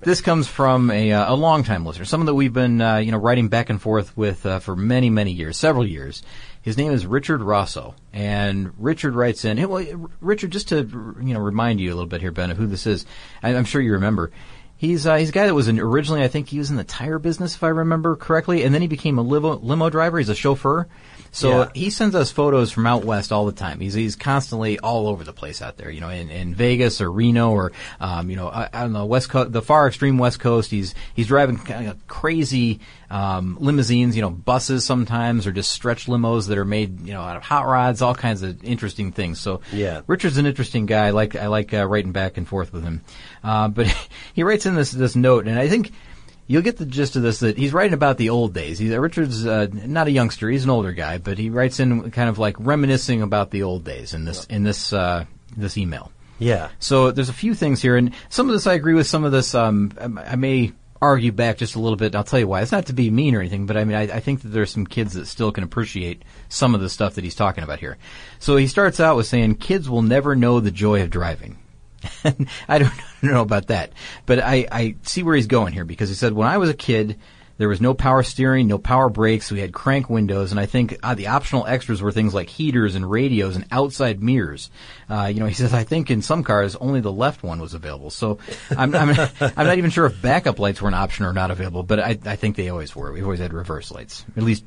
this 0.00 0.20
comes 0.20 0.46
from 0.46 0.90
a 0.90 1.12
uh, 1.12 1.32
a 1.32 1.36
longtime 1.36 1.84
listener, 1.84 2.04
someone 2.04 2.26
that 2.26 2.34
we've 2.34 2.52
been 2.52 2.80
uh, 2.80 2.96
you 2.98 3.12
know 3.12 3.18
writing 3.18 3.48
back 3.48 3.70
and 3.70 3.80
forth 3.80 4.16
with 4.16 4.46
uh, 4.46 4.58
for 4.58 4.76
many 4.76 5.10
many 5.10 5.32
years, 5.32 5.56
several 5.56 5.86
years. 5.86 6.22
His 6.62 6.76
name 6.76 6.92
is 6.92 7.06
Richard 7.06 7.40
Rosso, 7.40 7.94
and 8.12 8.72
Richard 8.78 9.14
writes 9.14 9.44
in. 9.44 9.56
Hey, 9.56 9.66
well, 9.66 10.10
Richard, 10.20 10.50
just 10.50 10.68
to 10.68 11.16
you 11.22 11.34
know 11.34 11.40
remind 11.40 11.80
you 11.80 11.88
a 11.88 11.94
little 11.94 12.06
bit 12.06 12.20
here, 12.20 12.32
Ben, 12.32 12.50
of 12.50 12.56
who 12.56 12.66
this 12.66 12.86
is. 12.86 13.06
I, 13.42 13.50
am 13.50 13.64
sure 13.64 13.80
you 13.80 13.92
remember. 13.92 14.30
He's 14.76 15.06
uh, 15.06 15.16
he's 15.16 15.30
a 15.30 15.32
guy 15.32 15.46
that 15.46 15.54
was 15.54 15.68
in, 15.68 15.80
originally, 15.80 16.22
I 16.22 16.28
think 16.28 16.48
he 16.48 16.58
was 16.58 16.70
in 16.70 16.76
the 16.76 16.84
tire 16.84 17.18
business, 17.18 17.54
if 17.56 17.64
I 17.64 17.68
remember 17.68 18.16
correctly, 18.16 18.62
and 18.62 18.74
then 18.74 18.82
he 18.82 18.88
became 18.88 19.18
a 19.18 19.22
limo, 19.22 19.56
limo 19.56 19.90
driver. 19.90 20.18
He's 20.18 20.28
a 20.28 20.34
chauffeur, 20.34 20.86
so 21.30 21.50
yeah. 21.50 21.68
he 21.74 21.90
sends 21.90 22.14
us 22.14 22.30
photos 22.30 22.70
from 22.70 22.86
out 22.86 23.04
west 23.04 23.32
all 23.32 23.46
the 23.46 23.52
time. 23.52 23.80
He's 23.80 23.94
he's 23.94 24.16
constantly 24.16 24.78
all 24.78 25.08
over 25.08 25.24
the 25.24 25.32
place 25.32 25.62
out 25.62 25.76
there. 25.76 25.90
You 25.90 26.00
know, 26.00 26.08
in, 26.08 26.30
in 26.30 26.54
Vegas 26.54 27.00
or 27.00 27.10
Reno 27.10 27.50
or 27.50 27.72
um, 28.00 28.30
you 28.30 28.36
know 28.36 28.48
on 28.48 28.92
the 28.92 29.04
west 29.04 29.28
coast, 29.28 29.52
the 29.52 29.62
far 29.62 29.86
extreme 29.86 30.18
west 30.18 30.40
coast. 30.40 30.70
He's 30.70 30.94
he's 31.14 31.26
driving 31.26 31.58
kind 31.58 31.88
of 31.88 32.06
crazy 32.06 32.80
um, 33.10 33.56
limousines. 33.60 34.16
You 34.16 34.22
know, 34.22 34.30
buses 34.30 34.84
sometimes 34.84 35.46
or 35.46 35.52
just 35.52 35.72
stretch 35.72 36.06
limos 36.06 36.48
that 36.48 36.58
are 36.58 36.64
made 36.64 37.06
you 37.06 37.12
know 37.12 37.22
out 37.22 37.36
of 37.36 37.42
hot 37.42 37.66
rods. 37.66 38.02
All 38.02 38.14
kinds 38.14 38.42
of 38.42 38.62
interesting 38.64 39.12
things. 39.12 39.40
So 39.40 39.60
yeah, 39.72 40.02
Richard's 40.06 40.38
an 40.38 40.46
interesting 40.46 40.86
guy. 40.86 41.08
I 41.08 41.10
like 41.10 41.36
I 41.36 41.48
like 41.48 41.74
uh, 41.74 41.86
writing 41.86 42.12
back 42.12 42.36
and 42.36 42.46
forth 42.46 42.72
with 42.72 42.82
him. 42.82 43.02
Uh, 43.42 43.68
but 43.68 43.86
he 44.34 44.42
writes 44.42 44.66
in 44.66 44.74
this 44.74 44.90
this 44.90 45.16
note, 45.16 45.46
and 45.46 45.58
I 45.58 45.68
think 45.68 45.92
you'll 46.48 46.62
get 46.62 46.78
the 46.78 46.86
gist 46.86 47.14
of 47.14 47.22
this 47.22 47.38
that 47.40 47.56
he's 47.56 47.72
writing 47.72 47.92
about 47.92 48.16
the 48.16 48.30
old 48.30 48.52
days. 48.52 48.80
He's, 48.80 48.90
Richard's 48.90 49.46
uh, 49.46 49.68
not 49.72 50.08
a 50.08 50.10
youngster; 50.10 50.50
he's 50.50 50.64
an 50.64 50.70
older 50.70 50.92
guy, 50.92 51.18
but 51.18 51.38
he 51.38 51.50
writes 51.50 51.78
in 51.78 52.10
kind 52.10 52.28
of 52.28 52.38
like 52.40 52.56
reminiscing 52.58 53.22
about 53.22 53.52
the 53.52 53.62
old 53.62 53.84
days 53.84 54.14
in 54.14 54.24
this 54.24 54.44
in 54.46 54.64
this 54.64 54.92
uh, 54.92 55.26
this 55.56 55.78
email. 55.78 56.10
Yeah. 56.40 56.70
So 56.80 57.12
there's 57.12 57.28
a 57.28 57.34
few 57.34 57.54
things 57.54 57.80
here, 57.80 57.96
and 57.96 58.12
some 58.28 58.48
of 58.48 58.54
this 58.54 58.66
I 58.66 58.74
agree 58.74 58.94
with. 58.94 59.06
Some 59.06 59.22
of 59.22 59.30
this 59.30 59.54
um, 59.54 59.92
I 59.98 60.34
may 60.34 60.72
argue 61.00 61.32
back 61.32 61.58
just 61.58 61.76
a 61.76 61.80
little 61.80 61.96
bit. 61.96 62.06
And 62.06 62.16
I'll 62.16 62.24
tell 62.24 62.40
you 62.40 62.48
why. 62.48 62.62
It's 62.62 62.72
not 62.72 62.86
to 62.86 62.92
be 62.92 63.10
mean 63.10 63.34
or 63.34 63.40
anything, 63.40 63.66
but 63.66 63.76
I 63.76 63.84
mean 63.84 63.96
I, 63.96 64.02
I 64.16 64.20
think 64.20 64.42
that 64.42 64.48
there's 64.48 64.70
some 64.70 64.86
kids 64.86 65.14
that 65.14 65.26
still 65.26 65.52
can 65.52 65.64
appreciate 65.64 66.24
some 66.48 66.74
of 66.74 66.80
the 66.80 66.88
stuff 66.88 67.14
that 67.14 67.24
he's 67.24 67.34
talking 67.34 67.64
about 67.64 67.80
here. 67.80 67.98
So 68.38 68.56
he 68.56 68.66
starts 68.66 69.00
out 69.00 69.16
with 69.16 69.26
saying 69.26 69.56
kids 69.56 69.88
will 69.88 70.02
never 70.02 70.34
know 70.34 70.60
the 70.60 70.70
joy 70.70 71.02
of 71.02 71.10
driving. 71.10 71.58
I 72.68 72.78
don't 72.78 72.92
know 73.22 73.42
about 73.42 73.68
that, 73.68 73.92
but 74.26 74.40
I, 74.40 74.66
I 74.70 74.96
see 75.02 75.22
where 75.22 75.36
he's 75.36 75.46
going 75.46 75.72
here 75.72 75.84
because 75.84 76.08
he 76.08 76.14
said 76.14 76.32
when 76.32 76.48
I 76.48 76.58
was 76.58 76.70
a 76.70 76.74
kid, 76.74 77.18
there 77.58 77.68
was 77.68 77.80
no 77.80 77.92
power 77.92 78.22
steering, 78.22 78.68
no 78.68 78.78
power 78.78 79.08
brakes. 79.08 79.50
We 79.50 79.58
had 79.58 79.72
crank 79.72 80.08
windows, 80.08 80.52
and 80.52 80.60
I 80.60 80.66
think 80.66 80.96
uh, 81.02 81.16
the 81.16 81.26
optional 81.26 81.66
extras 81.66 82.00
were 82.00 82.12
things 82.12 82.32
like 82.32 82.48
heaters 82.48 82.94
and 82.94 83.10
radios 83.10 83.56
and 83.56 83.66
outside 83.72 84.22
mirrors. 84.22 84.70
Uh, 85.10 85.24
you 85.24 85.40
know, 85.40 85.46
he 85.46 85.54
says 85.54 85.74
I 85.74 85.82
think 85.82 86.08
in 86.08 86.22
some 86.22 86.44
cars 86.44 86.76
only 86.76 87.00
the 87.00 87.12
left 87.12 87.42
one 87.42 87.60
was 87.60 87.74
available. 87.74 88.10
So 88.10 88.38
I'm 88.70 88.94
I'm, 88.94 89.10
I'm 89.40 89.66
not 89.66 89.76
even 89.78 89.90
sure 89.90 90.06
if 90.06 90.22
backup 90.22 90.60
lights 90.60 90.80
were 90.80 90.88
an 90.88 90.94
option 90.94 91.24
or 91.24 91.32
not 91.32 91.50
available, 91.50 91.82
but 91.82 91.98
I 91.98 92.18
I 92.24 92.36
think 92.36 92.54
they 92.54 92.68
always 92.68 92.94
were. 92.94 93.12
We've 93.12 93.24
always 93.24 93.40
had 93.40 93.52
reverse 93.52 93.90
lights, 93.90 94.24
at 94.36 94.44
least 94.44 94.64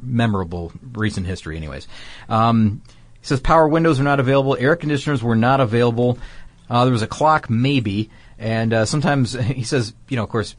memorable 0.00 0.72
recent 0.92 1.26
history, 1.26 1.58
anyways. 1.58 1.86
Um, 2.28 2.82
He 3.22 3.28
says 3.28 3.40
power 3.40 3.68
windows 3.68 4.00
are 4.00 4.04
not 4.04 4.20
available, 4.20 4.56
air 4.58 4.76
conditioners 4.76 5.22
were 5.22 5.36
not 5.36 5.60
available. 5.60 6.18
Uh, 6.68 6.84
there 6.84 6.92
was 6.92 7.02
a 7.02 7.06
clock, 7.06 7.48
maybe, 7.48 8.10
and 8.36 8.72
uh, 8.72 8.84
sometimes 8.84 9.32
he 9.40 9.62
says, 9.62 9.94
you 10.08 10.16
know, 10.16 10.24
of 10.24 10.28
course, 10.28 10.56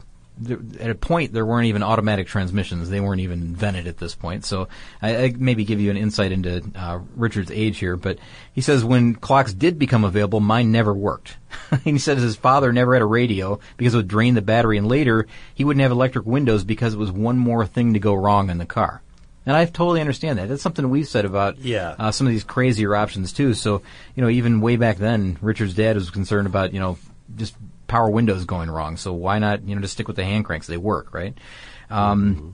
at 0.80 0.90
a 0.90 0.94
point 0.94 1.32
there 1.32 1.46
weren't 1.46 1.66
even 1.66 1.82
automatic 1.82 2.26
transmissions; 2.26 2.90
they 2.90 3.00
weren't 3.00 3.20
even 3.20 3.40
invented 3.40 3.86
at 3.86 3.98
this 3.98 4.14
point. 4.14 4.44
So 4.44 4.68
I, 5.00 5.16
I 5.16 5.34
maybe 5.36 5.64
give 5.64 5.80
you 5.80 5.90
an 5.90 5.96
insight 5.96 6.32
into 6.32 6.64
uh, 6.74 7.00
Richard's 7.14 7.50
age 7.50 7.78
here. 7.78 7.96
But 7.96 8.18
he 8.52 8.60
says 8.60 8.82
when 8.82 9.14
clocks 9.14 9.54
did 9.54 9.78
become 9.78 10.04
available, 10.04 10.40
mine 10.40 10.72
never 10.72 10.92
worked. 10.92 11.36
he 11.84 11.98
says 11.98 12.20
his 12.20 12.36
father 12.36 12.72
never 12.72 12.94
had 12.94 13.02
a 13.02 13.06
radio 13.06 13.60
because 13.76 13.94
it 13.94 13.98
would 13.98 14.08
drain 14.08 14.34
the 14.34 14.42
battery, 14.42 14.78
and 14.78 14.88
later 14.88 15.26
he 15.54 15.64
wouldn't 15.64 15.82
have 15.82 15.92
electric 15.92 16.26
windows 16.26 16.64
because 16.64 16.94
it 16.94 16.98
was 16.98 17.12
one 17.12 17.38
more 17.38 17.66
thing 17.66 17.92
to 17.92 18.00
go 18.00 18.14
wrong 18.14 18.50
in 18.50 18.58
the 18.58 18.66
car. 18.66 19.02
And 19.46 19.54
I 19.54 19.66
totally 19.66 20.00
understand 20.00 20.38
that. 20.38 20.48
That's 20.48 20.62
something 20.62 20.88
we've 20.88 21.06
said 21.06 21.24
about 21.24 21.58
yeah. 21.58 21.94
uh, 21.98 22.10
some 22.10 22.26
of 22.26 22.32
these 22.32 22.44
crazier 22.44 22.96
options 22.96 23.32
too. 23.32 23.54
So, 23.54 23.82
you 24.14 24.22
know, 24.22 24.30
even 24.30 24.60
way 24.60 24.76
back 24.76 24.96
then, 24.96 25.38
Richard's 25.42 25.74
dad 25.74 25.96
was 25.96 26.10
concerned 26.10 26.46
about, 26.46 26.72
you 26.72 26.80
know, 26.80 26.98
just 27.36 27.54
power 27.86 28.08
windows 28.08 28.44
going 28.44 28.70
wrong. 28.70 28.96
So 28.96 29.12
why 29.12 29.38
not, 29.38 29.66
you 29.68 29.74
know, 29.74 29.82
just 29.82 29.94
stick 29.94 30.06
with 30.08 30.16
the 30.16 30.24
hand 30.24 30.44
cranks? 30.44 30.66
They 30.66 30.78
work, 30.78 31.12
right? 31.12 31.36
Um, 31.90 32.34
mm-hmm. 32.34 32.50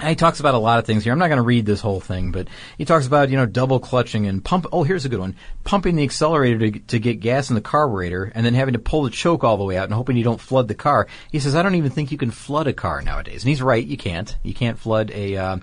And 0.00 0.08
he 0.08 0.16
talks 0.16 0.40
about 0.40 0.54
a 0.54 0.58
lot 0.58 0.80
of 0.80 0.86
things 0.86 1.04
here. 1.04 1.12
I'm 1.12 1.18
not 1.20 1.28
going 1.28 1.36
to 1.36 1.44
read 1.44 1.64
this 1.64 1.80
whole 1.80 2.00
thing, 2.00 2.32
but 2.32 2.48
he 2.76 2.84
talks 2.84 3.06
about, 3.06 3.30
you 3.30 3.36
know, 3.36 3.46
double 3.46 3.78
clutching 3.78 4.26
and 4.26 4.44
pump. 4.44 4.66
Oh, 4.72 4.82
here's 4.82 5.04
a 5.04 5.08
good 5.08 5.20
one. 5.20 5.36
Pumping 5.62 5.94
the 5.94 6.02
accelerator 6.02 6.70
to, 6.70 6.78
to 6.80 6.98
get 6.98 7.20
gas 7.20 7.50
in 7.50 7.54
the 7.54 7.60
carburetor 7.60 8.32
and 8.34 8.44
then 8.44 8.54
having 8.54 8.72
to 8.72 8.80
pull 8.80 9.04
the 9.04 9.10
choke 9.10 9.44
all 9.44 9.58
the 9.58 9.64
way 9.64 9.76
out 9.76 9.84
and 9.84 9.94
hoping 9.94 10.16
you 10.16 10.24
don't 10.24 10.40
flood 10.40 10.66
the 10.66 10.74
car. 10.74 11.06
He 11.30 11.38
says, 11.38 11.54
I 11.54 11.62
don't 11.62 11.76
even 11.76 11.92
think 11.92 12.10
you 12.10 12.18
can 12.18 12.32
flood 12.32 12.66
a 12.66 12.72
car 12.72 13.00
nowadays. 13.00 13.44
And 13.44 13.50
he's 13.50 13.62
right. 13.62 13.86
You 13.86 13.96
can't. 13.96 14.36
You 14.42 14.54
can't 14.54 14.78
flood 14.78 15.12
a, 15.12 15.36
uh, 15.36 15.56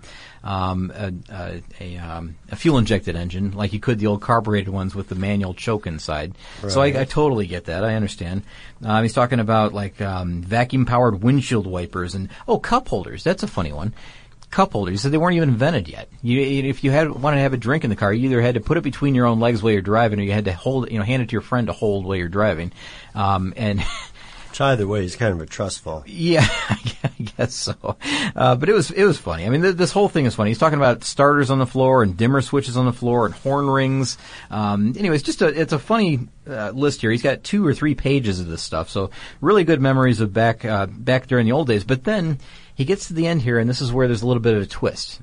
um, 0.44 0.92
a, 0.96 1.14
a, 1.32 1.64
a, 1.80 1.98
um, 1.98 2.36
a 2.52 2.56
fuel 2.56 2.78
injected 2.78 3.16
engine 3.16 3.52
like 3.52 3.74
you 3.74 3.80
could 3.80 4.00
the 4.00 4.08
old 4.08 4.22
carbureted 4.22 4.70
ones 4.70 4.96
with 4.96 5.10
the 5.10 5.16
manual 5.16 5.54
choke 5.54 5.88
inside. 5.88 6.34
Right. 6.62 6.72
So 6.72 6.82
I, 6.82 7.02
I, 7.02 7.06
totally 7.06 7.48
get 7.48 7.66
that. 7.66 7.84
I 7.84 7.96
understand. 7.96 8.44
Um, 8.84 9.04
he's 9.04 9.14
talking 9.14 9.40
about 9.40 9.74
like 9.74 10.00
um, 10.02 10.42
vacuum 10.42 10.86
powered 10.86 11.22
windshield 11.24 11.68
wipers 11.68 12.16
and 12.16 12.30
oh 12.48 12.60
cup 12.60 12.88
holders. 12.88 13.24
That's 13.24 13.44
a 13.44 13.48
funny 13.48 13.74
one 13.74 13.94
cup 14.50 14.72
holders. 14.72 14.94
He 14.94 14.98
said 14.98 15.12
they 15.12 15.18
weren't 15.18 15.36
even 15.36 15.50
invented 15.50 15.88
yet. 15.88 16.10
You, 16.22 16.42
if 16.42 16.84
you 16.84 16.92
had 16.92 17.10
wanted 17.10 17.38
to 17.38 17.44
have 17.44 17.54
a 17.54 17.58
drink 17.58 17.84
in 17.84 17.90
the 17.90 17.96
car, 17.96 18.12
you 18.12 18.26
either 18.26 18.42
had 18.42 18.56
to 18.56 18.62
put 18.62 18.78
it 18.78 18.82
between 18.82 19.16
your 19.16 19.26
own 19.26 19.40
legs 19.40 19.62
while 19.62 19.74
you're 19.74 19.82
driving, 19.82 20.20
or 20.20 20.24
you 20.24 20.32
had 20.32 20.46
to 20.46 20.54
hold, 20.54 20.92
you 20.92 20.98
know, 20.98 21.06
hand 21.06 21.22
it 21.22 21.30
to 21.30 21.34
your 21.34 21.42
friend 21.42 21.68
to 21.68 21.74
hold 21.74 22.06
while 22.06 22.16
you're 22.16 22.28
driving. 22.28 22.72
Um, 23.16 23.54
and 23.56 23.82
Which 24.50 24.62
either 24.62 24.88
way 24.88 25.06
is 25.06 25.16
kind 25.16 25.34
of 25.34 25.42
a 25.42 25.46
trust 25.46 25.82
fall. 25.82 26.04
Yeah, 26.08 26.48
I 27.22 27.24
guess 27.38 27.54
so. 27.54 27.98
Uh, 28.36 28.56
but 28.56 28.70
it 28.70 28.74
was 28.74 28.92
it 28.92 29.04
was 29.04 29.18
funny. 29.18 29.46
I 29.46 29.50
mean, 29.50 29.62
th- 29.62 29.76
this 29.76 29.92
whole 29.92 30.08
thing 30.08 30.26
is 30.26 30.36
funny. 30.36 30.52
He's 30.52 30.58
talking 30.58 30.80
about 30.80 31.04
starters 31.04 31.50
on 31.50 31.60
the 31.60 31.66
floor 31.66 32.02
and 32.02 32.16
dimmer 32.16 32.42
switches 32.42 32.78
on 32.78 32.86
the 32.86 32.94
floor 32.94 33.26
and 33.26 33.36
horn 33.36 33.68
rings. 33.68 34.18
Um, 34.50 34.94
anyways, 34.98 35.24
just 35.24 35.42
a 35.42 35.48
it's 35.48 35.74
a 35.74 35.80
funny 35.80 36.28
uh, 36.48 36.72
list 36.72 37.02
here. 37.02 37.12
He's 37.12 37.22
got 37.22 37.44
two 37.44 37.66
or 37.66 37.74
three 37.74 37.96
pages 37.96 38.40
of 38.40 38.48
this 38.48 38.62
stuff. 38.62 38.90
So 38.90 39.12
really 39.42 39.64
good 39.64 39.82
memories 39.82 40.22
of 40.22 40.34
back 40.34 40.64
uh, 40.64 40.86
back 40.86 41.28
during 41.28 41.46
the 41.46 41.52
old 41.52 41.68
days. 41.68 41.84
But 41.84 42.06
then 42.06 42.40
he 42.74 42.86
gets 42.86 43.08
to 43.08 43.14
the 43.14 43.28
end 43.28 43.42
here, 43.42 43.60
and 43.60 43.70
this 43.70 43.82
is 43.82 43.92
where 43.92 44.08
there's 44.08 44.22
a 44.22 44.28
little 44.28 44.42
bit 44.42 44.56
of 44.56 44.62
a 44.62 44.68
twist. 44.68 45.20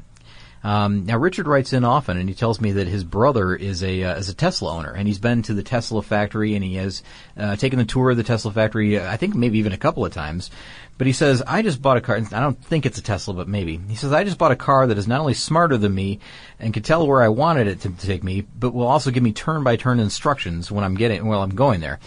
Um, 0.66 1.06
now 1.06 1.16
Richard 1.16 1.46
writes 1.46 1.72
in 1.72 1.84
often, 1.84 2.16
and 2.16 2.28
he 2.28 2.34
tells 2.34 2.60
me 2.60 2.72
that 2.72 2.88
his 2.88 3.04
brother 3.04 3.54
is 3.54 3.84
a 3.84 4.02
uh, 4.02 4.16
is 4.16 4.28
a 4.28 4.34
Tesla 4.34 4.74
owner, 4.74 4.90
and 4.90 5.06
he's 5.06 5.20
been 5.20 5.42
to 5.42 5.54
the 5.54 5.62
Tesla 5.62 6.02
factory, 6.02 6.56
and 6.56 6.64
he 6.64 6.74
has 6.74 7.04
uh, 7.36 7.54
taken 7.54 7.78
the 7.78 7.84
tour 7.84 8.10
of 8.10 8.16
the 8.16 8.24
Tesla 8.24 8.50
factory. 8.50 8.98
Uh, 8.98 9.08
I 9.08 9.16
think 9.16 9.36
maybe 9.36 9.58
even 9.58 9.72
a 9.72 9.78
couple 9.78 10.04
of 10.04 10.12
times. 10.12 10.50
But 10.98 11.06
he 11.06 11.12
says, 11.12 11.42
I 11.46 11.60
just 11.62 11.82
bought 11.82 11.98
a 11.98 12.00
car. 12.00 12.16
I 12.16 12.40
don't 12.40 12.62
think 12.64 12.86
it's 12.86 12.98
a 12.98 13.02
Tesla, 13.02 13.34
but 13.34 13.48
maybe. 13.48 13.78
He 13.88 13.96
says, 13.96 14.12
I 14.12 14.24
just 14.24 14.38
bought 14.38 14.52
a 14.52 14.56
car 14.56 14.86
that 14.86 14.96
is 14.96 15.06
not 15.06 15.20
only 15.20 15.34
smarter 15.34 15.76
than 15.76 15.94
me 15.94 16.20
and 16.58 16.72
can 16.72 16.82
tell 16.82 17.06
where 17.06 17.22
I 17.22 17.28
wanted 17.28 17.66
it 17.66 17.80
to, 17.82 17.90
take 17.90 18.24
me, 18.24 18.40
but 18.40 18.72
will 18.72 18.86
also 18.86 19.10
give 19.10 19.22
me 19.22 19.32
turn 19.32 19.62
by 19.62 19.76
turn 19.76 20.00
instructions 20.00 20.70
when 20.70 20.84
I'm 20.84 20.94
getting, 20.94 21.26
while 21.26 21.42
I'm 21.42 21.54
going 21.54 21.80
there. 21.80 21.98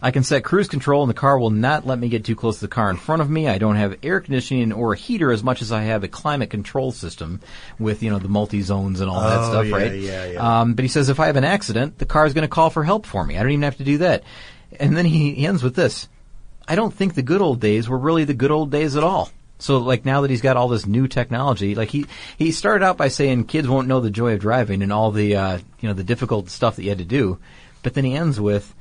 I 0.00 0.12
can 0.12 0.22
set 0.22 0.44
cruise 0.44 0.68
control 0.68 1.02
and 1.02 1.10
the 1.10 1.14
car 1.14 1.38
will 1.38 1.50
not 1.50 1.84
let 1.84 1.98
me 1.98 2.08
get 2.08 2.24
too 2.24 2.36
close 2.36 2.56
to 2.56 2.66
the 2.66 2.68
car 2.68 2.88
in 2.88 2.96
front 2.96 3.20
of 3.20 3.28
me. 3.28 3.48
I 3.48 3.58
don't 3.58 3.76
have 3.76 3.98
air 4.02 4.20
conditioning 4.20 4.72
or 4.72 4.92
a 4.92 4.96
heater 4.96 5.32
as 5.32 5.42
much 5.42 5.60
as 5.60 5.72
I 5.72 5.82
have 5.82 6.04
a 6.04 6.08
climate 6.08 6.50
control 6.50 6.92
system 6.92 7.40
with, 7.80 8.02
you 8.02 8.10
know, 8.10 8.20
the 8.20 8.28
multi-zones 8.28 9.00
and 9.00 9.10
all 9.10 9.20
that 9.20 9.40
oh, 9.40 9.50
stuff, 9.50 9.66
yeah, 9.66 9.76
right? 9.76 9.92
Yeah, 9.94 10.26
yeah. 10.26 10.60
Um, 10.60 10.74
but 10.74 10.84
he 10.84 10.88
says 10.88 11.08
if 11.08 11.18
I 11.18 11.26
have 11.26 11.36
an 11.36 11.44
accident, 11.44 11.98
the 11.98 12.06
car 12.06 12.26
is 12.26 12.32
going 12.32 12.42
to 12.42 12.48
call 12.48 12.70
for 12.70 12.84
help 12.84 13.06
for 13.06 13.24
me. 13.24 13.36
I 13.36 13.42
don't 13.42 13.50
even 13.50 13.62
have 13.62 13.78
to 13.78 13.84
do 13.84 13.98
that. 13.98 14.22
And 14.78 14.96
then 14.96 15.04
he, 15.04 15.34
he 15.34 15.46
ends 15.46 15.64
with 15.64 15.74
this. 15.74 16.08
I 16.68 16.74
don't 16.74 16.92
think 16.92 17.14
the 17.14 17.22
good 17.22 17.40
old 17.40 17.60
days 17.60 17.88
were 17.88 17.98
really 17.98 18.24
the 18.24 18.34
good 18.34 18.50
old 18.50 18.70
days 18.70 18.94
at 18.94 19.02
all. 19.02 19.30
So 19.58 19.78
like 19.78 20.04
now 20.04 20.20
that 20.20 20.30
he's 20.30 20.42
got 20.42 20.56
all 20.56 20.68
this 20.68 20.86
new 20.86 21.08
technology, 21.08 21.74
like 21.74 21.90
he 21.90 22.06
he 22.36 22.52
started 22.52 22.84
out 22.84 22.96
by 22.96 23.08
saying 23.08 23.44
kids 23.44 23.66
won't 23.66 23.88
know 23.88 24.00
the 24.00 24.10
joy 24.10 24.34
of 24.34 24.40
driving 24.40 24.82
and 24.82 24.92
all 24.92 25.10
the 25.10 25.34
uh, 25.34 25.58
you 25.80 25.88
know 25.88 25.94
the 25.94 26.04
difficult 26.04 26.48
stuff 26.50 26.76
that 26.76 26.84
you 26.84 26.90
had 26.90 26.98
to 26.98 27.04
do, 27.04 27.38
but 27.82 27.94
then 27.94 28.04
he 28.04 28.14
ends 28.14 28.40
with 28.40 28.72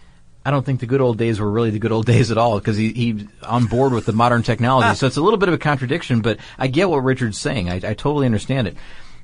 I 0.46 0.52
don't 0.52 0.66
think 0.66 0.80
the 0.80 0.86
good 0.86 1.02
old 1.02 1.18
days 1.18 1.40
were 1.40 1.50
really 1.50 1.72
the 1.72 1.80
good 1.80 1.92
old 1.92 2.06
days 2.14 2.30
at 2.30 2.38
all 2.38 2.60
because 2.60 2.78
he, 2.78 2.94
he's 2.94 3.24
on 3.44 3.66
board 3.66 3.92
with 3.92 4.06
the 4.06 4.14
modern 4.14 4.44
technology. 4.44 4.96
so 4.96 5.08
it's 5.08 5.18
a 5.18 5.22
little 5.22 5.40
bit 5.40 5.50
of 5.50 5.56
a 5.56 5.60
contradiction, 5.60 6.22
but 6.22 6.38
I 6.58 6.68
get 6.68 6.90
what 6.90 7.04
Richard's 7.04 7.40
saying. 7.40 7.70
I, 7.70 7.76
I 7.76 7.94
totally 7.94 8.28
understand 8.28 8.68
it. 8.68 8.78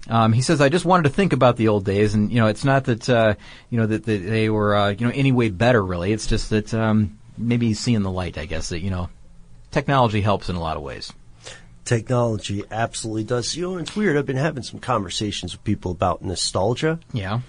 Um, 0.10 0.34
he 0.34 0.42
says, 0.42 0.60
I 0.60 0.68
just 0.68 0.84
wanted 0.84 1.04
to 1.04 1.10
think 1.10 1.32
about 1.32 1.56
the 1.56 1.70
old 1.70 1.86
days, 1.86 2.14
and 2.14 2.30
you 2.30 2.42
know, 2.42 2.48
it's 2.48 2.66
not 2.66 2.86
that 2.86 3.10
uh, 3.10 3.36
you 3.70 3.80
know 3.80 3.86
that, 3.86 4.04
that 4.04 4.18
they 4.18 4.50
were 4.50 4.76
uh, 4.76 4.90
you 4.90 5.06
know 5.06 5.14
any 5.16 5.32
way 5.32 5.50
better. 5.50 5.82
Really, 5.82 6.12
it's 6.12 6.28
just 6.28 6.50
that 6.50 6.74
um, 6.74 7.18
maybe 7.38 7.74
seeing 7.74 8.04
the 8.04 8.12
light. 8.12 8.38
I 8.38 8.46
guess 8.46 8.70
that 8.70 8.82
you 8.82 8.90
know, 8.90 9.10
technology 9.72 10.22
helps 10.22 10.50
in 10.50 10.56
a 10.56 10.62
lot 10.62 10.78
of 10.78 10.84
ways. 10.84 11.12
Technology 11.86 12.64
absolutely 12.72 13.26
does. 13.26 13.56
You 13.56 13.72
know, 13.72 13.78
it's 13.78 13.96
weird. 13.96 14.16
I've 14.16 14.26
been 14.26 14.38
having 14.38 14.64
some 14.64 14.80
conversations 14.80 15.54
with 15.54 15.64
people 15.64 15.92
about 15.92 16.24
nostalgia. 16.24 17.00
Yeah 17.12 17.42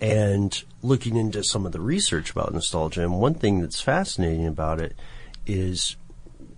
and 0.00 0.64
looking 0.82 1.16
into 1.16 1.44
some 1.44 1.66
of 1.66 1.72
the 1.72 1.80
research 1.80 2.30
about 2.30 2.54
nostalgia. 2.54 3.02
And 3.02 3.20
one 3.20 3.34
thing 3.34 3.60
that's 3.60 3.80
fascinating 3.80 4.46
about 4.46 4.80
it 4.80 4.96
is 5.46 5.96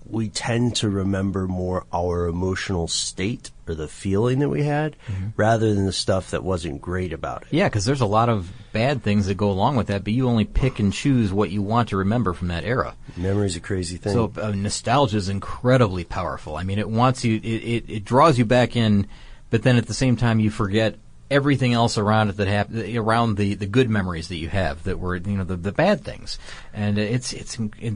we 0.06 0.28
tend 0.28 0.76
to 0.76 0.88
remember 0.88 1.46
more 1.46 1.84
our 1.92 2.26
emotional 2.26 2.88
state 2.88 3.50
or 3.66 3.74
the 3.74 3.88
feeling 3.88 4.40
that 4.40 4.48
we 4.48 4.64
had 4.64 4.96
mm-hmm. 5.06 5.28
rather 5.36 5.74
than 5.74 5.86
the 5.86 5.92
stuff 5.92 6.30
that 6.30 6.42
wasn't 6.42 6.80
great 6.80 7.12
about 7.12 7.42
it. 7.42 7.48
Yeah, 7.50 7.68
because 7.68 7.84
there's 7.84 8.00
a 8.00 8.06
lot 8.06 8.28
of 8.28 8.50
bad 8.72 9.02
things 9.02 9.26
that 9.26 9.36
go 9.36 9.50
along 9.50 9.76
with 9.76 9.86
that, 9.88 10.04
but 10.04 10.12
you 10.12 10.28
only 10.28 10.44
pick 10.44 10.78
and 10.78 10.92
choose 10.92 11.32
what 11.32 11.50
you 11.50 11.62
want 11.62 11.90
to 11.90 11.96
remember 11.96 12.32
from 12.32 12.48
that 12.48 12.64
era. 12.64 12.94
Memory's 13.16 13.56
a 13.56 13.60
crazy 13.60 13.96
thing. 13.96 14.12
So 14.12 14.32
uh, 14.40 14.50
nostalgia 14.50 15.16
is 15.16 15.28
incredibly 15.28 16.04
powerful. 16.04 16.56
I 16.56 16.64
mean, 16.64 16.78
it 16.78 16.88
wants 16.88 17.24
you, 17.24 17.36
it, 17.36 17.46
it, 17.46 17.84
it 17.88 18.04
draws 18.04 18.38
you 18.38 18.44
back 18.44 18.76
in, 18.76 19.06
but 19.50 19.62
then 19.62 19.76
at 19.76 19.86
the 19.86 19.94
same 19.94 20.16
time 20.16 20.40
you 20.40 20.50
forget 20.50 20.96
everything 21.30 21.72
else 21.72 21.96
around 21.96 22.28
it 22.28 22.36
that 22.36 22.46
happened 22.46 22.94
around 22.94 23.38
the 23.38 23.54
the 23.54 23.66
good 23.66 23.88
memories 23.88 24.28
that 24.28 24.36
you 24.36 24.50
have 24.50 24.82
that 24.82 24.98
were 24.98 25.16
you 25.16 25.38
know 25.38 25.44
the 25.44 25.56
the 25.56 25.72
bad 25.72 26.04
things 26.04 26.38
and 26.74 26.98
it's 26.98 27.32
it's 27.32 27.58
it, 27.78 27.94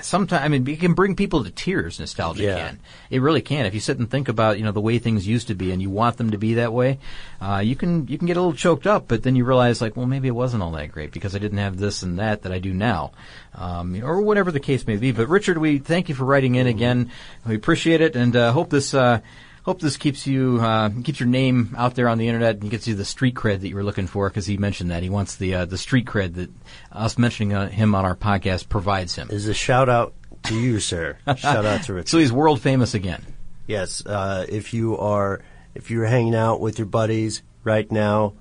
sometimes 0.00 0.42
I 0.42 0.48
mean 0.48 0.66
it 0.66 0.80
can 0.80 0.94
bring 0.94 1.14
people 1.14 1.44
to 1.44 1.50
tears 1.50 2.00
nostalgia 2.00 2.42
yeah. 2.42 2.56
can. 2.56 2.80
It 3.10 3.20
really 3.20 3.42
can. 3.42 3.66
If 3.66 3.74
you 3.74 3.80
sit 3.80 3.98
and 3.98 4.10
think 4.10 4.28
about 4.28 4.58
you 4.58 4.64
know 4.64 4.72
the 4.72 4.80
way 4.80 4.98
things 4.98 5.26
used 5.26 5.48
to 5.48 5.54
be 5.54 5.72
and 5.72 5.82
you 5.82 5.90
want 5.90 6.16
them 6.16 6.30
to 6.30 6.38
be 6.38 6.54
that 6.54 6.72
way 6.72 6.98
uh, 7.40 7.58
you 7.58 7.76
can 7.76 8.06
you 8.08 8.18
can 8.18 8.26
get 8.26 8.36
a 8.36 8.40
little 8.40 8.56
choked 8.56 8.86
up 8.86 9.08
but 9.08 9.22
then 9.22 9.36
you 9.36 9.44
realize 9.44 9.80
like 9.80 9.96
well 9.96 10.06
maybe 10.06 10.28
it 10.28 10.32
wasn't 10.32 10.62
all 10.62 10.72
that 10.72 10.92
great 10.92 11.12
because 11.12 11.34
I 11.34 11.38
didn't 11.38 11.58
have 11.58 11.76
this 11.76 12.02
and 12.02 12.18
that 12.18 12.42
that 12.42 12.52
I 12.52 12.58
do 12.58 12.72
now. 12.72 13.12
Um, 13.54 14.02
or 14.02 14.22
whatever 14.22 14.50
the 14.50 14.60
case 14.60 14.86
may 14.86 14.96
be. 14.96 15.12
But 15.12 15.28
Richard 15.28 15.58
we 15.58 15.78
thank 15.78 16.08
you 16.08 16.14
for 16.14 16.24
writing 16.24 16.54
in 16.54 16.66
again. 16.66 17.10
We 17.46 17.54
appreciate 17.54 18.00
it 18.00 18.16
and 18.16 18.34
uh, 18.34 18.52
hope 18.52 18.70
this 18.70 18.94
uh, 18.94 19.20
hope 19.64 19.80
this 19.80 19.96
keeps 19.96 20.26
you 20.26 20.58
uh, 20.60 20.90
keeps 21.04 21.20
your 21.20 21.28
name 21.28 21.74
out 21.76 21.94
there 21.94 22.08
on 22.08 22.18
the 22.18 22.28
internet 22.28 22.56
and 22.56 22.70
gets 22.70 22.86
you 22.86 22.94
the 22.94 23.04
street 23.04 23.34
cred 23.34 23.60
that 23.60 23.68
you 23.68 23.76
were 23.76 23.84
looking 23.84 24.06
for 24.06 24.28
because 24.28 24.46
he 24.46 24.56
mentioned 24.56 24.90
that. 24.90 25.02
He 25.02 25.10
wants 25.10 25.36
the 25.36 25.54
uh, 25.54 25.64
the 25.64 25.78
street 25.78 26.06
cred 26.06 26.34
that 26.34 26.50
us 26.94 27.18
mentioning 27.18 27.54
uh, 27.54 27.68
him 27.68 27.94
on 27.94 28.04
our 28.04 28.16
podcast 28.16 28.68
provides 28.68 29.14
him. 29.14 29.28
Is 29.30 29.48
a 29.48 29.54
shout 29.54 29.88
out 29.88 30.14
to 30.44 30.58
you, 30.58 30.80
sir. 30.80 31.18
shout 31.36 31.64
out 31.64 31.84
to 31.84 31.94
Richard. 31.94 32.08
So 32.08 32.18
he's 32.18 32.32
world 32.32 32.60
famous 32.60 32.94
again. 32.94 33.24
Yes, 33.66 34.04
uh, 34.04 34.46
if 34.48 34.74
you 34.74 34.98
are 34.98 35.42
if 35.74 35.90
you're 35.90 36.06
hanging 36.06 36.34
out 36.34 36.60
with 36.60 36.78
your 36.78 36.86
buddies 36.86 37.42
right 37.64 37.90
now, 37.90 38.34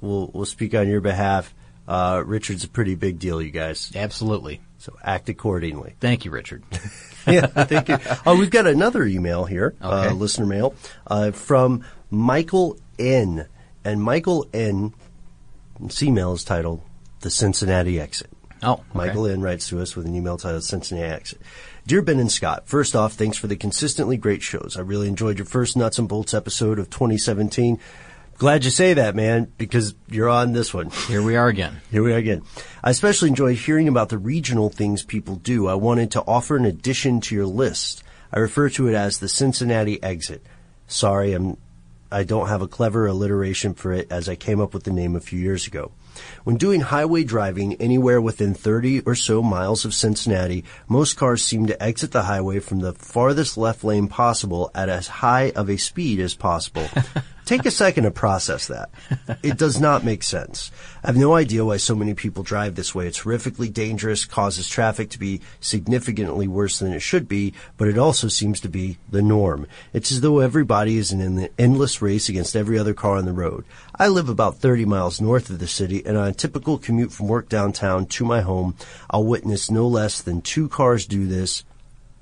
we'll 0.00 0.30
we'll 0.32 0.46
speak 0.46 0.74
on 0.74 0.88
your 0.88 1.00
behalf. 1.00 1.54
Uh, 1.86 2.22
Richard's 2.24 2.64
a 2.64 2.68
pretty 2.68 2.94
big 2.94 3.18
deal, 3.18 3.42
you 3.42 3.50
guys. 3.50 3.90
Absolutely. 3.94 4.60
So 4.78 4.96
act 5.02 5.28
accordingly. 5.28 5.96
Thank 6.00 6.24
you, 6.24 6.30
Richard. 6.30 6.62
yeah, 7.26 7.46
thank 7.46 7.88
you. 7.88 7.98
Oh, 8.24 8.38
we've 8.38 8.50
got 8.50 8.66
another 8.66 9.04
email 9.04 9.44
here, 9.44 9.74
uh, 9.82 10.04
okay. 10.06 10.14
listener 10.14 10.46
mail, 10.46 10.74
uh, 11.06 11.32
from 11.32 11.84
Michael 12.10 12.78
N. 12.98 13.46
And 13.84 14.02
Michael 14.02 14.46
N. 14.54 14.94
email 16.00 16.32
is 16.32 16.44
titled 16.44 16.82
"The 17.20 17.30
Cincinnati 17.30 18.00
Exit." 18.00 18.30
Oh, 18.62 18.72
okay. 18.72 18.82
Michael 18.92 19.26
N. 19.26 19.40
writes 19.40 19.68
to 19.68 19.80
us 19.80 19.96
with 19.96 20.06
an 20.06 20.14
email 20.14 20.36
titled 20.36 20.64
"Cincinnati 20.64 21.12
Exit." 21.12 21.40
Dear 21.86 22.02
Ben 22.02 22.20
and 22.20 22.30
Scott, 22.30 22.68
first 22.68 22.94
off, 22.94 23.14
thanks 23.14 23.38
for 23.38 23.46
the 23.46 23.56
consistently 23.56 24.16
great 24.16 24.42
shows. 24.42 24.76
I 24.76 24.82
really 24.82 25.08
enjoyed 25.08 25.38
your 25.38 25.46
first 25.46 25.76
Nuts 25.76 25.98
and 25.98 26.08
Bolts 26.08 26.34
episode 26.34 26.78
of 26.78 26.90
2017. 26.90 27.78
Glad 28.36 28.64
you 28.64 28.70
say 28.70 28.94
that, 28.94 29.14
man, 29.14 29.52
because 29.58 29.94
you're 30.08 30.28
on 30.28 30.52
this 30.52 30.72
one. 30.72 30.90
Here 31.08 31.22
we 31.22 31.36
are 31.36 31.48
again. 31.48 31.80
Here 31.90 32.02
we 32.02 32.12
are 32.12 32.16
again. 32.16 32.42
I 32.82 32.90
especially 32.90 33.28
enjoyed 33.28 33.56
hearing 33.56 33.88
about 33.88 34.08
the 34.08 34.18
regional 34.18 34.70
things 34.70 35.02
people 35.02 35.36
do. 35.36 35.66
I 35.66 35.74
wanted 35.74 36.10
to 36.12 36.22
offer 36.22 36.56
an 36.56 36.64
addition 36.64 37.20
to 37.22 37.34
your 37.34 37.46
list. 37.46 38.02
I 38.32 38.38
refer 38.38 38.70
to 38.70 38.88
it 38.88 38.94
as 38.94 39.18
the 39.18 39.28
Cincinnati 39.28 40.02
exit. 40.02 40.42
Sorry, 40.86 41.32
I'm 41.32 41.56
I 42.12 42.24
don't 42.24 42.48
have 42.48 42.62
a 42.62 42.68
clever 42.68 43.06
alliteration 43.06 43.74
for 43.74 43.92
it 43.92 44.10
as 44.10 44.28
I 44.28 44.34
came 44.34 44.60
up 44.60 44.74
with 44.74 44.84
the 44.84 44.90
name 44.90 45.14
a 45.14 45.20
few 45.20 45.38
years 45.38 45.66
ago. 45.66 45.92
When 46.44 46.56
doing 46.56 46.80
highway 46.80 47.24
driving 47.24 47.74
anywhere 47.74 48.20
within 48.20 48.54
30 48.54 49.00
or 49.00 49.14
so 49.14 49.42
miles 49.42 49.84
of 49.84 49.94
Cincinnati, 49.94 50.64
most 50.88 51.16
cars 51.16 51.44
seem 51.44 51.66
to 51.66 51.82
exit 51.82 52.12
the 52.12 52.22
highway 52.22 52.60
from 52.60 52.80
the 52.80 52.92
farthest 52.92 53.56
left 53.56 53.84
lane 53.84 54.08
possible 54.08 54.70
at 54.74 54.88
as 54.88 55.08
high 55.08 55.50
of 55.50 55.68
a 55.68 55.76
speed 55.76 56.20
as 56.20 56.34
possible. 56.34 56.88
Take 57.50 57.66
a 57.66 57.72
second 57.72 58.04
to 58.04 58.12
process 58.12 58.68
that. 58.68 58.90
It 59.42 59.58
does 59.58 59.80
not 59.80 60.04
make 60.04 60.22
sense. 60.22 60.70
I 61.02 61.08
have 61.08 61.16
no 61.16 61.34
idea 61.34 61.64
why 61.64 61.78
so 61.78 61.96
many 61.96 62.14
people 62.14 62.44
drive 62.44 62.76
this 62.76 62.94
way. 62.94 63.08
It's 63.08 63.22
horrifically 63.22 63.72
dangerous, 63.72 64.24
causes 64.24 64.68
traffic 64.68 65.10
to 65.10 65.18
be 65.18 65.40
significantly 65.58 66.46
worse 66.46 66.78
than 66.78 66.92
it 66.92 67.00
should 67.00 67.26
be, 67.26 67.52
but 67.76 67.88
it 67.88 67.98
also 67.98 68.28
seems 68.28 68.60
to 68.60 68.68
be 68.68 68.98
the 69.10 69.20
norm. 69.20 69.66
It's 69.92 70.12
as 70.12 70.20
though 70.20 70.38
everybody 70.38 70.96
is 70.96 71.10
in 71.10 71.20
an 71.20 71.48
endless 71.58 72.00
race 72.00 72.28
against 72.28 72.54
every 72.54 72.78
other 72.78 72.94
car 72.94 73.16
on 73.16 73.24
the 73.24 73.32
road. 73.32 73.64
I 73.96 74.06
live 74.06 74.28
about 74.28 74.58
30 74.58 74.84
miles 74.84 75.20
north 75.20 75.50
of 75.50 75.58
the 75.58 75.66
city, 75.66 76.06
and 76.06 76.16
on 76.16 76.28
a 76.28 76.32
typical 76.32 76.78
commute 76.78 77.10
from 77.10 77.26
work 77.26 77.48
downtown 77.48 78.06
to 78.06 78.24
my 78.24 78.42
home, 78.42 78.76
I'll 79.10 79.24
witness 79.24 79.72
no 79.72 79.88
less 79.88 80.22
than 80.22 80.40
two 80.40 80.68
cars 80.68 81.04
do 81.04 81.26
this 81.26 81.64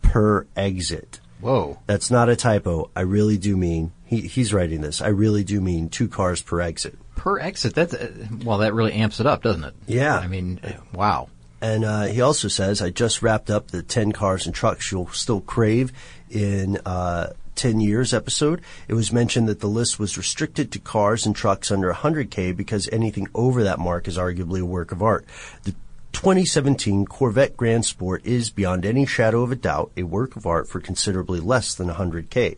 per 0.01 0.47
exit. 0.57 1.21
Whoa. 1.41 1.79
That's 1.87 2.11
not 2.11 2.31
a 2.31 2.35
typo. 2.35 2.91
I 2.97 3.03
really 3.03 3.37
do 3.37 3.59
mean 3.59 3.93
he, 4.09 4.23
he's 4.23 4.55
writing 4.55 4.81
this. 4.81 5.03
I 5.03 5.09
really 5.09 5.45
do 5.45 5.61
mean 5.61 5.91
two 5.91 6.09
cars 6.09 6.41
per 6.41 6.63
exit. 6.63 6.99
Per 7.15 7.39
exit. 7.39 7.75
That's 7.75 7.93
uh, 7.93 8.11
well, 8.43 8.59
that 8.59 8.73
really 8.73 8.95
amps 8.95 9.21
it 9.21 9.27
up, 9.27 9.43
doesn't 9.43 9.65
it? 9.65 9.75
Yeah. 9.87 10.17
I 10.17 10.27
mean, 10.27 10.61
uh, 10.65 10.73
wow. 10.95 11.29
And 11.61 11.85
uh, 11.85 12.05
he 12.05 12.23
also 12.23 12.49
says, 12.49 12.81
I 12.81 12.89
just 12.89 13.21
wrapped 13.21 13.51
up 13.51 13.71
the 13.71 13.83
10 13.83 14.13
cars 14.13 14.47
and 14.47 14.55
trucks 14.55 14.91
you'll 14.91 15.09
still 15.09 15.43
crave 15.43 15.93
in 16.31 16.79
uh, 16.87 17.33
10 17.57 17.81
years 17.81 18.15
episode. 18.15 18.63
It 18.87 18.95
was 18.95 19.13
mentioned 19.13 19.49
that 19.49 19.61
the 19.61 19.67
list 19.67 19.99
was 19.99 20.17
restricted 20.17 20.73
to 20.73 20.79
cars 20.79 21.27
and 21.27 21.37
trucks 21.37 21.71
under 21.71 21.93
100K 21.93 22.57
because 22.57 22.89
anything 22.91 23.29
over 23.35 23.65
that 23.65 23.79
mark 23.79 24.09
is 24.09 24.17
arguably 24.17 24.63
a 24.63 24.67
work 24.67 24.91
of 24.91 25.03
art. 25.03 25.27
The 25.65 25.75
2017 26.13 27.05
Corvette 27.07 27.57
Grand 27.57 27.85
Sport 27.85 28.25
is, 28.25 28.51
beyond 28.51 28.87
any 28.87 29.05
shadow 29.05 29.43
of 29.43 29.53
a 29.53 29.57
doubt, 29.57 29.93
a 29.97 30.05
work 30.05 30.37
of 30.37 30.47
art 30.47 30.69
for 30.69 30.81
considerably 30.81 31.41
less 31.41 31.75
than 31.75 31.89
100K. 31.89 32.57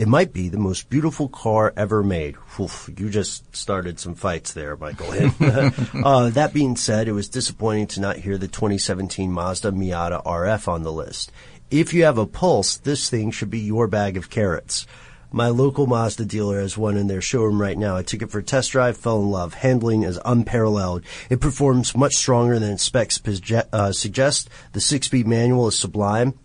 It 0.00 0.08
might 0.08 0.32
be 0.32 0.48
the 0.48 0.56
most 0.56 0.88
beautiful 0.88 1.28
car 1.28 1.74
ever 1.76 2.02
made. 2.02 2.38
Oof, 2.58 2.88
you 2.96 3.10
just 3.10 3.54
started 3.54 4.00
some 4.00 4.14
fights 4.14 4.54
there, 4.54 4.74
Michael. 4.74 5.10
uh, 6.06 6.30
that 6.30 6.54
being 6.54 6.74
said, 6.76 7.06
it 7.06 7.12
was 7.12 7.28
disappointing 7.28 7.88
to 7.88 8.00
not 8.00 8.16
hear 8.16 8.38
the 8.38 8.48
2017 8.48 9.30
Mazda 9.30 9.72
Miata 9.72 10.24
RF 10.24 10.68
on 10.68 10.84
the 10.84 10.90
list. 10.90 11.30
If 11.70 11.92
you 11.92 12.04
have 12.04 12.16
a 12.16 12.24
pulse, 12.24 12.78
this 12.78 13.10
thing 13.10 13.30
should 13.30 13.50
be 13.50 13.58
your 13.58 13.88
bag 13.88 14.16
of 14.16 14.30
carrots. 14.30 14.86
My 15.32 15.48
local 15.48 15.86
Mazda 15.86 16.24
dealer 16.24 16.62
has 16.62 16.78
one 16.78 16.96
in 16.96 17.06
their 17.06 17.20
showroom 17.20 17.60
right 17.60 17.76
now. 17.76 17.94
I 17.94 18.02
took 18.02 18.22
it 18.22 18.30
for 18.30 18.38
a 18.38 18.42
test 18.42 18.70
drive, 18.70 18.96
fell 18.96 19.20
in 19.20 19.30
love. 19.30 19.52
Handling 19.52 20.04
is 20.04 20.18
unparalleled. 20.24 21.02
It 21.28 21.42
performs 21.42 21.94
much 21.94 22.14
stronger 22.14 22.58
than 22.58 22.72
its 22.72 22.84
specs 22.84 23.20
uh, 23.70 23.92
suggest. 23.92 24.48
The 24.72 24.80
six-speed 24.80 25.26
manual 25.26 25.68
is 25.68 25.78
sublime. 25.78 26.38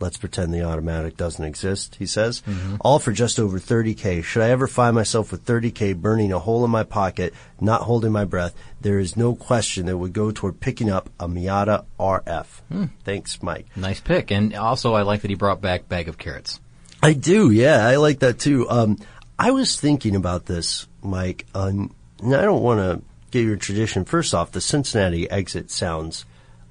Let's 0.00 0.16
pretend 0.16 0.54
the 0.54 0.62
automatic 0.62 1.16
doesn't 1.16 1.44
exist, 1.44 1.96
he 1.96 2.06
says. 2.06 2.42
Mm-hmm. 2.42 2.76
All 2.80 2.98
for 2.98 3.12
just 3.12 3.40
over 3.40 3.58
30K. 3.58 4.22
Should 4.22 4.42
I 4.42 4.50
ever 4.50 4.68
find 4.68 4.94
myself 4.94 5.32
with 5.32 5.44
30K 5.44 5.96
burning 5.96 6.32
a 6.32 6.38
hole 6.38 6.64
in 6.64 6.70
my 6.70 6.84
pocket, 6.84 7.34
not 7.60 7.82
holding 7.82 8.12
my 8.12 8.24
breath, 8.24 8.54
there 8.80 8.98
is 8.98 9.16
no 9.16 9.34
question 9.34 9.86
that 9.86 9.96
would 9.96 10.12
go 10.12 10.30
toward 10.30 10.60
picking 10.60 10.88
up 10.88 11.10
a 11.18 11.26
Miata 11.26 11.84
RF. 11.98 12.46
Hmm. 12.68 12.84
Thanks, 13.04 13.42
Mike. 13.42 13.66
Nice 13.74 14.00
pick. 14.00 14.30
And 14.30 14.54
also, 14.54 14.94
I 14.94 15.02
like 15.02 15.22
that 15.22 15.30
he 15.30 15.34
brought 15.34 15.60
back 15.60 15.88
Bag 15.88 16.08
of 16.08 16.16
Carrots. 16.16 16.60
I 17.02 17.12
do, 17.12 17.50
yeah. 17.50 17.86
I 17.86 17.96
like 17.96 18.20
that 18.20 18.38
too. 18.38 18.68
Um, 18.70 18.98
I 19.38 19.52
was 19.52 19.80
thinking 19.80 20.16
about 20.16 20.46
this, 20.46 20.86
Mike, 21.02 21.46
um, 21.54 21.94
and 22.22 22.34
I 22.34 22.42
don't 22.42 22.62
want 22.62 22.80
to 22.80 23.02
get 23.30 23.44
your 23.44 23.56
tradition. 23.56 24.04
First 24.04 24.34
off, 24.34 24.50
the 24.52 24.60
Cincinnati 24.60 25.30
exit 25.30 25.70
sounds 25.70 26.24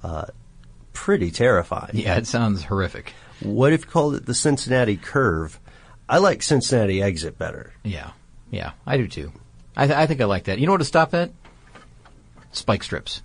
uh, 0.03 0.25
pretty 0.97 1.29
terrifying. 1.29 1.91
Yeah, 1.93 2.17
it 2.17 2.25
sounds 2.25 2.63
horrific. 2.63 3.13
What 3.39 3.71
if 3.71 3.81
you 3.85 3.91
called 3.91 4.15
it 4.15 4.25
the 4.25 4.33
Cincinnati 4.33 4.97
curve? 4.97 5.59
I 6.09 6.17
like 6.17 6.41
Cincinnati 6.41 7.03
exit 7.03 7.37
better. 7.37 7.71
Yeah, 7.83 8.11
yeah, 8.49 8.71
I 8.85 8.97
do 8.97 9.07
too. 9.07 9.31
I, 9.75 9.85
th- 9.85 9.97
I 9.97 10.07
think 10.07 10.21
I 10.21 10.25
like 10.25 10.45
that. 10.45 10.57
You 10.57 10.65
know 10.65 10.71
what 10.71 10.79
to 10.79 10.85
stop 10.85 11.11
that? 11.11 11.29
Spike 12.51 12.81
strips. 12.81 13.21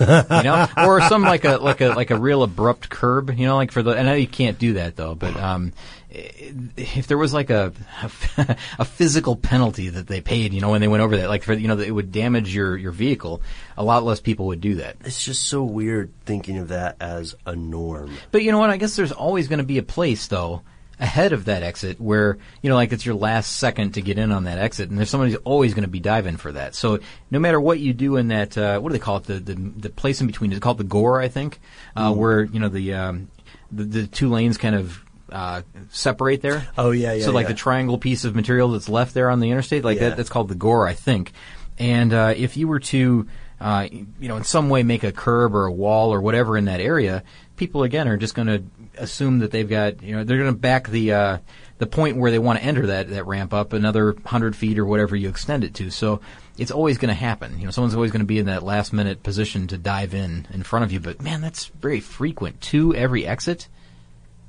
you 0.00 0.06
know, 0.06 0.66
or 0.78 1.02
some 1.02 1.22
like 1.22 1.44
a 1.44 1.58
like 1.58 1.82
a 1.82 1.88
like 1.88 2.10
a 2.10 2.18
real 2.18 2.42
abrupt 2.42 2.88
curb. 2.88 3.30
You 3.30 3.46
know, 3.46 3.56
like 3.56 3.72
for 3.72 3.82
the. 3.82 3.90
And 3.90 4.08
I 4.08 4.12
know 4.12 4.16
you 4.16 4.26
can't 4.26 4.58
do 4.58 4.74
that 4.74 4.96
though, 4.96 5.14
but 5.14 5.36
um, 5.36 5.74
if 6.14 7.06
there 7.06 7.16
was 7.16 7.32
like 7.32 7.50
a, 7.50 7.72
a, 8.36 8.56
a 8.80 8.84
physical 8.84 9.36
penalty 9.36 9.88
that 9.88 10.06
they 10.06 10.20
paid, 10.20 10.52
you 10.52 10.60
know, 10.60 10.70
when 10.70 10.80
they 10.80 10.88
went 10.88 11.02
over 11.02 11.16
that, 11.16 11.28
like 11.28 11.42
for 11.42 11.54
you 11.54 11.68
know, 11.68 11.78
it 11.78 11.90
would 11.90 12.12
damage 12.12 12.54
your 12.54 12.76
your 12.76 12.92
vehicle, 12.92 13.42
a 13.76 13.84
lot 13.84 14.04
less 14.04 14.20
people 14.20 14.46
would 14.46 14.60
do 14.60 14.76
that. 14.76 14.96
It's 15.04 15.24
just 15.24 15.44
so 15.44 15.62
weird 15.64 16.12
thinking 16.24 16.58
of 16.58 16.68
that 16.68 16.96
as 17.00 17.34
a 17.46 17.56
norm. 17.56 18.16
But 18.30 18.42
you 18.42 18.52
know 18.52 18.58
what? 18.58 18.70
I 18.70 18.76
guess 18.76 18.96
there's 18.96 19.12
always 19.12 19.48
going 19.48 19.58
to 19.58 19.64
be 19.64 19.78
a 19.78 19.82
place 19.82 20.26
though 20.26 20.62
ahead 21.00 21.32
of 21.32 21.46
that 21.46 21.64
exit 21.64 22.00
where 22.00 22.38
you 22.60 22.70
know 22.70 22.76
like 22.76 22.92
it's 22.92 23.04
your 23.04 23.14
last 23.14 23.56
second 23.56 23.94
to 23.94 24.00
get 24.00 24.18
in 24.18 24.30
on 24.30 24.44
that 24.44 24.58
exit 24.58 24.88
and 24.88 24.96
there's 24.96 25.10
somebody's 25.10 25.34
always 25.36 25.74
going 25.74 25.82
to 25.82 25.90
be 25.90 25.98
diving 25.98 26.36
for 26.36 26.52
that 26.52 26.76
so 26.76 27.00
no 27.28 27.40
matter 27.40 27.60
what 27.60 27.80
you 27.80 27.92
do 27.92 28.16
in 28.16 28.28
that 28.28 28.56
uh, 28.56 28.78
what 28.78 28.90
do 28.90 28.92
they 28.92 29.02
call 29.02 29.16
it 29.16 29.24
the, 29.24 29.40
the 29.40 29.54
the 29.54 29.90
place 29.90 30.20
in 30.20 30.28
between 30.28 30.52
it's 30.52 30.60
called 30.60 30.78
the 30.78 30.84
gore 30.84 31.20
i 31.20 31.26
think 31.26 31.58
uh, 31.96 32.12
mm. 32.12 32.16
where 32.16 32.44
you 32.44 32.60
know 32.60 32.68
the, 32.68 32.94
um, 32.94 33.28
the 33.72 33.82
the 33.82 34.06
two 34.06 34.28
lanes 34.28 34.58
kind 34.58 34.76
of 34.76 35.02
uh, 35.32 35.62
separate 35.90 36.42
there. 36.42 36.66
Oh 36.76 36.90
yeah, 36.90 37.14
yeah. 37.14 37.24
So 37.24 37.32
like 37.32 37.44
yeah. 37.44 37.48
the 37.48 37.54
triangle 37.54 37.98
piece 37.98 38.24
of 38.24 38.36
material 38.36 38.70
that's 38.72 38.88
left 38.88 39.14
there 39.14 39.30
on 39.30 39.40
the 39.40 39.50
interstate, 39.50 39.84
like 39.84 39.98
yeah. 39.98 40.10
that, 40.10 40.16
that's 40.16 40.28
called 40.28 40.48
the 40.48 40.54
gore, 40.54 40.86
I 40.86 40.94
think. 40.94 41.32
And 41.78 42.12
uh, 42.12 42.34
if 42.36 42.56
you 42.56 42.68
were 42.68 42.80
to, 42.80 43.26
uh, 43.60 43.88
you 43.90 44.28
know, 44.28 44.36
in 44.36 44.44
some 44.44 44.68
way 44.68 44.82
make 44.82 45.04
a 45.04 45.12
curb 45.12 45.54
or 45.54 45.66
a 45.66 45.72
wall 45.72 46.12
or 46.12 46.20
whatever 46.20 46.56
in 46.56 46.66
that 46.66 46.80
area, 46.80 47.22
people 47.56 47.82
again 47.82 48.08
are 48.08 48.16
just 48.16 48.34
going 48.34 48.48
to 48.48 48.62
assume 48.98 49.38
that 49.38 49.50
they've 49.50 49.68
got, 49.68 50.02
you 50.02 50.14
know, 50.14 50.24
they're 50.24 50.38
going 50.38 50.52
to 50.52 50.58
back 50.58 50.88
the 50.88 51.12
uh, 51.12 51.38
the 51.78 51.86
point 51.86 52.16
where 52.16 52.30
they 52.30 52.38
want 52.38 52.58
to 52.58 52.64
enter 52.64 52.86
that 52.88 53.08
that 53.08 53.26
ramp 53.26 53.54
up 53.54 53.72
another 53.72 54.14
hundred 54.26 54.54
feet 54.54 54.78
or 54.78 54.84
whatever 54.84 55.16
you 55.16 55.28
extend 55.28 55.64
it 55.64 55.74
to. 55.74 55.90
So 55.90 56.20
it's 56.58 56.70
always 56.70 56.98
going 56.98 57.08
to 57.08 57.14
happen. 57.14 57.58
You 57.58 57.64
know, 57.64 57.70
someone's 57.70 57.94
always 57.94 58.12
going 58.12 58.20
to 58.20 58.26
be 58.26 58.38
in 58.38 58.46
that 58.46 58.62
last 58.62 58.92
minute 58.92 59.22
position 59.22 59.66
to 59.68 59.78
dive 59.78 60.14
in 60.14 60.46
in 60.52 60.62
front 60.62 60.84
of 60.84 60.92
you. 60.92 61.00
But 61.00 61.22
man, 61.22 61.40
that's 61.40 61.66
very 61.66 62.00
frequent. 62.00 62.60
Two 62.60 62.94
every 62.94 63.26
exit. 63.26 63.68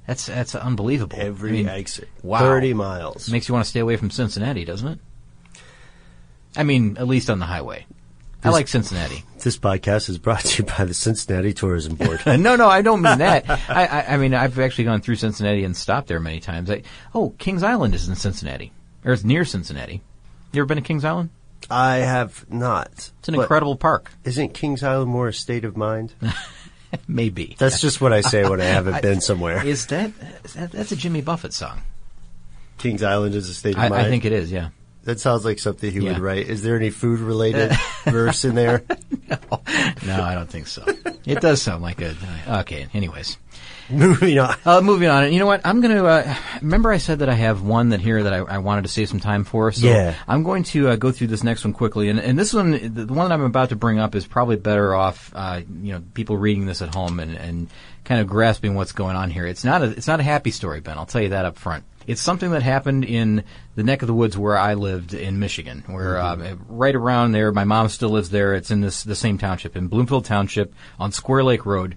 That's 0.07 0.25
that's 0.25 0.55
unbelievable. 0.55 1.17
Every 1.19 1.49
I 1.49 1.53
mean, 1.53 1.69
exit, 1.69 2.09
wow. 2.21 2.39
thirty 2.39 2.73
miles 2.73 3.29
makes 3.29 3.47
you 3.47 3.53
want 3.53 3.65
to 3.65 3.69
stay 3.69 3.79
away 3.79 3.95
from 3.95 4.09
Cincinnati, 4.09 4.65
doesn't 4.65 4.87
it? 4.87 4.99
I 6.55 6.63
mean, 6.63 6.97
at 6.97 7.07
least 7.07 7.29
on 7.29 7.39
the 7.39 7.45
highway. 7.45 7.85
This, 8.41 8.49
I 8.49 8.49
like 8.49 8.67
Cincinnati. 8.67 9.23
This 9.39 9.57
podcast 9.57 10.09
is 10.09 10.17
brought 10.17 10.41
to 10.41 10.63
you 10.63 10.69
by 10.69 10.83
the 10.83 10.93
Cincinnati 10.93 11.53
Tourism 11.53 11.95
Board. 11.95 12.21
no, 12.25 12.57
no, 12.57 12.67
I 12.67 12.81
don't 12.81 13.01
mean 13.01 13.19
that. 13.19 13.49
I, 13.69 13.87
I, 13.87 14.05
I, 14.13 14.17
mean, 14.17 14.33
I've 14.33 14.59
actually 14.59 14.83
gone 14.83 14.99
through 14.99 15.15
Cincinnati 15.15 15.63
and 15.63 15.75
stopped 15.75 16.09
there 16.09 16.19
many 16.19 16.41
times. 16.41 16.69
I, 16.69 16.83
oh, 17.15 17.29
Kings 17.37 17.63
Island 17.63 17.95
is 17.95 18.09
in 18.09 18.15
Cincinnati, 18.15 18.73
or 19.05 19.13
it's 19.13 19.23
near 19.23 19.45
Cincinnati. 19.45 20.01
You 20.51 20.61
ever 20.61 20.65
been 20.65 20.75
to 20.75 20.83
Kings 20.83 21.05
Island? 21.05 21.29
I 21.71 21.97
have 21.97 22.45
not. 22.51 23.11
It's 23.19 23.29
an 23.29 23.35
incredible 23.35 23.77
park. 23.77 24.11
Isn't 24.25 24.53
Kings 24.53 24.83
Island 24.83 25.09
more 25.09 25.29
a 25.29 25.33
state 25.33 25.63
of 25.63 25.77
mind? 25.77 26.13
Maybe. 27.07 27.55
That's 27.57 27.81
just 27.81 28.01
what 28.01 28.13
I 28.13 28.21
say 28.21 28.47
when 28.47 28.61
I 28.61 28.65
haven't 28.65 29.01
been 29.01 29.21
somewhere. 29.21 29.65
Is 29.65 29.87
that, 29.87 30.11
is 30.43 30.53
that 30.53 30.71
that's 30.71 30.91
a 30.91 30.95
Jimmy 30.95 31.21
Buffett 31.21 31.53
song? 31.53 31.81
Kings 32.77 33.03
Island 33.03 33.35
is 33.35 33.49
a 33.49 33.53
state 33.53 33.75
of 33.75 33.81
I, 33.81 33.89
mind. 33.89 34.07
I 34.07 34.09
think 34.09 34.25
it 34.25 34.31
is. 34.31 34.51
Yeah. 34.51 34.69
That 35.03 35.19
sounds 35.19 35.43
like 35.43 35.59
something 35.59 35.91
he 35.91 35.99
yeah. 35.99 36.13
would 36.13 36.19
write. 36.19 36.47
Is 36.47 36.63
there 36.63 36.77
any 36.77 36.89
food 36.89 37.19
related 37.19 37.71
verse 38.05 38.45
in 38.45 38.55
there? 38.55 38.83
No. 39.29 39.61
no, 40.05 40.23
I 40.23 40.33
don't 40.33 40.49
think 40.49 40.67
so. 40.67 40.85
It 41.25 41.41
does 41.41 41.61
sound 41.61 41.83
like 41.83 42.01
a. 42.01 42.15
Okay. 42.47 42.87
Anyways. 42.93 43.37
Moving 43.97 44.39
on. 44.39 44.55
Uh, 44.65 44.81
moving 44.81 45.07
on. 45.07 45.23
And 45.23 45.33
you 45.33 45.39
know 45.39 45.45
what? 45.45 45.61
I'm 45.63 45.79
going 45.79 45.95
to 45.95 46.05
uh, 46.05 46.35
remember 46.61 46.91
I 46.91 46.97
said 46.97 47.19
that 47.19 47.29
I 47.29 47.35
have 47.35 47.61
one 47.61 47.89
that 47.89 48.01
here 48.01 48.23
that 48.23 48.33
I, 48.33 48.37
I 48.37 48.57
wanted 48.57 48.83
to 48.83 48.87
save 48.87 49.07
some 49.07 49.19
time 49.19 49.43
for. 49.43 49.71
So 49.71 49.85
yeah. 49.85 50.15
I'm 50.27 50.41
going 50.41 50.63
to 50.63 50.89
uh, 50.89 50.95
go 50.95 51.11
through 51.11 51.27
this 51.27 51.43
next 51.43 51.63
one 51.63 51.73
quickly, 51.73 52.09
and, 52.09 52.19
and 52.19 52.37
this 52.37 52.53
one, 52.53 52.71
the 52.71 53.05
one 53.05 53.29
that 53.29 53.31
I'm 53.31 53.43
about 53.43 53.69
to 53.69 53.75
bring 53.75 53.99
up, 53.99 54.15
is 54.15 54.25
probably 54.25 54.55
better 54.55 54.95
off, 54.95 55.31
uh, 55.35 55.61
you 55.81 55.93
know, 55.93 56.03
people 56.15 56.37
reading 56.37 56.65
this 56.65 56.81
at 56.81 56.95
home 56.95 57.19
and, 57.19 57.35
and 57.35 57.69
kind 58.03 58.19
of 58.19 58.27
grasping 58.27 58.73
what's 58.73 58.93
going 58.93 59.15
on 59.15 59.29
here. 59.29 59.45
It's 59.45 59.63
not 59.63 59.83
a 59.83 59.91
it's 59.91 60.07
not 60.07 60.19
a 60.19 60.23
happy 60.23 60.51
story, 60.51 60.79
Ben. 60.79 60.97
I'll 60.97 61.05
tell 61.05 61.21
you 61.21 61.29
that 61.29 61.45
up 61.45 61.57
front. 61.57 61.83
It's 62.05 62.21
something 62.21 62.51
that 62.51 62.63
happened 62.63 63.05
in 63.05 63.43
the 63.75 63.83
neck 63.83 64.01
of 64.01 64.07
the 64.07 64.13
woods 64.13 64.37
where 64.37 64.57
I 64.57 64.73
lived 64.73 65.13
in 65.13 65.39
Michigan, 65.39 65.83
where 65.87 66.15
mm-hmm. 66.15 66.41
uh, 66.41 66.55
right 66.67 66.95
around 66.95 67.31
there, 67.31 67.51
my 67.51 67.63
mom 67.63 67.87
still 67.89 68.09
lives 68.09 68.29
there. 68.29 68.55
It's 68.55 68.71
in 68.71 68.81
this 68.81 69.03
the 69.03 69.15
same 69.15 69.37
township 69.37 69.77
in 69.77 69.87
Bloomfield 69.87 70.25
Township 70.25 70.73
on 70.99 71.11
Square 71.11 71.45
Lake 71.45 71.65
Road 71.65 71.95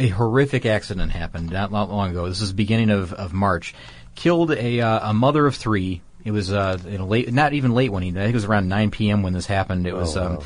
a 0.00 0.08
horrific 0.08 0.64
accident 0.64 1.12
happened 1.12 1.50
not, 1.50 1.70
not 1.70 1.90
long 1.90 2.10
ago. 2.10 2.26
This 2.26 2.40
is 2.40 2.48
the 2.48 2.56
beginning 2.56 2.90
of, 2.90 3.12
of 3.12 3.34
March. 3.34 3.74
Killed 4.14 4.50
a, 4.50 4.80
uh, 4.80 5.10
a 5.10 5.14
mother 5.14 5.46
of 5.46 5.56
three. 5.56 6.00
It 6.24 6.30
was 6.30 6.50
uh, 6.52 6.78
late, 6.84 7.32
not 7.32 7.52
even 7.52 7.72
late 7.72 7.92
when 7.92 8.02
he. 8.02 8.08
I 8.10 8.14
think 8.14 8.30
it 8.30 8.34
was 8.34 8.46
around 8.46 8.68
9 8.68 8.90
p.m. 8.90 9.22
when 9.22 9.34
this 9.34 9.46
happened. 9.46 9.86
It 9.86 9.94
was 9.94 10.16
oh, 10.16 10.42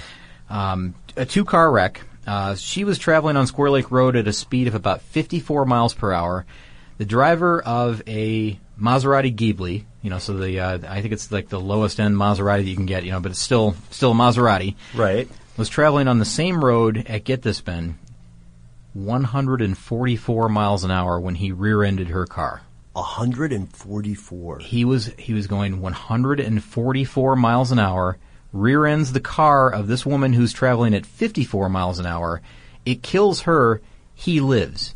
um, 0.51 0.57
um, 0.57 0.95
a 1.17 1.25
two 1.25 1.45
car 1.45 1.71
wreck. 1.71 2.01
Uh, 2.27 2.57
she 2.57 2.85
was 2.85 2.99
traveling 2.99 3.37
on 3.37 3.47
Square 3.47 3.71
Lake 3.71 3.91
Road 3.91 4.17
at 4.17 4.27
a 4.27 4.33
speed 4.33 4.67
of 4.67 4.75
about 4.75 5.03
54 5.03 5.65
miles 5.67 5.95
per 5.95 6.13
hour. 6.13 6.47
the 6.99 7.05
driver 7.05 7.63
of 7.63 8.03
a 8.07 8.59
Maserati 8.81 9.35
Ghibli, 9.35 9.85
you 10.03 10.11
know, 10.11 10.19
so 10.19 10.35
the 10.35 10.61
uh, 10.61 10.79
I 10.89 11.01
think 11.01 11.13
it's 11.13 11.31
like 11.31 11.49
the 11.49 11.61
lowest 11.61 12.01
end 12.01 12.17
Maserati 12.17 12.65
that 12.65 12.71
you 12.71 12.77
can 12.77 12.87
get, 12.87 13.05
you 13.05 13.13
know, 13.13 13.21
but 13.21 13.31
it's 13.33 13.41
still 13.41 13.77
still 13.91 14.13
a 14.13 14.15
Maserati. 14.15 14.75
Right. 14.95 15.29
Was 15.57 15.69
traveling 15.69 16.09
on 16.09 16.19
the 16.19 16.25
same 16.25 16.65
road 16.65 17.05
at 17.07 17.23
get 17.23 17.43
this 17.43 17.61
Ben, 17.61 17.99
144 18.95 20.49
miles 20.49 20.85
an 20.85 20.91
hour 20.91 21.19
when 21.21 21.35
he 21.35 21.51
rear-ended 21.53 22.09
her 22.09 22.27
car. 22.27 22.63
144. 22.93 24.61
He 24.61 24.85
was 24.85 25.13
he 25.19 25.35
was 25.35 25.49
going 25.49 25.81
144 25.81 27.37
miles 27.37 27.73
an 27.73 27.81
hour, 27.81 28.19
rear 28.53 28.87
ends 28.87 29.13
the 29.13 29.21
car 29.21 29.69
of 29.69 29.89
this 29.89 30.07
woman 30.07 30.33
who's 30.33 30.53
traveling 30.53 30.95
at 30.95 31.05
54 31.05 31.69
miles 31.69 31.99
an 31.99 32.07
hour. 32.07 32.41
It 32.87 33.03
kills 33.03 33.43
her. 33.43 33.83
He 34.15 34.41
lives. 34.41 34.95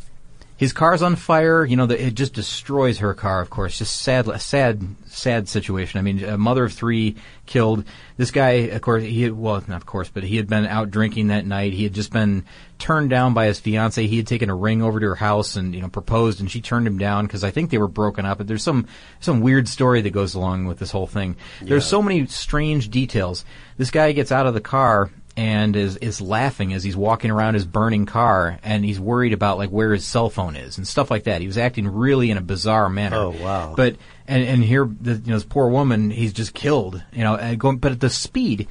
His 0.58 0.72
car's 0.72 1.02
on 1.02 1.14
fire. 1.14 1.64
You 1.64 1.76
know, 1.76 1.86
the, 1.86 2.06
it 2.06 2.14
just 2.14 2.34
destroys 2.34 2.98
her 2.98 3.14
car. 3.14 3.40
Of 3.40 3.48
course, 3.48 3.78
just 3.78 4.02
sad, 4.02 4.28
sad, 4.40 4.84
sad 5.06 5.48
situation. 5.48 5.98
I 5.98 6.02
mean, 6.02 6.24
a 6.24 6.36
mother 6.36 6.64
of 6.64 6.72
three 6.72 7.14
killed. 7.46 7.84
This 8.16 8.32
guy, 8.32 8.50
of 8.50 8.82
course, 8.82 9.04
he 9.04 9.22
had, 9.22 9.32
well, 9.32 9.62
not 9.68 9.76
of 9.76 9.86
course, 9.86 10.10
but 10.12 10.24
he 10.24 10.36
had 10.36 10.48
been 10.48 10.66
out 10.66 10.90
drinking 10.90 11.28
that 11.28 11.46
night. 11.46 11.72
He 11.72 11.84
had 11.84 11.94
just 11.94 12.12
been 12.12 12.44
turned 12.78 13.08
down 13.08 13.34
by 13.34 13.46
his 13.46 13.60
fiance. 13.60 14.04
He 14.04 14.16
had 14.16 14.26
taken 14.26 14.50
a 14.50 14.54
ring 14.54 14.82
over 14.82 14.98
to 14.98 15.06
her 15.06 15.14
house 15.14 15.54
and 15.54 15.76
you 15.76 15.80
know 15.80 15.88
proposed, 15.88 16.40
and 16.40 16.50
she 16.50 16.60
turned 16.60 16.88
him 16.88 16.98
down 16.98 17.26
because 17.26 17.44
I 17.44 17.52
think 17.52 17.70
they 17.70 17.78
were 17.78 17.86
broken 17.86 18.26
up. 18.26 18.38
But 18.38 18.48
there's 18.48 18.64
some 18.64 18.88
some 19.20 19.40
weird 19.40 19.68
story 19.68 20.00
that 20.00 20.10
goes 20.10 20.34
along 20.34 20.66
with 20.66 20.80
this 20.80 20.90
whole 20.90 21.06
thing. 21.06 21.36
There's 21.62 21.86
so 21.86 22.02
many 22.02 22.26
strange 22.26 22.90
details. 22.90 23.44
This 23.76 23.92
guy 23.92 24.10
gets 24.10 24.32
out 24.32 24.46
of 24.46 24.54
the 24.54 24.60
car 24.60 25.10
and 25.38 25.76
is 25.76 25.96
is 25.98 26.20
laughing 26.20 26.72
as 26.74 26.82
he's 26.82 26.96
walking 26.96 27.30
around 27.30 27.54
his 27.54 27.64
burning 27.64 28.06
car, 28.06 28.58
and 28.64 28.84
he's 28.84 28.98
worried 28.98 29.32
about 29.32 29.56
like 29.56 29.70
where 29.70 29.92
his 29.92 30.04
cell 30.04 30.30
phone 30.30 30.56
is 30.56 30.78
and 30.78 30.86
stuff 30.86 31.12
like 31.12 31.24
that. 31.24 31.40
He 31.40 31.46
was 31.46 31.56
acting 31.56 31.86
really 31.86 32.32
in 32.32 32.36
a 32.36 32.40
bizarre 32.40 32.88
manner. 32.88 33.16
Oh, 33.18 33.30
wow. 33.30 33.74
But 33.76 33.96
and 34.26 34.42
and 34.42 34.64
here, 34.64 34.84
the, 35.00 35.12
you 35.12 35.30
know, 35.30 35.34
this 35.36 35.44
poor 35.44 35.68
woman, 35.68 36.10
he's 36.10 36.32
just 36.32 36.54
killed. 36.54 37.00
You 37.12 37.22
know, 37.22 37.54
going, 37.56 37.78
but 37.78 37.92
at 37.92 38.00
the 38.00 38.10
speed. 38.10 38.66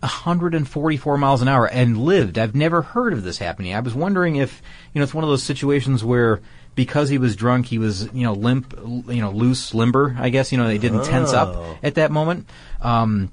144 0.00 1.18
miles 1.18 1.42
an 1.42 1.48
hour 1.48 1.66
and 1.66 1.96
lived. 1.98 2.38
I've 2.38 2.54
never 2.54 2.82
heard 2.82 3.12
of 3.14 3.22
this 3.24 3.38
happening. 3.38 3.74
I 3.74 3.80
was 3.80 3.94
wondering 3.94 4.36
if, 4.36 4.62
you 4.92 5.00
know, 5.00 5.02
it's 5.02 5.14
one 5.14 5.24
of 5.24 5.30
those 5.30 5.42
situations 5.42 6.04
where 6.04 6.40
because 6.74 7.08
he 7.08 7.16
was 7.18 7.34
drunk, 7.34 7.66
he 7.66 7.78
was, 7.78 8.04
you 8.12 8.22
know, 8.22 8.34
limp, 8.34 8.74
you 9.08 9.20
know, 9.22 9.30
loose, 9.30 9.74
limber, 9.74 10.14
I 10.18 10.28
guess, 10.28 10.52
you 10.52 10.58
know, 10.58 10.66
they 10.68 10.78
didn't 10.78 11.04
tense 11.04 11.32
Oh. 11.32 11.38
up 11.38 11.78
at 11.82 11.94
that 11.96 12.12
moment. 12.12 12.46
Um, 12.82 13.32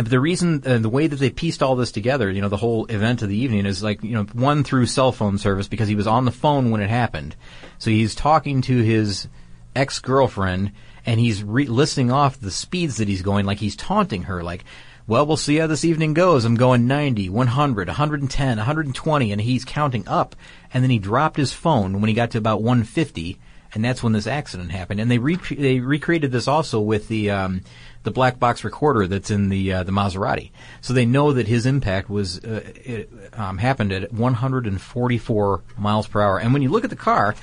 and 0.00 0.06
the 0.06 0.18
reason, 0.18 0.62
uh, 0.64 0.78
the 0.78 0.88
way 0.88 1.08
that 1.08 1.16
they 1.16 1.28
pieced 1.28 1.62
all 1.62 1.76
this 1.76 1.92
together, 1.92 2.30
you 2.30 2.40
know, 2.40 2.48
the 2.48 2.56
whole 2.56 2.86
event 2.86 3.20
of 3.20 3.28
the 3.28 3.36
evening 3.36 3.66
is 3.66 3.82
like, 3.82 4.02
you 4.02 4.14
know, 4.14 4.22
one 4.32 4.64
through 4.64 4.86
cell 4.86 5.12
phone 5.12 5.36
service 5.36 5.68
because 5.68 5.88
he 5.88 5.94
was 5.94 6.06
on 6.06 6.24
the 6.24 6.30
phone 6.30 6.70
when 6.70 6.80
it 6.80 6.88
happened. 6.88 7.36
So 7.76 7.90
he's 7.90 8.14
talking 8.14 8.62
to 8.62 8.78
his 8.78 9.28
ex-girlfriend 9.76 10.72
and 11.04 11.20
he's 11.20 11.44
re- 11.44 11.66
listing 11.66 12.10
off 12.10 12.40
the 12.40 12.50
speeds 12.50 12.96
that 12.96 13.08
he's 13.08 13.20
going, 13.20 13.44
like 13.44 13.58
he's 13.58 13.76
taunting 13.76 14.22
her, 14.22 14.42
like, 14.42 14.64
well, 15.06 15.26
we'll 15.26 15.36
see 15.36 15.56
how 15.56 15.66
this 15.66 15.84
evening 15.84 16.14
goes. 16.14 16.46
I'm 16.46 16.54
going 16.54 16.86
90, 16.86 17.28
100, 17.28 17.88
110, 17.88 18.56
120, 18.56 19.32
and 19.32 19.40
he's 19.42 19.66
counting 19.66 20.08
up. 20.08 20.34
And 20.72 20.82
then 20.82 20.90
he 20.90 20.98
dropped 20.98 21.36
his 21.36 21.52
phone 21.52 22.00
when 22.00 22.08
he 22.08 22.14
got 22.14 22.30
to 22.30 22.38
about 22.38 22.62
150, 22.62 23.38
and 23.74 23.84
that's 23.84 24.02
when 24.02 24.12
this 24.12 24.26
accident 24.26 24.72
happened. 24.72 25.00
And 25.00 25.10
they 25.10 25.18
re- 25.18 25.36
they 25.50 25.80
recreated 25.80 26.32
this 26.32 26.48
also 26.48 26.80
with 26.80 27.08
the 27.08 27.30
um, 27.30 27.62
the 28.02 28.10
black 28.10 28.38
box 28.38 28.64
recorder 28.64 29.06
that's 29.06 29.30
in 29.30 29.48
the 29.48 29.72
uh, 29.72 29.82
the 29.82 29.92
Maserati. 29.92 30.50
So 30.80 30.92
they 30.92 31.06
know 31.06 31.32
that 31.32 31.46
his 31.46 31.66
impact 31.66 32.08
was 32.08 32.38
uh, 32.44 32.62
it, 32.84 33.10
um, 33.34 33.58
happened 33.58 33.92
at 33.92 34.12
144 34.12 35.62
miles 35.76 36.08
per 36.08 36.20
hour. 36.20 36.38
And 36.38 36.52
when 36.52 36.62
you 36.62 36.70
look 36.70 36.84
at 36.84 36.90
the 36.90 36.96
car, 36.96 37.34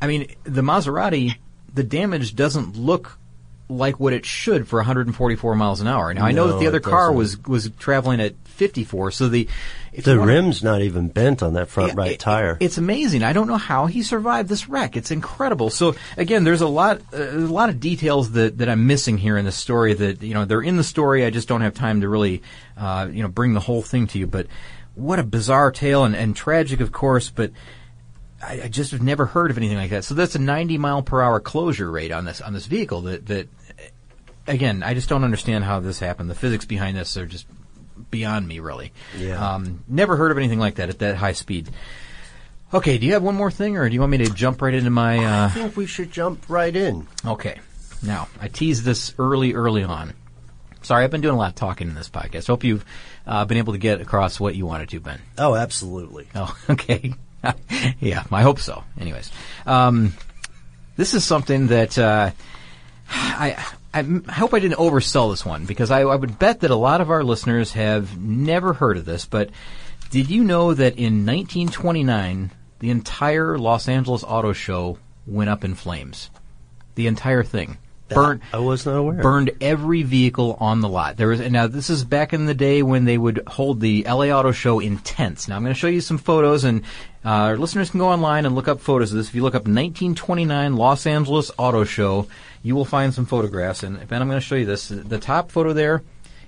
I 0.00 0.06
mean, 0.06 0.34
the 0.44 0.62
Maserati, 0.62 1.36
the 1.72 1.84
damage 1.84 2.34
doesn't 2.34 2.76
look 2.76 3.18
like 3.68 3.98
what 3.98 4.12
it 4.12 4.24
should 4.24 4.68
for 4.68 4.78
144 4.78 5.54
miles 5.56 5.80
an 5.80 5.88
hour. 5.88 6.12
Now 6.14 6.24
I 6.24 6.32
know 6.32 6.46
No, 6.46 6.52
that 6.52 6.58
the 6.60 6.68
other 6.68 6.80
car 6.80 7.12
was 7.12 7.42
was 7.44 7.70
traveling 7.78 8.20
at 8.20 8.34
54, 8.56 9.10
so 9.12 9.28
the 9.28 9.46
The 10.02 10.18
rim's 10.18 10.62
not 10.62 10.82
even 10.82 11.08
bent 11.08 11.42
on 11.42 11.54
that 11.54 11.68
front 11.68 11.90
Yeah, 11.92 11.98
right 11.98 12.12
it- 12.12 12.20
tire. 12.20 12.56
It's 12.60 12.78
amazing. 12.78 13.22
I 13.22 13.32
don't 13.32 13.46
know 13.46 13.56
how 13.56 13.86
he 13.86 14.02
survived 14.02 14.48
this 14.48 14.68
wreck. 14.68 14.96
It's 14.96 15.10
incredible. 15.10 15.70
So 15.70 15.94
again, 16.16 16.44
there's 16.44 16.60
a 16.60 16.66
lot, 16.68 16.98
uh, 16.98 17.16
there's 17.18 17.48
a 17.48 17.52
lot 17.52 17.68
of 17.68 17.78
details 17.80 18.32
that, 18.32 18.58
that 18.58 18.68
I'm 18.68 18.86
missing 18.86 19.16
here 19.18 19.36
in 19.36 19.44
the 19.44 19.52
story. 19.52 19.94
That 19.94 20.22
you 20.22 20.34
know, 20.34 20.44
they're 20.44 20.62
in 20.62 20.76
the 20.76 20.84
story. 20.84 21.24
I 21.24 21.30
just 21.30 21.48
don't 21.48 21.60
have 21.60 21.74
time 21.74 22.00
to 22.00 22.08
really, 22.08 22.42
uh, 22.76 23.08
you 23.10 23.22
know, 23.22 23.28
bring 23.28 23.54
the 23.54 23.60
whole 23.60 23.82
thing 23.82 24.06
to 24.08 24.18
you. 24.18 24.26
But 24.26 24.46
what 24.94 25.18
a 25.18 25.24
bizarre 25.24 25.70
tale 25.70 26.04
and, 26.04 26.16
and 26.16 26.34
tragic, 26.34 26.80
of 26.80 26.90
course. 26.92 27.30
But 27.30 27.52
I, 28.42 28.62
I 28.64 28.68
just 28.68 28.90
have 28.92 29.02
never 29.02 29.26
heard 29.26 29.50
of 29.50 29.56
anything 29.56 29.78
like 29.78 29.90
that. 29.90 30.04
So 30.04 30.14
that's 30.14 30.34
a 30.34 30.38
90 30.38 30.78
mile 30.78 31.02
per 31.02 31.22
hour 31.22 31.40
closure 31.40 31.90
rate 31.90 32.12
on 32.12 32.24
this 32.24 32.40
on 32.40 32.52
this 32.52 32.66
vehicle. 32.66 33.02
That 33.02 33.26
that 33.26 33.48
again, 34.46 34.82
I 34.82 34.94
just 34.94 35.08
don't 35.08 35.24
understand 35.24 35.64
how 35.64 35.80
this 35.80 35.98
happened. 35.98 36.30
The 36.30 36.34
physics 36.34 36.64
behind 36.64 36.96
this 36.96 37.16
are 37.16 37.26
just 37.26 37.46
beyond 38.10 38.46
me, 38.46 38.60
really. 38.60 38.92
Yeah. 39.16 39.54
Um, 39.54 39.84
never 39.88 40.16
heard 40.16 40.30
of 40.32 40.38
anything 40.38 40.58
like 40.58 40.76
that 40.76 40.88
at 40.88 40.98
that 41.00 41.16
high 41.16 41.32
speed. 41.32 41.68
Okay, 42.74 42.98
do 42.98 43.06
you 43.06 43.12
have 43.12 43.22
one 43.22 43.34
more 43.36 43.50
thing, 43.50 43.76
or 43.76 43.88
do 43.88 43.94
you 43.94 44.00
want 44.00 44.10
me 44.10 44.18
to 44.18 44.30
jump 44.30 44.60
right 44.60 44.74
into 44.74 44.90
my? 44.90 45.18
I 45.18 45.24
Uh, 45.44 45.48
think 45.50 45.76
we 45.76 45.86
should 45.86 46.10
jump 46.10 46.44
right 46.48 46.74
in. 46.74 47.06
okay. 47.24 47.60
Now, 48.02 48.28
I 48.40 48.48
teased 48.48 48.84
this 48.84 49.14
early, 49.18 49.54
early 49.54 49.82
on. 49.84 50.12
Sorry, 50.82 51.02
I've 51.02 51.10
been 51.10 51.20
doing 51.22 51.34
a 51.34 51.38
lot 51.38 51.48
of 51.48 51.54
talking 51.54 51.88
in 51.88 51.94
this 51.94 52.08
podcast. 52.08 52.46
Hope 52.46 52.62
you've 52.62 52.84
uh, 53.26 53.44
been 53.44 53.58
able 53.58 53.72
to 53.72 53.78
get 53.78 54.00
across 54.00 54.38
what 54.38 54.54
you 54.54 54.66
wanted 54.66 54.88
to, 54.90 55.00
Ben. 55.00 55.20
Oh, 55.38 55.54
absolutely. 55.54 56.26
Oh, 56.34 56.56
okay. 56.70 57.14
yeah, 58.00 58.24
I 58.30 58.42
hope 58.42 58.58
so. 58.60 58.82
Anyways, 59.00 59.30
um, 59.64 60.12
this 60.96 61.14
is 61.14 61.24
something 61.24 61.68
that 61.68 61.96
uh, 61.98 62.30
I, 63.08 63.64
I 63.94 64.02
hope 64.30 64.54
I 64.54 64.58
didn't 64.58 64.78
oversell 64.78 65.32
this 65.32 65.44
one 65.44 65.64
because 65.64 65.90
I, 65.90 66.00
I 66.00 66.16
would 66.16 66.38
bet 66.38 66.60
that 66.60 66.70
a 66.70 66.76
lot 66.76 67.00
of 67.00 67.10
our 67.10 67.24
listeners 67.24 67.72
have 67.72 68.18
never 68.18 68.72
heard 68.72 68.96
of 68.96 69.04
this. 69.04 69.26
But 69.26 69.50
did 70.10 70.30
you 70.30 70.44
know 70.44 70.74
that 70.74 70.96
in 70.96 71.26
1929 71.26 72.50
the 72.78 72.90
entire 72.90 73.58
Los 73.58 73.88
Angeles 73.88 74.22
Auto 74.22 74.52
Show 74.52 74.98
went 75.26 75.50
up 75.50 75.64
in 75.64 75.74
flames? 75.74 76.30
The 76.94 77.06
entire 77.06 77.42
thing. 77.42 77.78
Burnt, 78.08 78.42
I 78.52 78.58
was 78.58 78.86
not 78.86 78.96
aware. 78.96 79.20
burned 79.20 79.50
every 79.60 80.04
vehicle 80.04 80.56
on 80.60 80.80
the 80.80 80.88
lot. 80.88 81.16
There 81.16 81.26
was 81.28 81.40
and 81.40 81.52
now 81.52 81.66
this 81.66 81.90
is 81.90 82.04
back 82.04 82.32
in 82.32 82.46
the 82.46 82.54
day 82.54 82.82
when 82.82 83.04
they 83.04 83.18
would 83.18 83.42
hold 83.48 83.80
the 83.80 84.04
LA 84.04 84.26
Auto 84.26 84.52
Show 84.52 84.78
in 84.78 84.98
tents. 84.98 85.48
Now 85.48 85.56
I'm 85.56 85.62
going 85.62 85.74
to 85.74 85.78
show 85.78 85.88
you 85.88 86.00
some 86.00 86.18
photos, 86.18 86.62
and 86.62 86.82
uh, 87.24 87.28
our 87.30 87.58
listeners 87.58 87.90
can 87.90 87.98
go 87.98 88.08
online 88.08 88.46
and 88.46 88.54
look 88.54 88.68
up 88.68 88.80
photos 88.80 89.10
of 89.10 89.18
this. 89.18 89.28
If 89.28 89.34
you 89.34 89.42
look 89.42 89.56
up 89.56 89.62
1929 89.62 90.76
Los 90.76 91.04
Angeles 91.04 91.50
Auto 91.58 91.82
Show, 91.82 92.28
you 92.66 92.74
will 92.74 92.84
find 92.84 93.14
some 93.14 93.26
photographs. 93.26 93.82
And 93.82 93.96
Ben, 94.08 94.20
I'm 94.20 94.28
going 94.28 94.40
to 94.40 94.46
show 94.46 94.56
you 94.56 94.66
this. 94.66 94.88
The 94.88 95.18
top 95.18 95.50
photo 95.50 95.72
there 95.72 96.02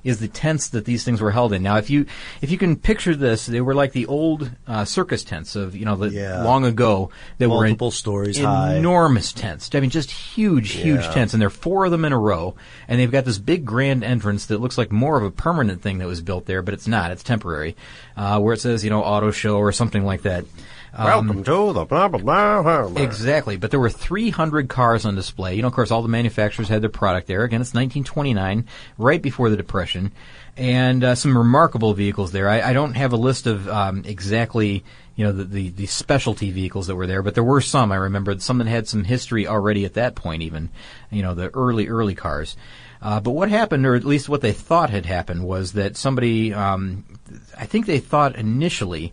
is 0.05 0.21
the 0.21 0.29
tents 0.29 0.69
that 0.69 0.85
these 0.85 1.03
things 1.05 1.21
were 1.21 1.33
held 1.33 1.53
in. 1.53 1.63
Now, 1.63 1.77
if 1.77 1.91
you 1.91 2.07
if 2.41 2.51
you 2.53 2.57
can 2.59 2.77
picture 2.77 3.17
this, 3.17 3.47
they 3.47 3.61
were 3.61 3.75
like 3.75 3.93
the 3.93 4.07
old 4.07 4.49
uh, 4.67 4.85
circus 4.85 5.25
tents 5.25 5.57
of 5.57 5.75
you 5.77 5.85
know 5.85 5.97
the 5.97 6.09
Yeah. 6.11 6.45
long 6.45 6.65
ago 6.65 7.11
that 7.39 7.49
were 7.49 7.65
in 7.67 7.71
Multiple 7.73 7.91
stories 7.91 8.39
high. 8.39 8.77
enormous 8.77 9.33
tents. 9.33 9.69
I 9.75 9.81
mean, 9.81 9.91
just 9.91 10.11
huge, 10.11 10.71
huge 10.73 11.05
tents, 11.11 11.35
and 11.35 11.41
there 11.41 11.49
are 11.49 11.51
four 11.51 11.85
of 11.85 11.91
them 11.91 12.05
in 12.05 12.13
a 12.13 12.19
row. 12.19 12.55
And 12.87 12.99
they've 13.01 13.11
got 13.11 13.25
this 13.25 13.39
big 13.39 13.65
grand 13.65 14.03
entrance 14.05 14.47
that 14.47 14.61
looks 14.61 14.79
like 14.79 14.93
more 14.93 15.19
of 15.19 15.25
a 15.25 15.31
permanent 15.33 15.83
thing 15.83 15.99
that 15.99 16.07
was 16.07 16.21
built 16.21 16.47
there, 16.47 16.63
but 16.63 16.75
it's 16.75 16.87
not. 16.89 17.11
It's 17.11 17.25
temporary, 17.25 17.77
uh, 18.17 18.39
where 18.41 18.55
it 18.55 18.61
says 18.61 18.85
you 18.85 18.91
know 18.91 19.03
auto 19.03 19.31
show 19.33 19.57
or 19.59 19.73
something 19.73 20.05
like 20.05 20.23
that. 20.23 20.45
Um, 20.99 21.05
Welcome 21.05 21.45
to 21.45 21.73
the 21.73 21.85
blah 21.85 22.09
blah 22.09 22.19
blah. 22.19 22.89
blah. 22.89 23.03
Exactly, 23.03 23.57
but 23.57 23.71
there 23.71 23.79
were 23.79 23.89
300 23.89 24.69
cars 24.69 25.07
on 25.07 25.15
display. 25.15 25.55
You 25.55 25.63
know, 25.63 25.69
of 25.69 25.75
course, 25.75 25.93
all 25.93 26.03
the 26.03 26.09
manufacturers 26.09 26.69
had 26.69 26.83
their 26.83 26.91
product 26.91 27.29
there. 27.29 27.45
Again, 27.45 27.61
it's 27.61 27.73
1929, 27.73 28.67
right 28.99 29.23
before 29.23 29.49
the 29.49 29.57
Depression, 29.57 30.11
and 30.57 31.05
uh, 31.05 31.15
some 31.15 31.39
remarkable 31.39 31.95
vehicles 31.95 32.33
there. 32.33 32.49
I, 32.49 32.71
I 32.71 32.73
don't 32.73 32.95
have 32.95 33.13
a 33.13 33.17
list 33.17 33.47
of 33.47 33.69
um, 33.69 34.03
exactly, 34.07 34.83
you 35.15 35.25
know, 35.25 35.31
the, 35.31 35.45
the 35.45 35.69
the 35.69 35.87
specialty 35.87 36.51
vehicles 36.51 36.89
that 36.89 36.97
were 36.97 37.07
there, 37.07 37.23
but 37.23 37.37
there 37.37 37.45
were 37.45 37.61
some. 37.61 37.93
I 37.93 37.97
remember 37.97 38.37
some 38.41 38.59
that 38.59 38.67
had 38.67 38.89
some 38.89 39.05
history 39.05 39.47
already 39.47 39.85
at 39.85 39.95
that 39.95 40.17
point, 40.17 40.43
even, 40.43 40.69
you 41.13 41.23
know, 41.23 41.37
the 41.37 41.55
early 41.55 41.87
early 41.87 42.17
cars. 42.17 42.57
Uh, 43.01 43.21
but 43.21 43.31
what 43.31 43.51
happened, 43.51 43.87
or 43.87 43.95
at 43.95 44.03
least 44.03 44.29
what 44.29 44.41
they 44.41 44.53
thought 44.53 44.91
had 44.91 45.07
happened, 45.07 45.45
was 45.45 45.75
that 45.75 45.97
somebody, 45.97 46.53
um, 46.53 47.05
I 47.57 47.67
think 47.67 47.87
they 47.87 48.01
thought 48.01 48.35
initially 48.35 49.13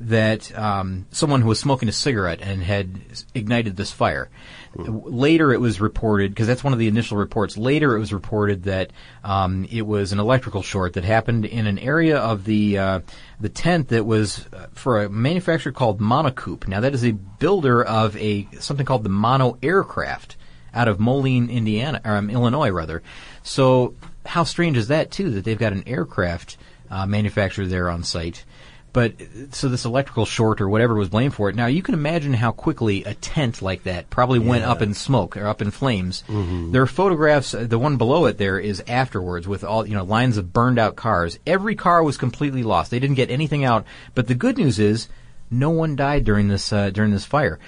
that 0.00 0.56
um, 0.56 1.06
someone 1.10 1.42
who 1.42 1.48
was 1.48 1.58
smoking 1.58 1.88
a 1.88 1.92
cigarette 1.92 2.40
and 2.40 2.62
had 2.62 3.00
ignited 3.34 3.76
this 3.76 3.90
fire. 3.90 4.30
Later, 4.76 5.52
it 5.52 5.60
was 5.60 5.80
reported 5.80 6.30
because 6.30 6.46
that's 6.46 6.62
one 6.62 6.72
of 6.72 6.78
the 6.78 6.88
initial 6.88 7.16
reports. 7.16 7.56
Later, 7.56 7.96
it 7.96 7.98
was 7.98 8.12
reported 8.12 8.64
that 8.64 8.92
um, 9.24 9.66
it 9.70 9.82
was 9.82 10.12
an 10.12 10.20
electrical 10.20 10.62
short 10.62 10.92
that 10.92 11.04
happened 11.04 11.46
in 11.46 11.66
an 11.66 11.78
area 11.78 12.18
of 12.18 12.44
the 12.44 12.78
uh, 12.78 13.00
the 13.40 13.48
tent 13.48 13.88
that 13.88 14.04
was 14.04 14.46
uh, 14.52 14.66
for 14.74 15.02
a 15.02 15.08
manufacturer 15.08 15.72
called 15.72 16.00
Monocoupe. 16.00 16.68
Now, 16.68 16.80
that 16.80 16.94
is 16.94 17.04
a 17.04 17.12
builder 17.12 17.82
of 17.82 18.16
a 18.18 18.46
something 18.60 18.86
called 18.86 19.04
the 19.04 19.10
Mono 19.10 19.58
aircraft 19.62 20.36
out 20.74 20.86
of 20.86 21.00
Moline, 21.00 21.48
Indiana, 21.48 22.00
or 22.04 22.16
um, 22.16 22.30
Illinois, 22.30 22.70
rather. 22.70 23.02
So, 23.42 23.94
how 24.26 24.44
strange 24.44 24.76
is 24.76 24.88
that 24.88 25.10
too? 25.10 25.30
That 25.30 25.44
they've 25.44 25.58
got 25.58 25.72
an 25.72 25.84
aircraft 25.86 26.56
uh, 26.90 27.06
manufacturer 27.06 27.66
there 27.66 27.88
on 27.90 28.04
site. 28.04 28.44
But 28.92 29.12
so 29.52 29.68
this 29.68 29.84
electrical 29.84 30.24
short 30.24 30.60
or 30.60 30.68
whatever 30.68 30.94
was 30.94 31.08
blamed 31.10 31.34
for 31.34 31.48
it. 31.50 31.54
Now 31.54 31.66
you 31.66 31.82
can 31.82 31.94
imagine 31.94 32.32
how 32.32 32.52
quickly 32.52 33.04
a 33.04 33.14
tent 33.14 33.60
like 33.60 33.82
that 33.84 34.08
probably 34.10 34.38
went 34.38 34.64
up 34.64 34.80
in 34.82 34.94
smoke 34.94 35.36
or 35.36 35.46
up 35.46 35.60
in 35.60 35.70
flames. 35.70 36.24
Mhm. 36.26 36.72
There 36.72 36.82
are 36.82 36.86
photographs. 36.86 37.52
uh, 37.54 37.64
The 37.68 37.78
one 37.78 37.96
below 37.98 38.24
it 38.26 38.38
there 38.38 38.58
is 38.58 38.82
afterwards 38.88 39.46
with 39.46 39.62
all 39.62 39.86
you 39.86 39.94
know 39.94 40.04
lines 40.04 40.36
of 40.38 40.52
burned 40.52 40.78
out 40.78 40.96
cars. 40.96 41.38
Every 41.46 41.74
car 41.76 42.02
was 42.02 42.16
completely 42.16 42.62
lost. 42.62 42.90
They 42.90 42.98
didn't 42.98 43.16
get 43.16 43.30
anything 43.30 43.62
out. 43.64 43.84
But 44.14 44.26
the 44.26 44.34
good 44.34 44.56
news 44.56 44.78
is 44.78 45.08
no 45.50 45.68
one 45.70 45.94
died 45.94 46.24
during 46.24 46.48
this 46.48 46.72
uh, 46.72 46.88
during 46.90 47.10
this 47.12 47.26
fire. 47.26 47.58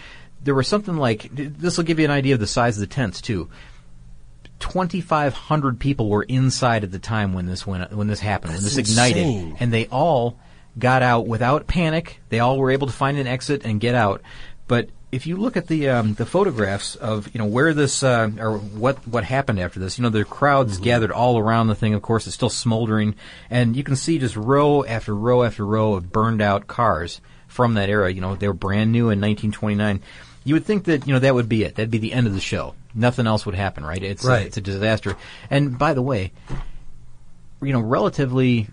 There 0.43 0.55
was 0.55 0.67
something 0.69 0.97
like 0.97 1.29
this 1.35 1.77
will 1.77 1.85
give 1.85 1.99
you 1.99 2.07
an 2.07 2.11
idea 2.11 2.33
of 2.35 2.41
the 2.41 2.47
size 2.47 2.77
of 2.77 2.81
the 2.81 2.95
tents 2.95 3.21
too. 3.21 3.49
2,500 4.59 5.79
people 5.81 6.09
were 6.09 6.23
inside 6.25 6.85
at 6.85 6.93
the 6.93 6.99
time 6.99 7.33
when 7.33 7.47
this 7.47 7.67
went 7.67 7.93
when 7.93 8.07
this 8.09 8.21
happened 8.21 8.53
when 8.55 8.63
this 8.63 8.77
ignited, 8.77 9.19
insane. 9.27 9.57
and 9.61 9.73
they 9.73 9.87
all 9.87 10.39
got 10.81 11.03
out 11.03 11.27
without 11.27 11.67
panic. 11.67 12.21
They 12.29 12.41
all 12.41 12.59
were 12.59 12.71
able 12.71 12.87
to 12.87 12.93
find 12.93 13.19
an 13.19 13.27
exit 13.27 13.65
and 13.65 13.81
get 13.81 13.95
out. 13.95 14.23
But 14.67 14.89
if 15.13 15.27
you 15.27 15.37
look 15.37 15.57
at 15.57 15.67
the 15.67 15.89
um, 15.89 16.15
the 16.15 16.27
photographs 16.27 16.95
of 16.95 17.33
you 17.35 17.39
know 17.39 17.47
where 17.47 17.75
this 17.75 18.03
uh, 18.03 18.31
or 18.39 18.59
what 18.59 19.07
what 19.07 19.25
happened 19.25 19.59
after 19.59 19.81
this, 19.81 19.99
you 19.99 20.03
know 20.03 20.11
the 20.11 20.25
crowds 20.25 20.79
gathered 20.79 21.11
all 21.11 21.39
around 21.39 21.67
the 21.67 21.75
thing. 21.75 21.95
Of 21.95 22.03
course, 22.03 22.27
it's 22.27 22.35
still 22.35 22.51
smoldering, 22.51 23.17
and 23.51 23.77
you 23.77 23.83
can 23.83 23.97
see 23.97 24.19
just 24.19 24.37
row 24.37 24.85
after 24.85 25.15
row 25.15 25.43
after 25.43 25.67
row 25.67 25.95
of 25.95 26.13
burned 26.13 26.41
out 26.41 26.67
cars 26.67 27.21
from 27.49 27.75
that 27.75 27.89
era. 27.89 28.13
You 28.13 28.21
know 28.21 28.37
they 28.37 28.49
were 28.49 28.55
brand 28.55 28.93
new 28.93 29.11
in 29.11 29.21
1929. 29.21 30.01
You 30.45 30.55
would 30.55 30.65
think 30.65 30.85
that 30.85 31.07
you 31.07 31.13
know 31.13 31.21
that 31.21 31.35
would 31.35 31.49
be 31.49 31.65
it. 31.65 31.75
That'd 31.75 31.91
be 31.91 31.99
the 31.99 32.13
end 32.13 32.27
of 32.27 32.33
the 32.33 32.41
show. 32.41 32.75
Nothing 32.95 33.27
else 33.27 33.45
would 33.47 33.55
happen, 33.55 33.85
right? 33.85 34.03
It's 34.03 34.25
Right. 34.25 34.43
A, 34.43 34.47
it's 34.47 34.57
a 34.57 34.61
disaster. 34.61 35.17
And 35.49 35.79
by 35.79 35.95
the 35.95 36.03
way, 36.03 36.33
you 37.63 37.73
know, 37.73 37.81
relatively, 37.81 38.69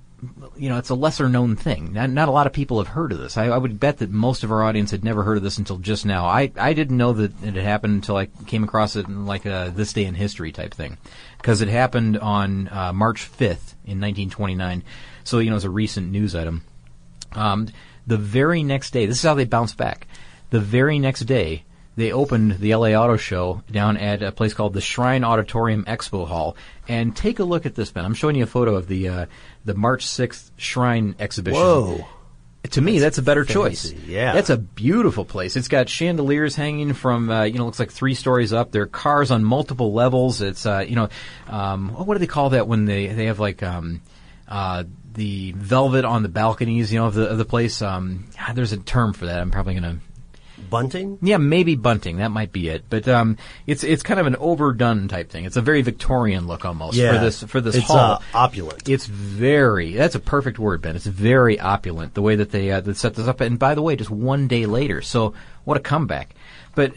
you 0.56 0.70
know, 0.70 0.78
it's 0.78 0.90
a 0.90 0.96
lesser 0.96 1.30
known 1.30 1.56
thing. 1.56 1.94
Not, 1.94 2.10
not 2.10 2.28
a 2.28 2.32
lot 2.32 2.48
of 2.48 2.54
people 2.54 2.80
have 2.80 2.88
heard 2.88 3.12
of 3.12 3.20
this. 3.20 3.38
I, 3.38 3.48
I 3.48 3.58
would 3.58 3.80
bet 3.80 4.00
that 4.00 4.10
most 4.10 4.44
of 4.44 4.52
our 4.52 4.64
audience 4.64 4.92
had 4.92 5.04
never 5.04 5.24
heard 5.24 5.38
of 5.38 5.44
this 5.44 5.58
until 5.58 5.78
just 5.78 6.06
now. 6.06 6.26
I, 6.26 6.52
I 6.58 6.74
didn't 6.74 6.98
know 6.98 7.14
that 7.14 7.32
it 7.44 7.56
had 7.56 7.64
happened 7.64 7.96
until 7.96 8.18
I 8.18 8.26
came 8.48 8.64
across 8.64 8.96
it 8.96 9.08
in 9.08 9.26
like 9.26 9.46
a 9.46 9.72
this 9.76 9.94
day 9.94 10.06
in 10.06 10.16
history 10.16 10.52
type 10.52 10.74
thing. 10.74 10.98
Because 11.38 11.62
it 11.62 11.68
happened 11.68 12.18
on 12.18 12.68
uh, 12.70 12.94
March 12.94 13.30
5th 13.32 13.76
in 13.86 14.02
1929. 14.02 14.84
So, 15.24 15.40
you 15.40 15.50
know, 15.50 15.56
it's 15.56 15.66
a 15.66 15.70
recent 15.70 16.12
news 16.12 16.36
item. 16.36 16.64
Um, 17.34 17.68
the 18.08 18.18
very 18.18 18.64
next 18.64 18.92
day, 18.92 19.06
this 19.06 19.18
is 19.18 19.24
how 19.24 19.36
they 19.36 19.46
bounced 19.46 19.78
back. 19.78 20.08
The 20.50 20.62
very 20.62 20.98
next 20.98 21.22
day, 21.22 21.64
they 21.98 22.12
opened 22.12 22.60
the 22.60 22.74
LA 22.76 22.90
Auto 22.90 23.18
Show 23.18 23.64
down 23.70 23.98
at 23.98 24.22
a 24.22 24.32
place 24.32 24.54
called 24.54 24.74
the 24.74 24.82
Shrine 24.82 25.24
Auditorium 25.24 25.84
Expo 25.86 26.28
Hall. 26.28 26.56
And 26.88 27.16
take 27.16 27.40
a 27.40 27.44
look 27.44 27.66
at 27.66 27.76
this, 27.76 27.92
Ben. 27.92 28.06
I'm 28.06 28.14
showing 28.14 28.36
you 28.36 28.44
a 28.44 28.48
photo 28.48 28.76
of 28.76 28.88
the 28.88 29.10
uh, 29.10 29.26
the 29.66 29.74
March 29.74 30.06
6th 30.06 30.52
Shrine 30.58 31.16
exhibition. 31.20 31.60
Whoa. 31.60 32.08
To 32.72 32.82
me, 32.82 33.00
that's 33.00 33.18
a 33.18 33.22
better 33.22 33.46
choice. 33.46 33.94
yeah. 33.94 34.34
That's 34.34 34.50
a 34.50 34.58
beautiful 34.58 35.24
place. 35.24 35.56
It's 35.56 35.70
got 35.70 35.88
chandeliers 35.88 36.54
hanging 36.56 36.92
from, 36.94 37.30
uh, 37.30 37.44
you 37.44 37.54
know, 37.60 37.66
looks 37.66 37.80
like 37.80 37.92
three 37.92 38.14
stories 38.14 38.52
up. 38.52 38.72
There 38.72 38.82
are 38.82 38.88
cars 38.88 39.32
on 39.32 39.44
multiple 39.46 39.94
levels. 39.94 40.42
It's, 40.42 40.66
uh, 40.66 40.84
you 40.86 40.96
know, 40.98 41.08
um, 41.48 41.90
what 41.90 42.16
do 42.16 42.20
they 42.20 42.28
call 42.28 42.50
that 42.50 42.68
when 42.68 42.84
they, 42.84 43.08
they 43.08 43.26
have 43.28 43.40
like, 43.40 43.64
um, 43.64 44.02
uh, 44.50 44.84
the 45.14 45.54
velvet 45.54 46.04
on 46.04 46.24
the 46.24 46.30
balconies, 46.30 46.92
you 46.92 47.00
know, 47.00 47.06
of 47.06 47.14
the, 47.14 47.30
of 47.30 47.38
the 47.38 47.46
place? 47.46 47.82
Um, 47.82 48.26
ah, 48.38 48.52
there's 48.54 48.74
a 48.74 48.78
term 48.78 49.14
for 49.14 49.28
that. 49.28 49.40
I'm 49.40 49.52
probably 49.52 49.76
gonna, 49.76 50.00
Bunting? 50.70 51.18
yeah, 51.22 51.38
maybe 51.38 51.76
bunting. 51.76 52.18
That 52.18 52.32
might 52.32 52.52
be 52.52 52.70
it. 52.70 52.86
But 52.90 53.08
um, 53.08 53.38
it's 53.66 53.84
it's 53.84 54.04
kind 54.04 54.20
of 54.20 54.28
an 54.28 54.36
overdone 54.38 55.08
type 55.08 55.30
thing. 55.30 55.46
It's 55.46 55.58
a 55.58 55.62
very 55.62 55.82
Victorian 55.82 56.48
look 56.48 56.66
almost 56.66 56.98
Yeah. 56.98 57.14
for 57.14 57.20
this 57.24 57.44
for 57.44 57.62
this 57.62 57.76
It's, 57.76 57.86
hall. 57.88 57.98
uh, 57.98 58.20
opulent. 58.34 58.88
It's 58.90 59.06
very. 59.06 59.94
That's 59.94 60.16
a 60.16 60.20
perfect 60.20 60.60
word, 60.60 60.82
Ben. 60.82 60.96
It's 60.96 61.06
very 61.06 61.60
opulent 61.60 62.14
the 62.14 62.22
way 62.22 62.36
that 62.36 62.52
they 62.52 62.72
uh, 62.72 62.82
that 62.82 62.98
set 62.98 63.16
this 63.16 63.28
up. 63.28 63.42
And 63.42 63.58
by 63.58 63.76
the 63.76 63.82
way, 63.82 63.96
just 63.96 64.10
one 64.10 64.48
day 64.48 64.66
later. 64.66 65.02
So 65.02 65.34
what 65.64 65.78
a 65.78 65.82
comeback! 65.82 66.36
But 66.76 66.94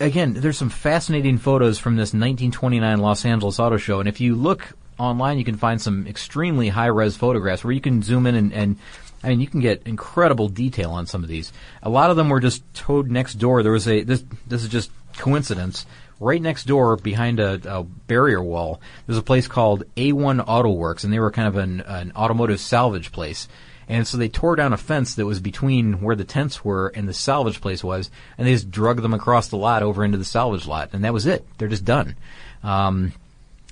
again, 0.00 0.34
there's 0.34 0.58
some 0.58 0.70
fascinating 0.70 1.38
photos 1.38 1.78
from 1.78 1.96
this 1.96 2.08
1929 2.08 2.98
Los 2.98 3.24
Angeles 3.24 3.58
Auto 3.58 3.76
Show, 3.76 4.00
and 4.00 4.08
if 4.08 4.20
you 4.20 4.34
look 4.34 4.74
online, 4.98 5.38
you 5.38 5.44
can 5.44 5.56
find 5.56 5.80
some 5.80 6.06
extremely 6.06 6.68
high 6.68 6.86
res 6.86 7.16
photographs 7.16 7.62
where 7.64 7.72
you 7.72 7.80
can 7.80 8.02
zoom 8.02 8.26
in 8.26 8.34
and, 8.34 8.52
and 8.52 8.76
I 9.22 9.30
mean, 9.30 9.40
you 9.40 9.46
can 9.46 9.60
get 9.60 9.82
incredible 9.86 10.48
detail 10.48 10.90
on 10.90 11.06
some 11.06 11.22
of 11.22 11.28
these. 11.28 11.52
A 11.82 11.90
lot 11.90 12.10
of 12.10 12.16
them 12.16 12.28
were 12.28 12.40
just 12.40 12.62
towed 12.74 13.10
next 13.10 13.34
door. 13.34 13.62
There 13.62 13.72
was 13.72 13.88
a 13.88 14.02
this 14.02 14.24
this 14.46 14.62
is 14.62 14.68
just 14.68 14.90
coincidence. 15.16 15.86
Right 16.18 16.40
next 16.40 16.64
door, 16.64 16.96
behind 16.96 17.40
a, 17.40 17.60
a 17.66 17.82
barrier 17.82 18.42
wall, 18.42 18.80
there's 19.06 19.18
a 19.18 19.22
place 19.22 19.48
called 19.48 19.84
A1 19.96 20.42
Auto 20.46 20.70
Works, 20.70 21.04
and 21.04 21.12
they 21.12 21.18
were 21.18 21.30
kind 21.30 21.46
of 21.46 21.56
an, 21.56 21.82
an 21.82 22.12
automotive 22.16 22.58
salvage 22.58 23.12
place. 23.12 23.48
And 23.88 24.06
so 24.06 24.16
they 24.16 24.28
tore 24.28 24.56
down 24.56 24.72
a 24.72 24.78
fence 24.78 25.14
that 25.14 25.26
was 25.26 25.40
between 25.40 26.00
where 26.00 26.16
the 26.16 26.24
tents 26.24 26.64
were 26.64 26.88
and 26.88 27.06
the 27.06 27.12
salvage 27.12 27.60
place 27.60 27.84
was, 27.84 28.10
and 28.38 28.46
they 28.46 28.52
just 28.52 28.70
drug 28.70 29.02
them 29.02 29.12
across 29.12 29.48
the 29.48 29.58
lot 29.58 29.82
over 29.82 30.04
into 30.04 30.18
the 30.18 30.24
salvage 30.24 30.66
lot, 30.66 30.90
and 30.92 31.04
that 31.04 31.12
was 31.12 31.26
it. 31.26 31.46
They're 31.58 31.68
just 31.68 31.84
done. 31.84 32.16
Um, 32.62 33.12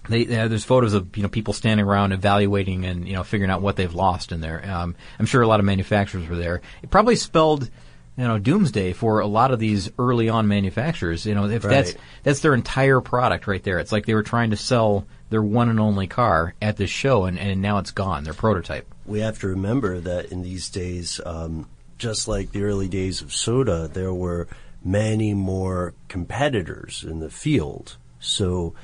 they, 0.08 0.24
uh, 0.24 0.48
there's 0.48 0.64
photos 0.64 0.94
of 0.94 1.16
you 1.16 1.22
know 1.22 1.28
people 1.28 1.54
standing 1.54 1.86
around 1.86 2.12
evaluating 2.12 2.84
and 2.84 3.06
you 3.06 3.14
know 3.14 3.22
figuring 3.22 3.50
out 3.50 3.62
what 3.62 3.76
they've 3.76 3.94
lost 3.94 4.32
in 4.32 4.40
there. 4.40 4.64
Um, 4.68 4.96
I'm 5.18 5.26
sure 5.26 5.42
a 5.42 5.46
lot 5.46 5.60
of 5.60 5.66
manufacturers 5.66 6.28
were 6.28 6.36
there. 6.36 6.60
It 6.82 6.90
probably 6.90 7.16
spelled 7.16 7.70
you 8.16 8.24
know 8.24 8.38
doomsday 8.38 8.92
for 8.92 9.20
a 9.20 9.26
lot 9.26 9.50
of 9.50 9.58
these 9.58 9.90
early 9.98 10.28
on 10.28 10.46
manufacturers. 10.48 11.24
You 11.26 11.34
know 11.34 11.48
if 11.48 11.62
that's 11.62 11.94
that's 12.22 12.40
their 12.40 12.54
entire 12.54 13.00
product 13.00 13.46
right 13.46 13.62
there. 13.62 13.78
It's 13.78 13.92
like 13.92 14.06
they 14.06 14.14
were 14.14 14.22
trying 14.22 14.50
to 14.50 14.56
sell 14.56 15.06
their 15.30 15.42
one 15.42 15.68
and 15.68 15.80
only 15.80 16.06
car 16.06 16.54
at 16.60 16.76
this 16.76 16.90
show, 16.90 17.24
and, 17.24 17.38
and 17.38 17.60
now 17.60 17.78
it's 17.78 17.90
gone. 17.90 18.24
Their 18.24 18.34
prototype. 18.34 18.86
we 19.06 19.20
have 19.20 19.38
to 19.40 19.48
remember 19.48 20.00
that 20.00 20.26
in 20.26 20.42
these 20.42 20.68
days, 20.68 21.20
um, 21.24 21.68
just 21.98 22.28
like 22.28 22.52
the 22.52 22.62
early 22.62 22.88
days 22.88 23.22
of 23.22 23.32
soda, 23.32 23.88
there 23.88 24.12
were 24.12 24.46
many 24.84 25.32
more 25.32 25.94
competitors 26.08 27.04
in 27.08 27.20
the 27.20 27.30
field. 27.30 27.96
So 28.20 28.74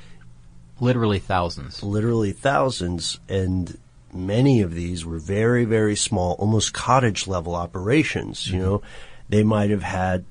Literally 0.80 1.18
thousands. 1.18 1.82
literally 1.82 2.32
thousands, 2.32 3.20
and 3.28 3.78
many 4.12 4.62
of 4.62 4.74
these 4.74 5.04
were 5.04 5.18
very, 5.18 5.64
very 5.64 5.94
small, 5.94 6.32
almost 6.38 6.72
cottage 6.72 7.26
level 7.26 7.54
operations. 7.54 8.46
You 8.46 8.54
mm-hmm. 8.54 8.62
know, 8.62 8.82
they 9.28 9.42
might 9.44 9.70
have 9.70 9.82
had 9.82 10.24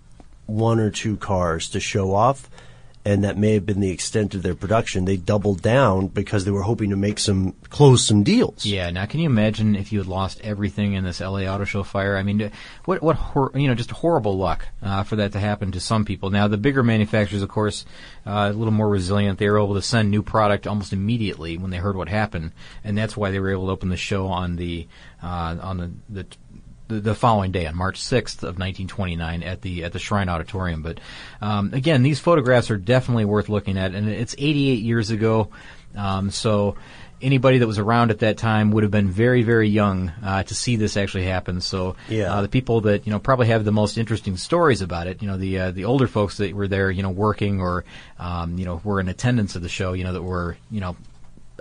one 0.46 0.80
or 0.80 0.90
two 0.90 1.18
cars 1.18 1.70
to 1.70 1.80
show 1.80 2.14
off, 2.14 2.50
and 3.06 3.24
that 3.24 3.38
may 3.38 3.54
have 3.54 3.66
been 3.66 3.80
the 3.80 3.92
extent 3.92 4.36
of 4.36 4.44
their 4.44 4.56
production. 4.56 5.06
They 5.06 5.16
doubled 5.16 5.62
down 5.62 6.08
because 6.08 6.44
they 6.44 6.52
were 6.52 6.64
hoping 6.64 6.90
to 6.90 6.98
make 6.98 7.18
some 7.18 7.54
close 7.70 8.06
some 8.06 8.24
deals. 8.24 8.66
Yeah. 8.66 8.90
Now, 8.90 9.06
can 9.06 9.22
you 9.22 9.26
imagine 9.26 9.76
if 9.76 9.94
you 9.94 10.00
had 10.00 10.08
lost 10.08 10.42
everything 10.42 10.94
in 10.94 11.06
this 11.06 11.22
LA 11.22 11.44
Auto 11.44 11.64
Show 11.64 11.84
fire? 11.84 12.18
I 12.18 12.24
mean, 12.24 12.52
what 12.86 13.02
what 13.02 13.16
hor- 13.16 13.52
you 13.56 13.68
know, 13.68 13.76
just 13.76 13.92
horrible 13.92 14.38
luck 14.38 14.68
uh, 14.84 15.04
for 15.04 15.16
that 15.18 15.32
to 15.32 15.40
happen 15.40 15.72
to 15.72 15.80
some 15.80 16.04
people. 16.04 16.30
Now, 16.30 16.48
the 16.48 16.58
bigger 16.58 16.84
manufacturers, 16.84 17.42
of 17.42 17.50
course, 17.50 17.86
uh, 18.26 18.50
a 18.52 18.54
little 18.54 18.74
more 18.74 18.90
resilient. 18.90 19.40
They 19.40 19.50
were 19.50 19.60
able 19.60 19.76
to 19.76 19.82
send 19.82 20.12
new 20.12 20.22
product 20.22 20.68
almost 20.68 20.92
immediately 20.92 21.58
when 21.58 21.72
they 21.72 21.78
heard 21.78 21.96
what 21.96 22.10
happened, 22.10 22.52
and 22.84 22.98
that's 22.98 23.16
why 23.16 23.32
they 23.32 23.40
were 23.40 23.52
able 23.52 23.68
to 23.68 23.72
open 23.72 23.90
the 23.90 23.98
show 23.98 24.28
on 24.28 24.58
the 24.58 24.88
uh, 25.24 25.58
on 25.62 25.78
the. 25.78 25.92
the 26.10 26.26
the, 26.90 27.00
the 27.00 27.16
following 27.16 27.52
day 27.52 27.66
on 27.68 27.76
March 27.76 28.02
6th 28.02 28.40
of 28.44 28.60
1929 28.60 29.44
at 29.44 29.62
the 29.62 29.84
at 29.86 29.94
the 29.94 30.00
Shrine 30.00 30.28
Auditorium. 30.28 30.82
But 30.82 31.00
um, 31.42 31.74
again, 31.74 32.04
these 32.04 32.20
photographs 32.20 32.70
are 32.72 32.78
definitely 32.78 33.26
worth 33.26 33.48
looking 33.48 33.78
at, 33.78 33.96
and 33.96 34.10
it's 34.10 34.36
88 34.38 34.82
years 34.82 35.10
ago. 35.12 35.50
Um, 35.96 36.30
so 36.32 36.76
anybody 37.22 37.58
that 37.58 37.68
was 37.68 37.80
around 37.80 38.12
at 38.12 38.20
that 38.20 38.38
time 38.38 38.72
would 38.72 38.84
have 38.84 38.92
been 38.92 39.10
very 39.10 39.44
very 39.44 39.68
young 39.70 40.10
uh, 40.24 40.44
to 40.44 40.56
see 40.56 40.76
this 40.78 40.98
actually 40.98 41.26
happen. 41.26 41.62
So 41.62 41.96
Yeah. 42.10 42.34
uh, 42.34 42.42
the 42.42 42.48
people 42.50 42.82
that 42.82 43.06
you 43.06 43.12
know 43.12 43.20
probably 43.20 43.48
have 43.48 43.64
the 43.66 43.72
most 43.72 43.98
interesting 43.98 44.36
stories 44.38 44.82
about 44.82 45.08
it, 45.08 45.22
you 45.22 45.28
know 45.28 45.38
the 45.38 45.60
uh, 45.60 45.72
the 45.72 45.86
older 45.86 46.08
folks 46.08 46.38
that 46.38 46.54
were 46.54 46.68
there, 46.68 46.90
you 46.92 47.04
know, 47.04 47.10
working 47.12 47.62
or 47.62 47.86
um, 48.20 48.58
you 48.58 48.66
know 48.66 48.82
were 48.84 49.00
in 49.00 49.08
attendance 49.10 49.56
of 49.56 49.62
the 49.62 49.70
show, 49.70 49.94
you 49.94 50.04
know, 50.04 50.14
that 50.14 50.24
were 50.24 50.58
you 50.72 50.80
know 50.82 50.96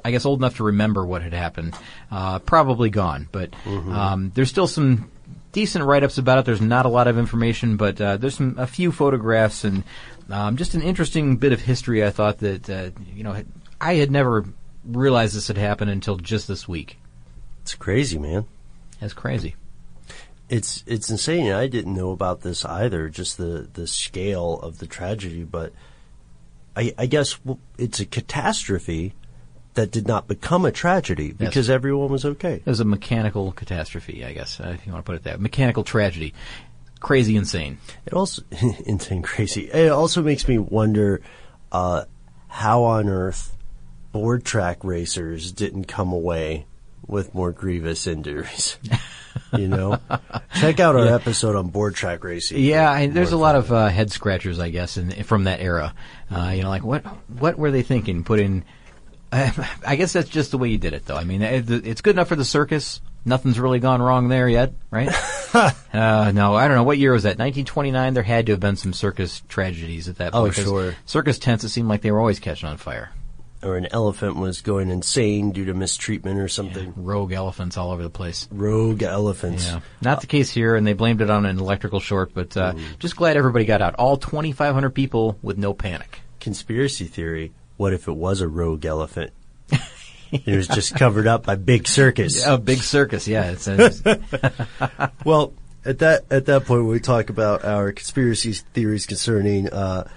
I 0.04 0.12
guess 0.12 0.24
old 0.24 0.38
enough 0.40 0.56
to 0.58 0.64
remember 0.64 1.04
what 1.04 1.22
had 1.22 1.32
happened, 1.34 1.74
uh, 2.10 2.38
probably 2.38 2.88
gone. 2.88 3.28
But 3.32 3.50
um, 3.66 4.30
there's 4.34 4.48
still 4.48 4.68
some 4.68 5.10
decent 5.52 5.84
write-ups 5.84 6.18
about 6.18 6.38
it. 6.38 6.44
There's 6.44 6.60
not 6.60 6.86
a 6.86 6.90
lot 6.90 7.08
of 7.08 7.18
information, 7.18 7.76
but 7.76 8.00
uh, 8.00 8.16
there's 8.16 8.36
some 8.36 8.56
a 8.58 8.66
few 8.66 8.92
photographs 8.92 9.64
and 9.64 9.84
um, 10.30 10.56
just 10.56 10.74
an 10.74 10.82
interesting 10.82 11.36
bit 11.36 11.52
of 11.52 11.60
history. 11.60 12.04
I 12.04 12.10
thought 12.10 12.38
that 12.38 12.68
uh, 12.68 12.90
you 13.14 13.24
know 13.24 13.42
I 13.80 13.94
had 13.94 14.10
never 14.10 14.44
realized 14.84 15.34
this 15.34 15.48
had 15.48 15.58
happened 15.58 15.90
until 15.90 16.16
just 16.16 16.48
this 16.48 16.66
week. 16.68 16.98
It's 17.62 17.74
crazy, 17.74 18.18
man. 18.18 18.46
That's 19.00 19.14
crazy. 19.14 19.56
It's 20.48 20.82
it's 20.86 21.10
insane. 21.10 21.52
I 21.52 21.66
didn't 21.66 21.94
know 21.94 22.10
about 22.10 22.40
this 22.40 22.64
either. 22.64 23.08
Just 23.08 23.36
the 23.36 23.68
the 23.72 23.86
scale 23.86 24.58
of 24.60 24.78
the 24.78 24.86
tragedy, 24.86 25.44
but 25.44 25.72
I, 26.74 26.94
I 26.96 27.06
guess 27.06 27.38
it's 27.76 28.00
a 28.00 28.06
catastrophe 28.06 29.14
that 29.78 29.90
did 29.90 30.06
not 30.06 30.28
become 30.28 30.64
a 30.64 30.72
tragedy 30.72 31.26
Yes. 31.28 31.36
because 31.38 31.70
everyone 31.70 32.10
was 32.10 32.24
okay. 32.24 32.54
It 32.54 32.66
was 32.66 32.80
a 32.80 32.84
mechanical 32.84 33.52
catastrophe, 33.52 34.24
I 34.24 34.32
guess, 34.32 34.60
uh, 34.60 34.72
if 34.74 34.86
you 34.86 34.92
want 34.92 35.04
to 35.04 35.06
put 35.06 35.16
it 35.16 35.24
that. 35.24 35.40
Mechanical 35.40 35.84
tragedy, 35.84 36.34
crazy, 37.00 37.36
insane. 37.36 37.78
It 38.06 38.12
also 38.12 38.42
insane, 38.86 39.22
crazy. 39.22 39.62
It 39.70 39.90
also 39.90 40.22
makes 40.22 40.46
me 40.48 40.58
wonder 40.58 41.20
uh, 41.72 42.04
how 42.48 42.82
on 42.84 43.08
earth 43.08 43.56
board 44.12 44.44
track 44.44 44.82
racers 44.82 45.52
didn't 45.52 45.84
come 45.84 46.12
away 46.12 46.66
with 47.06 47.34
more 47.34 47.52
grievous 47.52 48.06
injuries. 48.06 48.76
You 49.52 49.68
know, 49.68 49.98
check 50.56 50.80
out 50.80 50.96
our 50.96 51.06
yeah. 51.06 51.14
episode 51.14 51.54
on 51.54 51.68
board 51.68 51.94
track 51.94 52.24
racing. 52.24 52.58
Yeah, 52.58 52.90
I, 52.90 53.06
there's 53.06 53.32
a 53.32 53.36
lot 53.36 53.54
of 53.54 53.72
uh, 53.72 53.88
head 53.88 54.10
scratchers, 54.10 54.58
I 54.58 54.68
guess, 54.70 54.96
in, 54.96 55.10
from 55.22 55.44
that 55.44 55.60
era. 55.60 55.94
Uh, 56.30 56.52
you 56.54 56.62
know, 56.64 56.68
like 56.68 56.82
what 56.82 57.02
what 57.38 57.56
were 57.56 57.70
they 57.70 57.82
thinking? 57.82 58.24
Putting, 58.24 58.64
I 59.86 59.96
guess 59.96 60.12
that's 60.12 60.28
just 60.28 60.52
the 60.52 60.58
way 60.58 60.68
you 60.68 60.78
did 60.78 60.94
it, 60.94 61.06
though. 61.06 61.16
I 61.16 61.24
mean, 61.24 61.42
it's 61.42 62.00
good 62.00 62.16
enough 62.16 62.28
for 62.28 62.36
the 62.36 62.44
circus. 62.44 63.00
Nothing's 63.24 63.58
really 63.58 63.78
gone 63.78 64.00
wrong 64.00 64.28
there 64.28 64.48
yet, 64.48 64.72
right? 64.90 65.08
uh, 65.54 66.32
no, 66.34 66.54
I 66.54 66.66
don't 66.66 66.76
know. 66.76 66.84
What 66.84 66.98
year 66.98 67.12
was 67.12 67.24
that? 67.24 67.38
1929. 67.38 68.14
There 68.14 68.22
had 68.22 68.46
to 68.46 68.52
have 68.52 68.60
been 68.60 68.76
some 68.76 68.92
circus 68.92 69.42
tragedies 69.48 70.08
at 70.08 70.16
that 70.16 70.34
oh, 70.34 70.44
point. 70.44 70.58
Oh, 70.60 70.62
sure. 70.62 70.94
Circus 71.04 71.38
tents, 71.38 71.64
it 71.64 71.68
seemed 71.68 71.88
like 71.88 72.00
they 72.00 72.10
were 72.10 72.20
always 72.20 72.40
catching 72.40 72.68
on 72.68 72.78
fire 72.78 73.10
or 73.62 73.76
an 73.76 73.88
elephant 73.90 74.36
was 74.36 74.60
going 74.60 74.90
insane 74.90 75.50
due 75.52 75.64
to 75.64 75.74
mistreatment 75.74 76.38
or 76.38 76.48
something. 76.48 76.86
Yeah, 76.86 76.92
rogue 76.96 77.32
elephants 77.32 77.76
all 77.76 77.90
over 77.90 78.02
the 78.02 78.10
place. 78.10 78.48
Rogue 78.50 79.02
elephants. 79.02 79.66
Yeah. 79.66 79.80
Not 80.00 80.20
the 80.20 80.26
case 80.26 80.50
here, 80.50 80.76
and 80.76 80.86
they 80.86 80.92
blamed 80.92 81.20
it 81.20 81.30
on 81.30 81.44
an 81.46 81.58
electrical 81.58 82.00
short, 82.00 82.32
but 82.34 82.56
uh, 82.56 82.74
just 82.98 83.16
glad 83.16 83.36
everybody 83.36 83.64
got 83.64 83.82
out. 83.82 83.96
All 83.96 84.16
2,500 84.16 84.90
people 84.90 85.38
with 85.42 85.58
no 85.58 85.74
panic. 85.74 86.20
Conspiracy 86.40 87.06
theory. 87.06 87.52
What 87.78 87.94
if 87.94 88.08
it 88.08 88.12
was 88.12 88.42
a 88.42 88.48
rogue 88.48 88.84
elephant? 88.84 89.32
it 90.32 90.56
was 90.56 90.68
just 90.68 90.94
covered 90.94 91.26
up 91.26 91.46
by 91.46 91.54
big 91.54 91.88
circus. 91.88 92.44
A 92.44 92.58
big 92.58 92.82
circus, 92.82 93.26
yeah. 93.26 93.54
It's, 93.56 93.66
well, 95.24 95.54
at 95.84 96.00
that 96.00 96.24
at 96.30 96.46
that 96.46 96.66
point, 96.66 96.84
we 96.84 97.00
talk 97.00 97.30
about 97.30 97.64
our 97.64 97.92
conspiracy 97.92 98.52
theories 98.52 99.06
concerning 99.06 99.70
uh, 99.70 100.08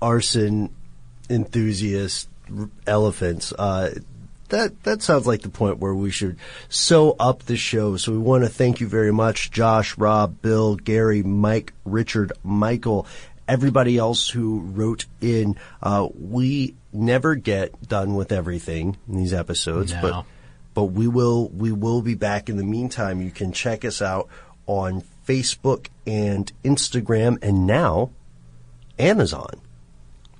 arson 0.00 0.74
enthusiasts 1.28 2.26
elephants. 2.86 3.52
Uh, 3.52 3.94
that 4.48 4.82
that 4.82 5.02
sounds 5.02 5.26
like 5.26 5.42
the 5.42 5.50
point 5.50 5.78
where 5.78 5.94
we 5.94 6.10
should 6.10 6.38
sew 6.68 7.14
up 7.20 7.44
the 7.44 7.56
show. 7.56 7.96
So 7.96 8.12
we 8.12 8.18
want 8.18 8.44
to 8.44 8.50
thank 8.50 8.80
you 8.80 8.88
very 8.88 9.12
much, 9.12 9.50
Josh, 9.50 9.96
Rob, 9.96 10.40
Bill, 10.42 10.74
Gary, 10.76 11.22
Mike, 11.22 11.72
Richard, 11.84 12.32
Michael, 12.42 13.06
everybody 13.50 13.98
else 13.98 14.28
who 14.28 14.60
wrote 14.60 15.06
in. 15.20 15.56
Uh, 15.82 16.08
we 16.14 16.74
never 16.92 17.34
get 17.34 17.88
done 17.88 18.14
with 18.14 18.32
everything 18.32 18.96
in 19.08 19.16
these 19.16 19.34
episodes, 19.34 19.92
no. 19.92 20.00
but 20.00 20.24
but 20.72 20.84
we 20.84 21.08
will 21.08 21.48
we 21.48 21.72
will 21.72 22.00
be 22.00 22.14
back. 22.14 22.48
In 22.48 22.56
the 22.56 22.64
meantime, 22.64 23.20
you 23.20 23.30
can 23.30 23.52
check 23.52 23.84
us 23.84 24.00
out 24.00 24.28
on 24.66 25.02
Facebook 25.26 25.88
and 26.06 26.50
Instagram, 26.64 27.38
and 27.42 27.66
now 27.66 28.10
Amazon. 28.98 29.60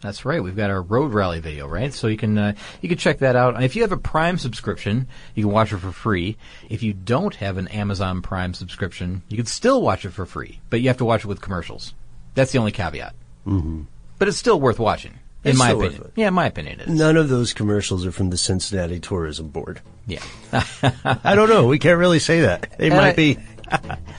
That's 0.00 0.24
right. 0.24 0.42
We've 0.42 0.56
got 0.56 0.70
our 0.70 0.80
road 0.80 1.12
rally 1.12 1.40
video, 1.40 1.66
right? 1.66 1.92
So 1.92 2.06
you 2.06 2.16
can 2.16 2.38
uh, 2.38 2.54
you 2.80 2.88
can 2.88 2.96
check 2.96 3.18
that 3.18 3.36
out. 3.36 3.62
If 3.62 3.76
you 3.76 3.82
have 3.82 3.92
a 3.92 3.98
Prime 3.98 4.38
subscription, 4.38 5.08
you 5.34 5.44
can 5.44 5.52
watch 5.52 5.72
it 5.72 5.78
for 5.78 5.92
free. 5.92 6.38
If 6.70 6.82
you 6.82 6.94
don't 6.94 7.34
have 7.34 7.58
an 7.58 7.68
Amazon 7.68 8.22
Prime 8.22 8.54
subscription, 8.54 9.22
you 9.28 9.36
can 9.36 9.46
still 9.46 9.82
watch 9.82 10.06
it 10.06 10.10
for 10.10 10.24
free, 10.24 10.60
but 10.70 10.80
you 10.80 10.88
have 10.88 10.98
to 10.98 11.04
watch 11.04 11.24
it 11.24 11.26
with 11.26 11.42
commercials. 11.42 11.92
That's 12.34 12.52
the 12.52 12.58
only 12.58 12.72
caveat. 12.72 13.14
Mm-hmm. 13.46 13.82
But 14.18 14.28
it's 14.28 14.36
still 14.36 14.60
worth 14.60 14.78
watching, 14.78 15.12
in 15.44 15.50
it's 15.50 15.58
my 15.58 15.70
opinion. 15.70 16.12
Yeah, 16.14 16.28
in 16.28 16.34
my 16.34 16.46
opinion, 16.46 16.80
it 16.80 16.88
is. 16.88 16.94
None 16.94 17.16
of 17.16 17.28
those 17.28 17.52
commercials 17.52 18.04
are 18.04 18.12
from 18.12 18.30
the 18.30 18.36
Cincinnati 18.36 19.00
Tourism 19.00 19.48
Board. 19.48 19.80
Yeah, 20.06 20.22
I 20.52 21.34
don't 21.34 21.48
know. 21.48 21.66
We 21.66 21.78
can't 21.78 21.98
really 21.98 22.18
say 22.18 22.40
that. 22.40 22.76
They 22.78 22.88
and 22.88 22.96
might 22.96 23.10
I, 23.10 23.12
be. 23.14 23.38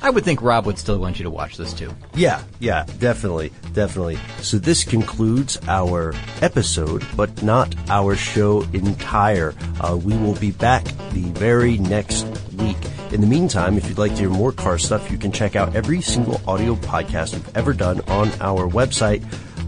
I 0.01 0.09
would 0.09 0.23
think 0.23 0.41
Rob 0.41 0.65
would 0.65 0.77
still 0.77 0.97
want 0.99 1.19
you 1.19 1.23
to 1.23 1.29
watch 1.29 1.57
this 1.57 1.73
too. 1.73 1.93
Yeah, 2.15 2.41
yeah, 2.59 2.85
definitely, 2.99 3.51
definitely. 3.73 4.17
So 4.41 4.57
this 4.57 4.83
concludes 4.83 5.59
our 5.67 6.13
episode, 6.41 7.05
but 7.15 7.43
not 7.43 7.75
our 7.89 8.15
show 8.15 8.61
entire. 8.73 9.53
Uh, 9.79 9.97
we 9.97 10.17
will 10.17 10.35
be 10.35 10.51
back 10.51 10.83
the 11.11 11.23
very 11.33 11.77
next 11.77 12.25
week. 12.57 12.77
In 13.11 13.21
the 13.21 13.27
meantime, 13.27 13.77
if 13.77 13.87
you'd 13.89 13.97
like 13.97 14.11
to 14.11 14.17
hear 14.21 14.29
more 14.29 14.51
car 14.51 14.77
stuff, 14.77 15.11
you 15.11 15.17
can 15.17 15.31
check 15.31 15.55
out 15.55 15.75
every 15.75 16.01
single 16.01 16.39
audio 16.47 16.75
podcast 16.75 17.33
we've 17.33 17.57
ever 17.57 17.73
done 17.73 18.01
on 18.07 18.29
our 18.39 18.69
website, 18.69 19.21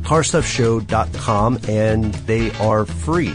carstuffshow.com, 0.03 1.59
and 1.67 2.13
they 2.25 2.51
are 2.53 2.85
free. 2.85 3.33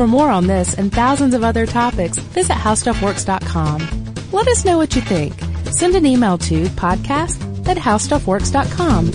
For 0.00 0.06
more 0.06 0.30
on 0.30 0.46
this 0.46 0.72
and 0.78 0.90
thousands 0.90 1.34
of 1.34 1.44
other 1.44 1.66
topics, 1.66 2.16
visit 2.16 2.54
howstuffworks.com. 2.54 4.14
Let 4.32 4.48
us 4.48 4.64
know 4.64 4.78
what 4.78 4.96
you 4.96 5.02
think. 5.02 5.34
Send 5.72 5.94
an 5.94 6.06
email 6.06 6.38
to 6.38 6.64
podcast 6.68 7.68
at 7.68 7.76
howstuffworks.com. 7.76 9.10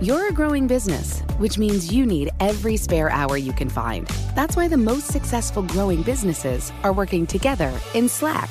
You're 0.00 0.28
a 0.28 0.32
growing 0.32 0.68
business, 0.68 1.22
which 1.38 1.58
means 1.58 1.92
you 1.92 2.06
need 2.06 2.30
every 2.38 2.76
spare 2.76 3.10
hour 3.10 3.36
you 3.36 3.52
can 3.52 3.68
find. 3.68 4.06
That's 4.36 4.54
why 4.54 4.68
the 4.68 4.76
most 4.76 5.08
successful 5.08 5.64
growing 5.64 6.02
businesses 6.02 6.72
are 6.84 6.92
working 6.92 7.26
together 7.26 7.76
in 7.94 8.08
Slack. 8.08 8.50